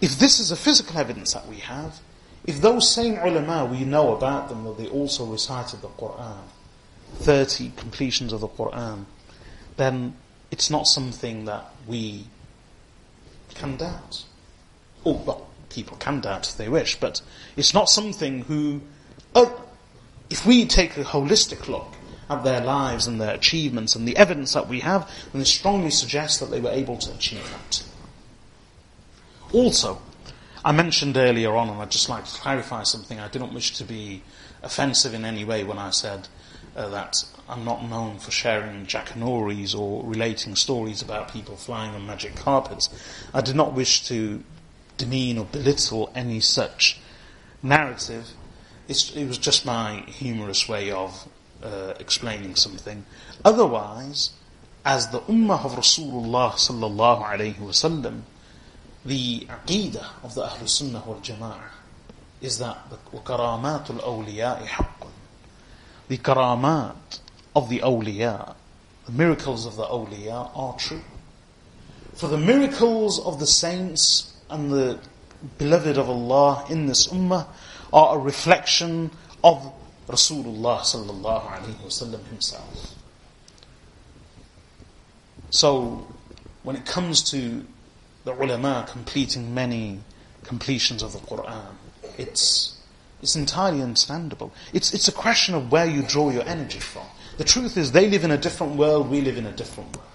If 0.00 0.18
this 0.18 0.40
is 0.40 0.50
a 0.50 0.56
physical 0.56 0.98
evidence 0.98 1.34
that 1.34 1.46
we 1.46 1.56
have, 1.56 2.00
if 2.46 2.60
those 2.60 2.90
same 2.90 3.18
ulama 3.18 3.66
we 3.66 3.84
know 3.84 4.14
about 4.14 4.48
them 4.48 4.64
that 4.64 4.78
they 4.78 4.88
also 4.88 5.26
recited 5.26 5.82
the 5.82 5.88
Quran, 5.88 6.42
30 7.16 7.72
completions 7.76 8.32
of 8.32 8.40
the 8.40 8.48
Quran, 8.48 9.04
then 9.76 10.16
it's 10.50 10.70
not 10.70 10.86
something 10.86 11.44
that 11.44 11.72
we 11.86 12.26
can 13.54 13.76
doubt. 13.76 14.24
Oh, 15.04 15.22
well, 15.24 15.46
people 15.68 15.96
can 15.98 16.20
doubt 16.20 16.48
if 16.48 16.56
they 16.56 16.68
wish, 16.68 16.98
but 16.98 17.20
it's 17.56 17.74
not 17.74 17.88
something 17.88 18.42
who, 18.42 18.80
oh, 19.34 19.64
if 20.30 20.46
we 20.46 20.64
take 20.66 20.96
a 20.96 21.04
holistic 21.04 21.68
look, 21.68 21.92
at 22.30 22.44
their 22.44 22.60
lives 22.60 23.06
and 23.06 23.20
their 23.20 23.34
achievements 23.34 23.96
and 23.96 24.06
the 24.06 24.16
evidence 24.16 24.54
that 24.54 24.68
we 24.68 24.80
have, 24.80 25.10
then 25.32 25.44
strongly 25.44 25.90
suggests 25.90 26.38
that 26.38 26.50
they 26.50 26.60
were 26.60 26.70
able 26.70 26.96
to 26.96 27.12
achieve 27.12 27.44
that. 27.50 27.82
Also, 29.52 30.00
I 30.64 30.70
mentioned 30.72 31.16
earlier 31.16 31.56
on, 31.56 31.68
and 31.68 31.82
I'd 31.82 31.90
just 31.90 32.08
like 32.08 32.24
to 32.24 32.40
clarify 32.40 32.84
something, 32.84 33.18
I 33.18 33.28
didn't 33.28 33.52
wish 33.52 33.76
to 33.78 33.84
be 33.84 34.22
offensive 34.62 35.12
in 35.12 35.24
any 35.24 35.44
way 35.44 35.64
when 35.64 35.78
I 35.78 35.90
said 35.90 36.28
uh, 36.76 36.88
that 36.90 37.24
I'm 37.48 37.64
not 37.64 37.82
known 37.84 38.20
for 38.20 38.30
sharing 38.30 38.86
jackanori's 38.86 39.74
or 39.74 40.04
relating 40.04 40.54
stories 40.54 41.02
about 41.02 41.32
people 41.32 41.56
flying 41.56 41.94
on 41.94 42.06
magic 42.06 42.36
carpets. 42.36 42.88
I 43.34 43.40
did 43.40 43.56
not 43.56 43.72
wish 43.72 44.06
to 44.06 44.44
demean 44.98 45.36
or 45.36 45.46
belittle 45.46 46.12
any 46.14 46.38
such 46.38 47.00
narrative. 47.60 48.30
It's, 48.86 49.16
it 49.16 49.26
was 49.26 49.38
just 49.38 49.66
my 49.66 50.04
humorous 50.06 50.68
way 50.68 50.92
of 50.92 51.28
uh, 51.63 51.93
explaining 51.99 52.55
something. 52.55 53.05
Otherwise, 53.43 54.31
as 54.83 55.09
the 55.09 55.19
Ummah 55.21 55.65
of 55.65 55.73
Rasulullah 55.73 56.51
sallallahu 56.51 57.23
alayhi 57.23 57.55
wasallam, 57.55 58.21
the 59.05 59.47
aqidah 59.49 60.23
of 60.23 60.35
the 60.35 60.43
Ahlul 60.43 60.69
Sunnah 60.69 61.03
wal 61.05 61.19
Jama'ah 61.19 61.69
is 62.41 62.59
that 62.59 62.77
وَكَرَامَاتُ 63.11 63.85
الْأَوْلِيَاءِ 63.87 64.65
حَقٌّ 64.65 65.07
The 66.07 66.17
karamat 66.17 67.19
of 67.55 67.69
the 67.69 67.79
awliya, 67.79 68.55
the 69.05 69.11
miracles 69.11 69.65
of 69.65 69.75
the 69.75 69.85
awliya 69.85 70.51
are 70.55 70.75
true. 70.77 71.01
For 72.13 72.27
the 72.27 72.37
miracles 72.37 73.19
of 73.19 73.39
the 73.39 73.47
saints 73.47 74.33
and 74.49 74.71
the 74.71 74.99
beloved 75.57 75.97
of 75.97 76.09
Allah 76.09 76.65
in 76.69 76.85
this 76.85 77.07
ummah 77.07 77.47
are 77.91 78.17
a 78.17 78.19
reflection 78.19 79.11
of 79.43 79.73
Rasulullah 80.10 80.80
sallallahu 80.80 81.46
alaihi 81.46 81.76
wasallam 81.84 82.26
himself. 82.26 82.94
So, 85.50 86.06
when 86.62 86.76
it 86.76 86.84
comes 86.84 87.22
to 87.30 87.64
the 88.24 88.32
ulama 88.32 88.86
completing 88.88 89.54
many 89.54 90.00
completions 90.44 91.02
of 91.02 91.12
the 91.12 91.18
Quran, 91.18 91.74
it's 92.18 92.76
it's 93.22 93.36
entirely 93.36 93.82
understandable. 93.82 94.52
It's 94.72 94.92
it's 94.94 95.08
a 95.08 95.12
question 95.12 95.54
of 95.54 95.70
where 95.70 95.86
you 95.86 96.02
draw 96.02 96.30
your 96.30 96.44
energy 96.44 96.80
from. 96.80 97.06
The 97.38 97.44
truth 97.44 97.76
is, 97.76 97.92
they 97.92 98.08
live 98.08 98.24
in 98.24 98.30
a 98.30 98.36
different 98.36 98.76
world, 98.76 99.08
we 99.08 99.22
live 99.22 99.38
in 99.38 99.46
a 99.46 99.52
different 99.52 99.96
world. 99.96 100.08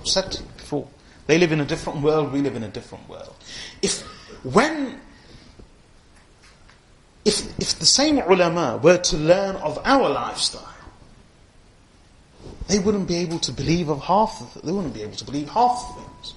I've 0.00 0.08
said 0.08 0.38
before. 0.56 0.88
They 1.26 1.38
live 1.38 1.52
in 1.52 1.60
a 1.60 1.64
different 1.64 2.02
world, 2.02 2.32
we 2.32 2.40
live 2.40 2.56
in 2.56 2.62
a 2.62 2.68
different 2.68 3.08
world. 3.08 3.34
If, 3.82 4.02
when, 4.44 5.00
if, 7.24 7.58
if 7.58 7.78
the 7.78 7.86
same 7.86 8.18
ulama 8.18 8.78
were 8.82 8.98
to 8.98 9.16
learn 9.16 9.56
of 9.56 9.78
our 9.84 10.08
lifestyle, 10.08 10.68
they 12.68 12.78
wouldn't 12.78 13.08
be 13.08 13.16
able 13.16 13.38
to 13.40 13.52
believe 13.52 13.88
of 13.88 14.02
half 14.02 14.58
they 14.62 14.72
wouldn't 14.72 14.94
be 14.94 15.02
able 15.02 15.16
to 15.16 15.24
believe 15.24 15.48
half 15.50 15.88
the 15.88 16.02
things. 16.02 16.34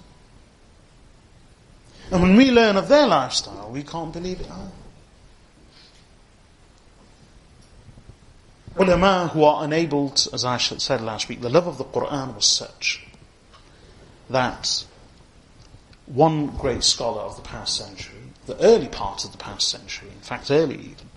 And 2.11 2.21
when 2.21 2.35
we 2.35 2.51
learn 2.51 2.77
of 2.77 2.87
their 2.87 3.05
lifestyle, 3.05 3.69
we 3.69 3.83
can't 3.83 4.13
believe 4.13 4.39
it 4.39 4.49
either. 4.49 4.71
Ulama 8.77 9.29
who 9.33 9.43
are 9.43 9.63
unable, 9.63 10.11
to, 10.11 10.33
as 10.33 10.45
I 10.45 10.57
said 10.57 11.01
last 11.01 11.27
week, 11.27 11.41
the 11.41 11.49
love 11.49 11.67
of 11.67 11.77
the 11.77 11.83
Quran 11.83 12.35
was 12.35 12.45
such 12.45 13.05
that 14.29 14.85
one 16.05 16.47
great 16.47 16.83
scholar 16.83 17.21
of 17.21 17.35
the 17.35 17.41
past 17.41 17.75
century, 17.75 18.26
the 18.47 18.59
early 18.61 18.87
part 18.87 19.23
of 19.23 19.31
the 19.31 19.37
past 19.37 19.67
century, 19.67 20.09
in 20.09 20.21
fact 20.21 20.49
early 20.49 20.75
even, 20.75 21.09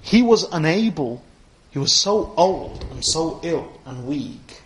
he 0.00 0.22
was 0.22 0.44
unable, 0.52 1.22
he 1.70 1.78
was 1.78 1.92
so 1.92 2.32
old 2.36 2.84
and 2.90 3.04
so 3.04 3.40
ill 3.42 3.80
and 3.86 4.06
weak 4.06 4.62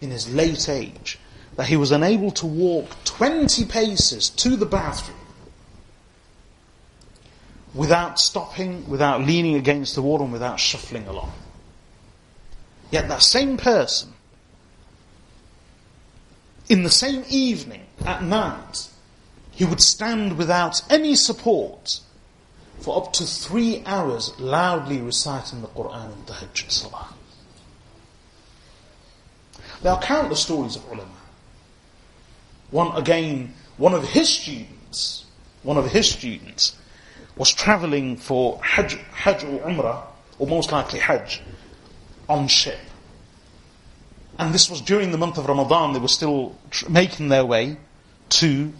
in 0.00 0.10
his 0.10 0.32
late 0.32 0.68
age 0.68 1.18
that 1.56 1.66
he 1.66 1.76
was 1.76 1.92
unable 1.92 2.30
to 2.30 2.46
walk 2.46 2.88
20 3.04 3.66
paces 3.66 4.30
to 4.30 4.56
the 4.56 4.66
bathroom 4.66 5.18
without 7.74 8.18
stopping, 8.18 8.88
without 8.88 9.22
leaning 9.22 9.54
against 9.54 9.94
the 9.94 10.02
wall 10.02 10.22
and 10.22 10.32
without 10.32 10.58
shuffling 10.58 11.06
along. 11.06 11.32
Yet 12.90 13.08
that 13.08 13.22
same 13.22 13.56
person 13.56 14.12
in 16.68 16.82
the 16.82 16.90
same 16.90 17.24
evening, 17.28 17.82
at 18.04 18.22
night, 18.22 18.88
he 19.52 19.64
would 19.64 19.80
stand 19.80 20.36
without 20.36 20.82
any 20.90 21.14
support 21.14 22.00
for 22.80 22.96
up 22.96 23.12
to 23.12 23.24
three 23.24 23.82
hours 23.86 24.32
loudly 24.40 25.00
reciting 25.00 25.60
the 25.60 25.68
Quran 25.68 26.12
in 26.12 26.22
Tahajjud 26.24 26.70
Salah. 26.70 27.14
There 29.82 29.92
are 29.92 30.00
countless 30.00 30.42
stories 30.42 30.76
of 30.76 30.84
ulama. 30.86 31.10
One 32.70 32.96
again, 32.96 33.54
one 33.76 33.94
of 33.94 34.08
his 34.08 34.28
students, 34.28 35.26
one 35.62 35.76
of 35.76 35.90
his 35.90 36.10
students 36.10 36.76
was 37.36 37.52
travelling 37.52 38.16
for 38.16 38.60
Hajj, 38.62 38.94
Hajj 39.12 39.44
or 39.44 39.58
Umrah, 39.60 40.02
or 40.38 40.46
most 40.46 40.72
likely 40.72 40.98
Hajj, 40.98 41.42
on 42.28 42.48
ship. 42.48 42.78
And 44.38 44.54
this 44.54 44.70
was 44.70 44.80
during 44.80 45.12
the 45.12 45.18
month 45.18 45.38
of 45.38 45.46
Ramadan, 45.46 45.92
they 45.92 45.98
were 45.98 46.08
still 46.08 46.56
making 46.88 47.28
their 47.28 47.44
way 47.44 47.76
to 48.30 48.72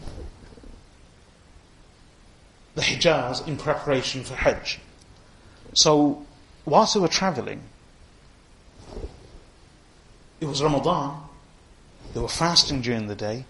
the 2.75 2.83
Hijaz 2.83 3.47
in 3.47 3.57
preparation 3.57 4.25
for 4.25 4.35
Hajj. 4.35 4.81
So, 5.75 6.25
whilst 6.65 6.95
they 6.95 7.01
were 7.01 7.09
traveling, 7.09 7.63
it 10.41 10.47
was 10.47 10.63
Ramadan, 10.63 11.21
they 12.15 12.21
were 12.21 12.29
fasting 12.29 12.83
during 12.83 13.07
the 13.07 13.15
day, 13.15 13.45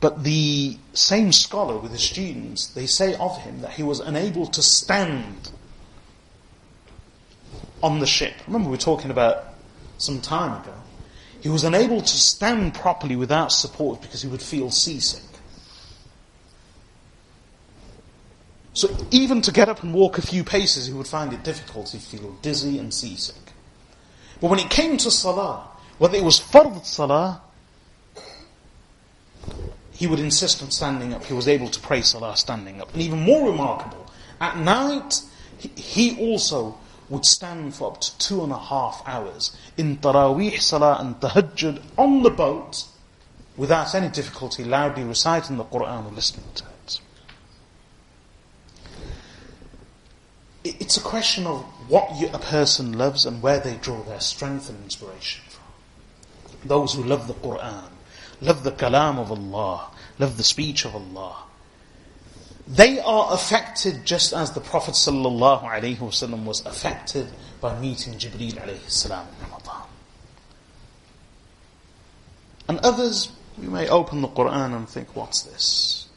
but 0.00 0.24
the 0.24 0.78
same 0.92 1.32
scholar 1.32 1.76
with 1.76 1.92
his 1.92 2.02
students, 2.02 2.68
they 2.68 2.86
say 2.86 3.14
of 3.16 3.38
him 3.38 3.60
that 3.60 3.72
he 3.72 3.82
was 3.82 4.00
unable 4.00 4.46
to 4.46 4.62
stand 4.62 5.50
on 7.82 7.98
the 7.98 8.06
ship. 8.06 8.34
Remember 8.46 8.68
we 8.68 8.76
were 8.76 8.80
talking 8.80 9.10
about 9.10 9.44
some 9.98 10.20
time 10.20 10.62
ago 10.62 10.74
he 11.40 11.48
was 11.48 11.64
unable 11.64 12.00
to 12.00 12.16
stand 12.16 12.74
properly 12.74 13.16
without 13.16 13.52
support 13.52 14.02
because 14.02 14.22
he 14.22 14.28
would 14.28 14.42
feel 14.42 14.70
seasick. 14.70 15.22
So 18.78 18.96
even 19.10 19.42
to 19.42 19.50
get 19.50 19.68
up 19.68 19.82
and 19.82 19.92
walk 19.92 20.18
a 20.18 20.22
few 20.22 20.44
paces, 20.44 20.86
he 20.86 20.92
would 20.92 21.08
find 21.08 21.32
it 21.32 21.42
difficult. 21.42 21.88
He'd 21.88 22.00
feel 22.00 22.30
dizzy 22.42 22.78
and 22.78 22.94
seasick. 22.94 23.52
But 24.40 24.50
when 24.50 24.60
it 24.60 24.70
came 24.70 24.96
to 24.98 25.10
salah, 25.10 25.66
whether 25.98 26.16
it 26.16 26.22
was 26.22 26.38
fard 26.38 26.86
salah, 26.86 27.42
he 29.90 30.06
would 30.06 30.20
insist 30.20 30.62
on 30.62 30.70
standing 30.70 31.12
up. 31.12 31.24
He 31.24 31.34
was 31.34 31.48
able 31.48 31.66
to 31.66 31.80
pray 31.80 32.02
salah 32.02 32.36
standing 32.36 32.80
up. 32.80 32.92
And 32.92 33.02
even 33.02 33.18
more 33.18 33.50
remarkable, 33.50 34.08
at 34.40 34.56
night, 34.58 35.22
he 35.74 36.16
also 36.16 36.78
would 37.08 37.24
stand 37.24 37.74
for 37.74 37.90
up 37.90 38.00
to 38.00 38.16
two 38.18 38.44
and 38.44 38.52
a 38.52 38.58
half 38.58 39.02
hours 39.06 39.56
in 39.76 39.96
Taraweeh 39.96 40.60
Salah 40.60 40.98
and 41.00 41.16
Tahajjud 41.16 41.82
on 41.96 42.22
the 42.22 42.30
boat 42.30 42.84
without 43.56 43.92
any 43.96 44.08
difficulty, 44.08 44.62
loudly 44.62 45.02
reciting 45.02 45.56
the 45.56 45.64
Quran 45.64 46.06
or 46.06 46.12
listening 46.12 46.46
to 46.54 46.62
it. 46.62 46.68
It's 50.80 50.96
a 50.96 51.00
question 51.00 51.46
of 51.46 51.62
what 51.88 52.10
a 52.32 52.38
person 52.38 52.96
loves 52.96 53.24
and 53.26 53.42
where 53.42 53.60
they 53.60 53.76
draw 53.76 54.02
their 54.02 54.20
strength 54.20 54.68
and 54.68 54.82
inspiration 54.84 55.42
from. 55.48 55.64
Those 56.64 56.94
who 56.94 57.02
love 57.02 57.26
the 57.26 57.34
Quran, 57.34 57.90
love 58.40 58.64
the 58.64 58.72
kalam 58.72 59.18
of 59.18 59.30
Allah, 59.30 59.90
love 60.18 60.36
the 60.36 60.44
speech 60.44 60.84
of 60.84 60.94
Allah, 60.94 61.44
they 62.66 63.00
are 63.00 63.32
affected 63.32 64.04
just 64.04 64.34
as 64.34 64.52
the 64.52 64.60
Prophet 64.60 64.92
ﷺ 64.92 66.44
was 66.44 66.66
affected 66.66 67.28
by 67.62 67.78
meeting 67.78 68.14
Jibreel 68.14 68.60
alayhi 68.60 69.04
in 69.06 69.50
Ramadan. 69.50 69.88
And 72.68 72.78
others, 72.80 73.32
you 73.60 73.70
may 73.70 73.88
open 73.88 74.20
the 74.20 74.28
Quran 74.28 74.76
and 74.76 74.86
think, 74.86 75.16
what's 75.16 75.42
this? 75.42 76.07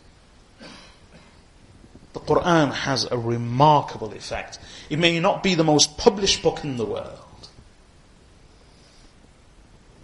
The 2.14 2.20
Quran 2.20 2.74
has 2.74 3.08
a 3.10 3.18
remarkable 3.18 4.12
effect. 4.14 4.60
It 4.90 5.00
may 5.00 5.20
not 5.20 5.44
be 5.44 5.56
the 5.56 5.64
most 5.64 5.98
published 5.98 6.44
book 6.44 6.64
in 6.64 6.78
the 6.78 6.86
world. 6.86 7.20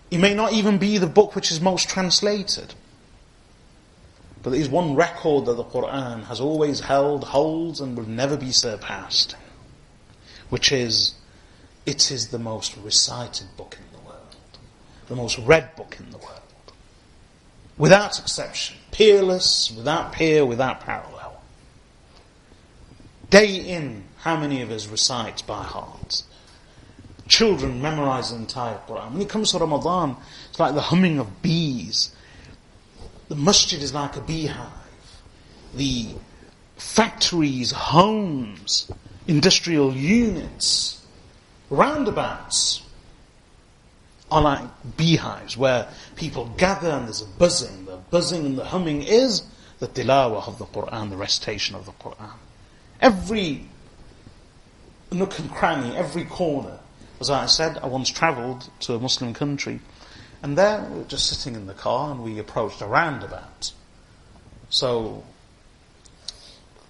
It 0.10 0.20
may 0.20 0.34
not 0.34 0.54
even 0.54 0.78
be 0.78 0.98
the 0.98 1.08
book 1.08 1.36
which 1.36 1.52
is 1.52 1.60
most 1.60 1.90
translated. 1.90 2.74
But 4.42 4.52
there 4.52 4.62
is 4.62 4.70
one 4.70 4.96
record 4.96 5.46
that 5.46 5.58
the 5.58 5.66
Quran 5.66 6.24
has 6.26 6.40
always 6.40 6.80
held, 6.80 7.26
holds, 7.26 7.82
and 7.82 7.98
will 7.98 8.08
never 8.08 8.38
be 8.38 8.54
surpassed, 8.54 9.36
which 10.50 10.72
is, 10.72 11.16
it 11.86 12.10
is 12.12 12.30
the 12.30 12.40
most 12.40 12.78
recited 12.78 13.48
book 13.58 13.78
in 13.78 13.92
the 13.92 14.06
world, 14.08 14.38
the 15.10 15.16
most 15.18 15.38
read 15.40 15.76
book 15.76 15.98
in 16.00 16.12
the 16.12 16.18
world, 16.18 16.72
without 17.78 18.18
exception, 18.20 18.78
peerless, 18.92 19.74
without 19.76 20.14
peer, 20.14 20.46
without 20.46 20.80
parallel. 20.80 21.17
Day 23.30 23.56
in, 23.56 24.06
how 24.20 24.38
many 24.38 24.62
of 24.62 24.72
us 24.72 24.88
recite 24.88 25.46
by 25.46 25.64
heart? 25.64 26.24
Children 27.28 27.82
memorize 27.82 28.32
the 28.32 28.38
entire 28.38 28.80
Quran. 28.88 29.14
When 29.14 29.22
it 29.22 29.30
comes 29.30 29.52
to 29.52 29.58
Ramadan, 29.58 30.16
it's 30.50 30.60
like 30.60 30.76
the 30.76 30.82
humming 30.82 31.20
of 31.20 31.42
bees 31.42 32.12
the 33.28 33.36
masjid 33.36 33.82
is 33.82 33.94
like 33.94 34.16
a 34.16 34.22
beehive. 34.22 34.72
The 35.74 36.08
factories, 36.78 37.72
homes, 37.72 38.90
industrial 39.28 39.94
units, 39.94 41.06
roundabouts 41.70 42.84
are 44.32 44.42
like 44.42 44.64
beehives 44.96 45.58
where 45.58 45.90
people 46.16 46.46
gather 46.58 46.90
and 46.90 47.06
there's 47.06 47.22
a 47.22 47.26
buzzing. 47.26 47.86
The 47.86 47.98
buzzing 47.98 48.46
and 48.46 48.58
the 48.58 48.66
humming 48.66 49.04
is 49.04 49.44
the 49.80 49.88
tilawah 49.88 50.48
of 50.48 50.58
the 50.58 50.66
Quran, 50.66 51.10
the 51.10 51.18
recitation 51.18 51.76
of 51.76 51.86
the 51.86 51.92
Quran. 51.94 52.34
Every 53.02 53.66
nook 55.12 55.40
and 55.40 55.52
cranny, 55.52 55.96
every 55.96 56.26
corner. 56.26 56.80
As 57.20 57.30
I 57.30 57.46
said, 57.46 57.78
I 57.80 57.88
once 57.88 58.10
travelled 58.10 58.70
to 58.82 58.96
a 58.96 59.00
Muslim 59.00 59.34
country 59.34 59.80
and 60.44 60.58
there 60.58 60.82
we 60.82 61.00
were 61.00 61.06
just 61.06 61.28
sitting 61.28 61.56
in 61.56 61.68
the 61.68 61.74
car 61.74 62.12
and 62.12 62.24
we 62.24 62.40
approached 62.40 62.82
a 62.82 62.86
roundabout. 62.86 63.72
So 64.70 65.24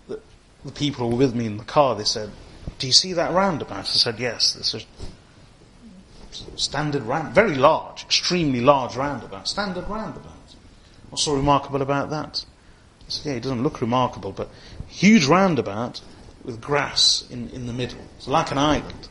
the, 0.08 0.20
the 0.66 0.72
people 0.72 1.06
who 1.06 1.16
were 1.16 1.20
with 1.20 1.36
me 1.36 1.46
in 1.46 1.58
the 1.58 1.64
car, 1.64 1.96
they 1.96 2.04
said, 2.04 2.30
do 2.80 2.88
you 2.88 2.94
see 2.94 3.14
that 3.14 3.34
roundabout? 3.34 3.80
I 3.80 3.84
said, 3.84 4.20
yes. 4.20 4.54
This 4.54 4.74
is 4.74 4.86
standard 6.56 7.04
round, 7.04 7.34
very 7.34 7.56
large, 7.56 8.04
extremely 8.04 8.62
large 8.62 8.96
roundabout, 8.96 9.48
standard 9.48 9.88
roundabout. 9.88 10.34
What's 11.10 11.24
so 11.24 11.34
remarkable 11.34 11.82
about 11.82 12.10
that? 12.10 12.44
I 13.08 13.10
said, 13.10 13.26
yeah, 13.26 13.38
it 13.38 13.44
doesn't 13.44 13.64
look 13.64 13.80
remarkable, 13.80 14.34
but 14.34 14.50
huge 14.88 15.26
roundabout 15.26 16.02
with 16.44 16.62
grass 16.62 17.26
in, 17.30 17.50
in 17.50 17.68
the 17.68 17.74
middle. 17.74 18.00
It's 18.18 18.28
like 18.28 18.52
an 18.52 18.58
island. 18.58 19.08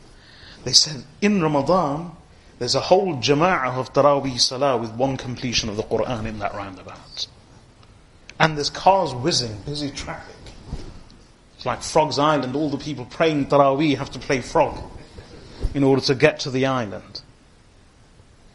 They 0.63 0.73
said, 0.73 1.03
in 1.21 1.41
Ramadan, 1.41 2.11
there's 2.59 2.75
a 2.75 2.81
whole 2.81 3.15
jama'ah 3.15 3.77
of 3.77 3.93
Taraweeh 3.93 4.39
Salah 4.39 4.77
with 4.77 4.91
one 4.91 5.15
completion 5.17 5.69
of 5.69 5.77
the 5.77 5.83
Quran 5.83 6.25
in 6.25 6.39
that 6.39 6.55
roundabout. 6.55 7.27
And 8.39 8.57
there's 8.57 8.69
cars 8.69 9.13
whizzing, 9.13 9.61
busy 9.65 9.91
traffic. 9.91 10.35
It's 11.55 11.65
like 11.65 11.81
Frog's 11.81 12.19
Island, 12.19 12.55
all 12.55 12.69
the 12.69 12.77
people 12.77 13.05
praying 13.05 13.47
Taraweeh 13.47 13.97
have 13.97 14.11
to 14.11 14.19
play 14.19 14.41
Frog 14.41 14.77
in 15.73 15.83
order 15.83 16.01
to 16.03 16.15
get 16.15 16.39
to 16.41 16.51
the 16.51 16.65
island. 16.65 17.21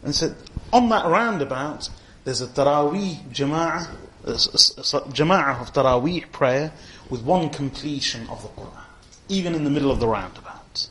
And 0.02 0.14
said, 0.14 0.36
on 0.72 0.88
that 0.88 1.06
roundabout, 1.06 1.88
there's 2.24 2.40
a 2.40 2.46
Taraweeh 2.46 3.28
Jama'ah, 3.30 3.88
Jama'ah 4.24 5.60
of 5.60 5.72
Taraweeh 5.72 6.30
prayer 6.30 6.72
with 7.10 7.22
one 7.22 7.50
completion 7.50 8.28
of 8.28 8.42
the 8.42 8.48
Quran, 8.60 8.84
even 9.28 9.54
in 9.54 9.64
the 9.64 9.70
middle 9.70 9.90
of 9.90 10.00
the 10.00 10.06
roundabout. 10.06 10.88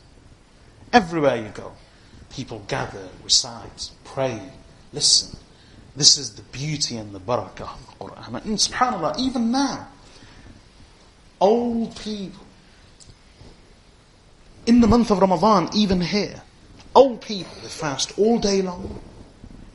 Everywhere 0.92 1.36
you 1.36 1.48
go, 1.48 1.72
people 2.30 2.62
gather, 2.68 3.08
recite, 3.24 3.90
pray, 4.04 4.40
listen. 4.92 5.38
This 5.94 6.16
is 6.16 6.34
the 6.34 6.42
beauty 6.42 6.96
and 6.96 7.14
the 7.14 7.20
barakah 7.20 7.74
of 7.74 7.86
the 7.86 8.04
Quran. 8.04 8.44
And 8.44 8.56
subhanAllah, 8.56 9.18
even 9.18 9.50
now, 9.50 9.88
old 11.40 11.96
people, 11.96 12.44
in 14.64 14.80
the 14.80 14.86
month 14.86 15.10
of 15.10 15.18
Ramadan, 15.18 15.68
even 15.74 16.00
here, 16.00 16.42
old 16.94 17.20
people, 17.20 17.52
they 17.62 17.68
fast 17.68 18.18
all 18.18 18.38
day 18.38 18.62
long. 18.62 19.00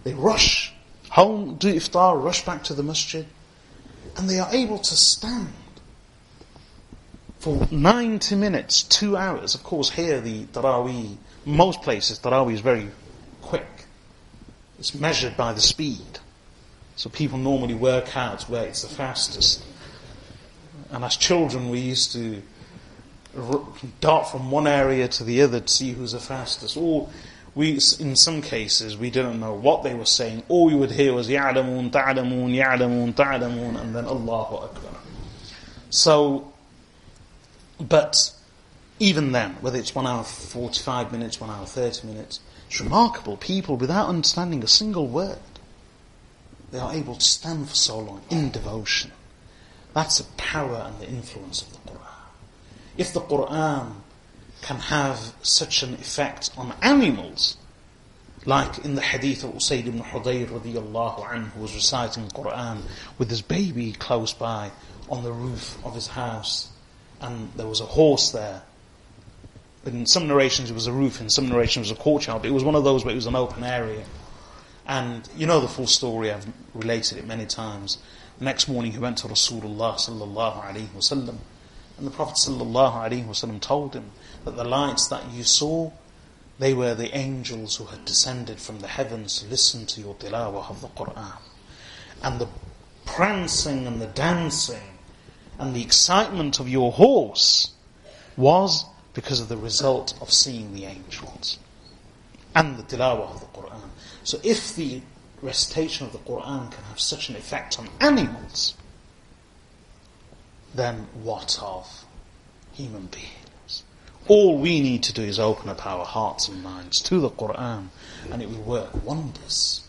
They 0.04 0.14
rush 0.14 0.74
home, 1.10 1.56
do 1.56 1.74
iftar, 1.74 2.22
rush 2.22 2.46
back 2.46 2.64
to 2.66 2.74
the 2.74 2.84
masjid, 2.84 3.26
and 4.18 4.30
they 4.30 4.40
are 4.40 4.50
able 4.52 4.80
to 4.80 4.96
stand 4.96 5.54
for 7.40 7.68
90 7.72 8.36
minutes, 8.36 8.82
two 8.84 9.16
hours. 9.16 9.54
Of 9.56 9.64
course, 9.64 9.92
here 9.92 10.20
the 10.20 10.46
Taraweeh, 10.46 11.18
most 11.46 11.82
places, 11.84 12.20
Taraweeh 12.20 12.54
is 12.54 12.62
very 12.62 12.90
quick. 13.42 13.86
It's 14.80 14.96
measured 14.96 15.38
by 15.38 15.54
the 15.54 15.62
speed. 15.62 16.20
So 16.96 17.10
people 17.10 17.38
normally 17.38 17.76
work 17.76 18.18
out 18.18 18.44
where 18.44 18.66
it's 18.66 18.82
the 18.82 18.90
fastest. 18.90 19.64
And 20.90 21.04
as 21.04 21.16
children, 21.16 21.70
we 21.70 21.80
used 21.80 22.12
to 22.14 22.42
dart 24.02 24.30
from 24.30 24.50
one 24.50 24.66
area 24.66 25.08
to 25.08 25.24
the 25.24 25.44
other 25.44 25.60
to 25.60 25.68
see 25.68 25.92
who's 25.92 26.14
the 26.14 26.20
fastest. 26.20 26.76
Or 26.76 27.08
we, 27.58 27.72
in 28.00 28.16
some 28.16 28.44
cases, 28.44 28.96
we 28.96 29.10
didn't 29.10 29.40
know 29.40 29.54
what 29.56 29.82
they 29.82 29.96
were 29.96 30.06
saying. 30.06 30.44
All 30.48 30.68
we 30.68 30.76
would 30.76 30.92
hear 30.92 31.12
was 31.14 31.28
Ya'lamun, 31.28 31.92
Ta'lamun, 31.92 32.54
Ya'lamun, 32.56 33.16
Ta'lamun, 33.16 33.82
and 33.82 33.96
then 33.96 34.06
Allahu 34.06 34.58
Akbar. 34.58 35.02
So, 35.90 36.54
but 37.80 38.32
even 39.00 39.32
then, 39.32 39.58
whether 39.62 39.80
it's 39.80 39.96
one 39.96 40.06
hour 40.06 40.24
45 40.24 41.12
minutes, 41.12 41.42
one 41.42 41.50
hour 41.50 41.66
30 41.66 42.08
minutes, 42.08 42.42
it's 42.68 42.80
remarkable. 42.80 43.38
People, 43.38 43.76
without 43.76 44.08
understanding 44.08 44.64
a 44.64 44.68
single 44.68 45.08
word, 45.08 45.40
they 46.72 46.78
are 46.78 46.94
able 46.94 47.16
to 47.16 47.26
stand 47.26 47.70
for 47.70 47.76
so 47.76 47.98
long 47.98 48.22
in 48.30 48.52
devotion. 48.52 49.12
That's 49.96 50.20
the 50.20 50.32
power 50.38 50.86
and 50.86 51.00
the 51.00 51.08
influence 51.08 51.64
of 51.64 51.72
the 51.72 51.92
Quran. 51.92 52.22
If 52.98 53.14
the 53.14 53.22
Quran 53.22 53.94
can 54.68 54.80
have 54.80 55.34
such 55.42 55.82
an 55.82 55.94
effect 55.94 56.52
on 56.58 56.74
animals, 56.82 57.56
like 58.46 58.80
in 58.80 58.96
the 58.96 59.02
hadith 59.02 59.46
of 59.46 59.52
Usayd 59.52 59.88
ibn 59.88 60.02
Hudayr 60.02 60.48
radiallahu 60.48 61.24
anhu, 61.24 61.52
who 61.52 61.62
was 61.62 61.74
reciting 61.74 62.28
the 62.28 62.34
Quran 62.34 62.82
with 63.18 63.30
his 63.30 63.42
baby 63.42 63.94
close 63.94 64.34
by 64.34 64.72
on 65.10 65.24
the 65.24 65.32
roof 65.32 65.78
of 65.86 65.96
his 65.96 66.08
house, 66.08 66.68
and 67.22 67.50
there 67.56 67.66
was 67.66 67.80
a 67.80 67.86
horse 67.86 68.32
there. 68.32 68.62
In 69.86 70.06
some 70.06 70.28
narrations 70.28 70.70
it 70.70 70.74
was 70.74 70.88
a 70.88 70.92
roof, 70.92 71.22
in 71.22 71.30
some 71.30 71.48
narrations 71.48 71.88
it 71.88 71.94
was 71.94 72.00
a 72.00 72.04
courtyard, 72.04 72.42
but 72.42 72.50
it 72.50 72.54
was 72.54 72.66
one 72.66 72.76
of 72.76 72.84
those 72.84 73.06
where 73.06 73.14
it 73.14 73.16
was 73.16 73.26
an 73.26 73.38
open 73.38 73.64
area. 73.64 74.04
And 74.86 75.30
you 75.38 75.48
know 75.48 75.62
the 75.62 75.70
full 75.70 75.88
story, 75.88 76.30
I've 76.30 76.46
related 76.74 77.20
it 77.20 77.26
many 77.26 77.46
times. 77.46 78.00
The 78.40 78.44
next 78.44 78.68
morning 78.68 78.92
he 78.92 79.00
went 79.00 79.20
to 79.20 79.28
Rasulullah 79.30 79.96
sallallahu 79.96 80.62
alayhi 80.62 80.88
wasallam, 80.90 81.38
and 81.98 82.06
the 82.06 82.12
Prophet 82.12 82.36
sallallahu 82.36 82.96
alayhi 82.96 83.26
wasallam 83.26 83.62
told 83.62 83.94
him 83.96 84.12
that 84.46 84.56
the 84.56 84.64
lights 84.64 85.08
that 85.08 85.32
you 85.32 85.44
saw, 85.44 85.92
they 86.60 86.74
were 86.74 86.96
the 86.96 87.16
angels 87.16 87.76
who 87.76 87.86
had 87.86 88.06
descended 88.06 88.60
from 88.60 88.80
the 88.80 88.88
heavens 88.88 89.40
to 89.40 89.48
listen 89.48 89.86
to 89.88 90.02
your 90.02 90.16
tilawah 90.16 90.70
of 90.70 90.82
the 90.82 90.88
Quran. 90.90 91.38
And 92.24 92.40
the 92.40 92.48
prancing 93.06 93.88
and 93.88 94.02
the 94.02 94.08
dancing 94.08 94.98
and 95.60 95.76
the 95.76 95.82
excitement 95.82 96.60
of 96.60 96.68
your 96.68 96.92
horse 96.92 97.72
was 98.36 98.86
because 99.14 99.40
of 99.40 99.50
the 99.50 99.58
result 99.58 100.14
of 100.22 100.32
seeing 100.32 100.74
the 100.74 100.86
angels 100.86 101.58
and 102.56 102.78
the 102.78 102.84
tilawah 102.84 103.34
of 103.34 103.40
the 103.40 103.60
Quran. 103.60 103.90
So 104.24 104.40
if 104.44 104.76
the 104.76 105.02
recitation 105.42 106.06
of 106.08 106.12
the 106.12 106.20
Quran 106.20 106.72
can 106.72 106.84
have 106.86 107.00
such 107.00 107.30
an 107.30 107.36
effect 107.36 107.80
on 107.80 107.90
animals, 108.00 108.76
then 110.74 111.08
what 111.24 111.60
of 111.62 112.06
human 112.74 113.08
beings? 113.08 113.47
All 114.29 114.59
we 114.59 114.81
need 114.81 115.03
to 115.05 115.13
do 115.13 115.23
is 115.23 115.39
open 115.39 115.69
up 115.69 115.85
our 115.87 116.05
hearts 116.05 116.49
and 116.49 116.63
minds 116.63 117.01
to 117.03 117.21
the 117.21 117.31
Quran 117.31 117.89
and 118.31 118.43
it 118.43 118.49
will 118.49 118.63
work 118.63 119.05
wonders. 119.05 119.81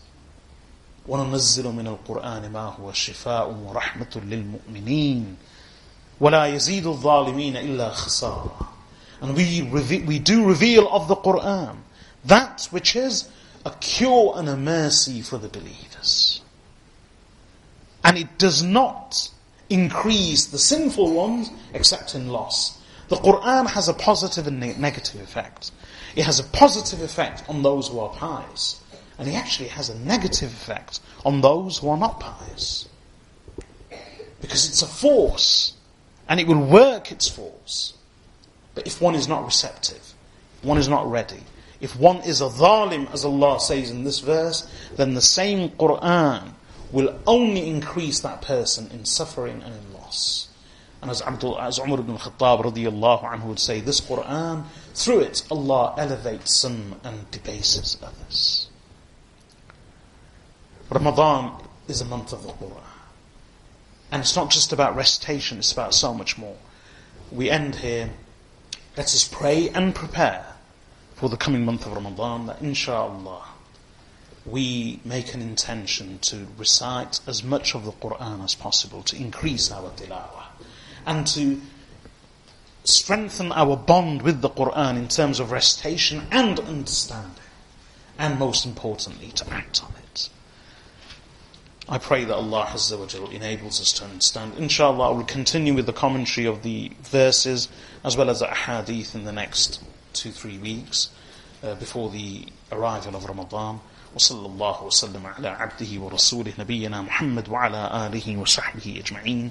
وننزل 1.08 1.64
من 1.72 1.86
القرآن 1.86 2.52
ما 2.52 2.76
هو 2.80 2.92
شفاء 2.92 3.50
ورحمة 3.50 4.20
للمؤمنين 4.24 5.36
ولا 6.20 6.46
يزيد 6.46 6.86
الظالمين 6.86 7.56
إلا 7.56 7.90
خسارة 7.94 8.68
And 9.20 9.36
we, 9.36 9.62
we 10.06 10.18
do 10.18 10.44
reveal 10.44 10.88
of 10.88 11.08
the 11.08 11.16
Quran 11.16 11.76
that 12.24 12.68
which 12.70 12.96
is 12.96 13.28
a 13.64 13.70
cure 13.80 14.34
and 14.36 14.48
a 14.48 14.56
mercy 14.56 15.22
for 15.22 15.38
the 15.38 15.48
believers. 15.48 16.42
And 18.02 18.18
it 18.18 18.36
does 18.38 18.62
not 18.62 19.30
increase 19.70 20.46
the 20.46 20.58
sinful 20.58 21.12
ones 21.14 21.50
except 21.72 22.14
in 22.14 22.28
loss. 22.28 22.77
The 23.09 23.15
Quran 23.17 23.67
has 23.67 23.89
a 23.89 23.93
positive 23.93 24.47
and 24.47 24.59
negative 24.59 25.21
effect. 25.21 25.71
It 26.15 26.25
has 26.25 26.39
a 26.39 26.43
positive 26.43 27.01
effect 27.01 27.43
on 27.49 27.63
those 27.63 27.87
who 27.87 27.99
are 27.99 28.09
pious. 28.09 28.81
And 29.17 29.27
it 29.27 29.33
actually 29.33 29.69
has 29.69 29.89
a 29.89 29.99
negative 29.99 30.51
effect 30.51 30.99
on 31.25 31.41
those 31.41 31.79
who 31.79 31.89
are 31.89 31.97
not 31.97 32.19
pious. 32.19 32.87
Because 34.41 34.69
it's 34.69 34.81
a 34.81 34.87
force. 34.87 35.73
And 36.27 36.39
it 36.39 36.47
will 36.47 36.63
work 36.63 37.11
its 37.11 37.27
force. 37.27 37.93
But 38.75 38.87
if 38.87 39.01
one 39.01 39.15
is 39.15 39.27
not 39.27 39.43
receptive, 39.43 40.13
one 40.61 40.77
is 40.77 40.87
not 40.87 41.09
ready, 41.09 41.43
if 41.81 41.95
one 41.95 42.17
is 42.17 42.41
a 42.41 42.49
dhalim, 42.49 43.11
as 43.13 43.23
Allah 43.23 43.59
says 43.59 43.89
in 43.89 44.03
this 44.03 44.19
verse, 44.19 44.69
then 44.95 45.13
the 45.13 45.21
same 45.21 45.69
Quran 45.71 46.51
will 46.91 47.17
only 47.25 47.67
increase 47.67 48.19
that 48.19 48.41
person 48.41 48.89
in 48.91 49.05
suffering 49.05 49.61
and 49.63 49.73
in 49.73 49.93
loss. 49.93 50.48
And 51.01 51.09
as, 51.09 51.21
as 51.21 51.79
Umar 51.79 51.99
ibn 51.99 52.17
Khattab 52.17 52.63
radiallahu 52.63 53.23
anhu 53.23 53.45
would 53.45 53.59
say, 53.59 53.79
this 53.79 54.01
Quran, 54.01 54.65
through 54.93 55.21
it, 55.21 55.43
Allah 55.49 55.95
elevates 55.97 56.53
some 56.53 56.99
and 57.03 57.29
debases 57.31 57.97
others. 58.03 58.67
Ramadan 60.89 61.61
is 61.87 62.01
a 62.01 62.05
month 62.05 62.33
of 62.33 62.43
the 62.43 62.51
Quran. 62.51 62.83
And 64.11 64.21
it's 64.21 64.35
not 64.35 64.49
just 64.49 64.73
about 64.73 64.95
recitation, 64.95 65.59
it's 65.59 65.71
about 65.71 65.93
so 65.93 66.13
much 66.13 66.37
more. 66.37 66.57
We 67.31 67.49
end 67.49 67.75
here. 67.75 68.09
Let 68.97 69.05
us 69.05 69.27
pray 69.27 69.69
and 69.69 69.95
prepare 69.95 70.45
for 71.13 71.29
the 71.29 71.37
coming 71.37 71.63
month 71.63 71.85
of 71.85 71.93
Ramadan 71.93 72.47
that 72.47 72.61
inshallah 72.61 73.43
we 74.45 74.99
make 75.05 75.33
an 75.33 75.41
intention 75.41 76.17
to 76.19 76.47
recite 76.57 77.19
as 77.27 77.43
much 77.43 77.75
of 77.75 77.85
the 77.85 77.91
Quran 77.91 78.43
as 78.43 78.55
possible 78.55 79.03
to 79.03 79.15
increase 79.15 79.71
our 79.71 79.91
tilawah 79.91 80.38
and 81.08 81.26
to 81.28 81.60
strengthen 82.84 83.50
our 83.52 83.76
bond 83.76 84.22
with 84.22 84.42
the 84.42 84.50
Quran 84.50 84.96
in 84.96 85.08
terms 85.08 85.40
of 85.40 85.50
recitation 85.50 86.26
and 86.30 86.60
understanding 86.60 87.42
and 88.18 88.38
most 88.38 88.64
importantly 88.64 89.28
to 89.28 89.50
act 89.50 89.82
on 89.82 89.92
it. 90.02 90.28
I 91.88 91.98
pray 91.98 92.24
that 92.24 92.34
Allah 92.34 92.66
Azza 92.70 92.98
wa 92.98 93.06
Jal 93.06 93.28
enables 93.30 93.80
us 93.80 93.92
to 93.94 94.04
understand. 94.04 94.54
Inshallah 94.56 95.10
I 95.10 95.12
will 95.12 95.24
continue 95.24 95.74
with 95.74 95.86
the 95.86 95.92
commentary 95.92 96.46
of 96.46 96.62
the 96.62 96.92
verses 97.02 97.68
as 98.02 98.16
well 98.16 98.30
as 98.30 98.40
the 98.40 98.46
hadith 98.46 99.14
in 99.14 99.24
the 99.24 99.32
next 99.32 99.82
two, 100.12 100.30
three 100.30 100.58
weeks 100.58 101.10
uh, 101.62 101.74
before 101.74 102.10
the 102.10 102.46
arrival 102.72 103.16
of 103.16 103.24
Ramadan. 103.24 103.80
وصلى 104.14 104.46
الله 104.46 104.82
وسلم 104.82 105.26
على 105.26 105.48
عبده 105.48 106.00
ورسوله 106.00 106.52
نبينا 106.58 107.02
محمد 107.02 107.48
وعلى 107.48 108.06
آله 108.06 108.36
وصحبه 108.36 109.02
أجمعين 109.04 109.50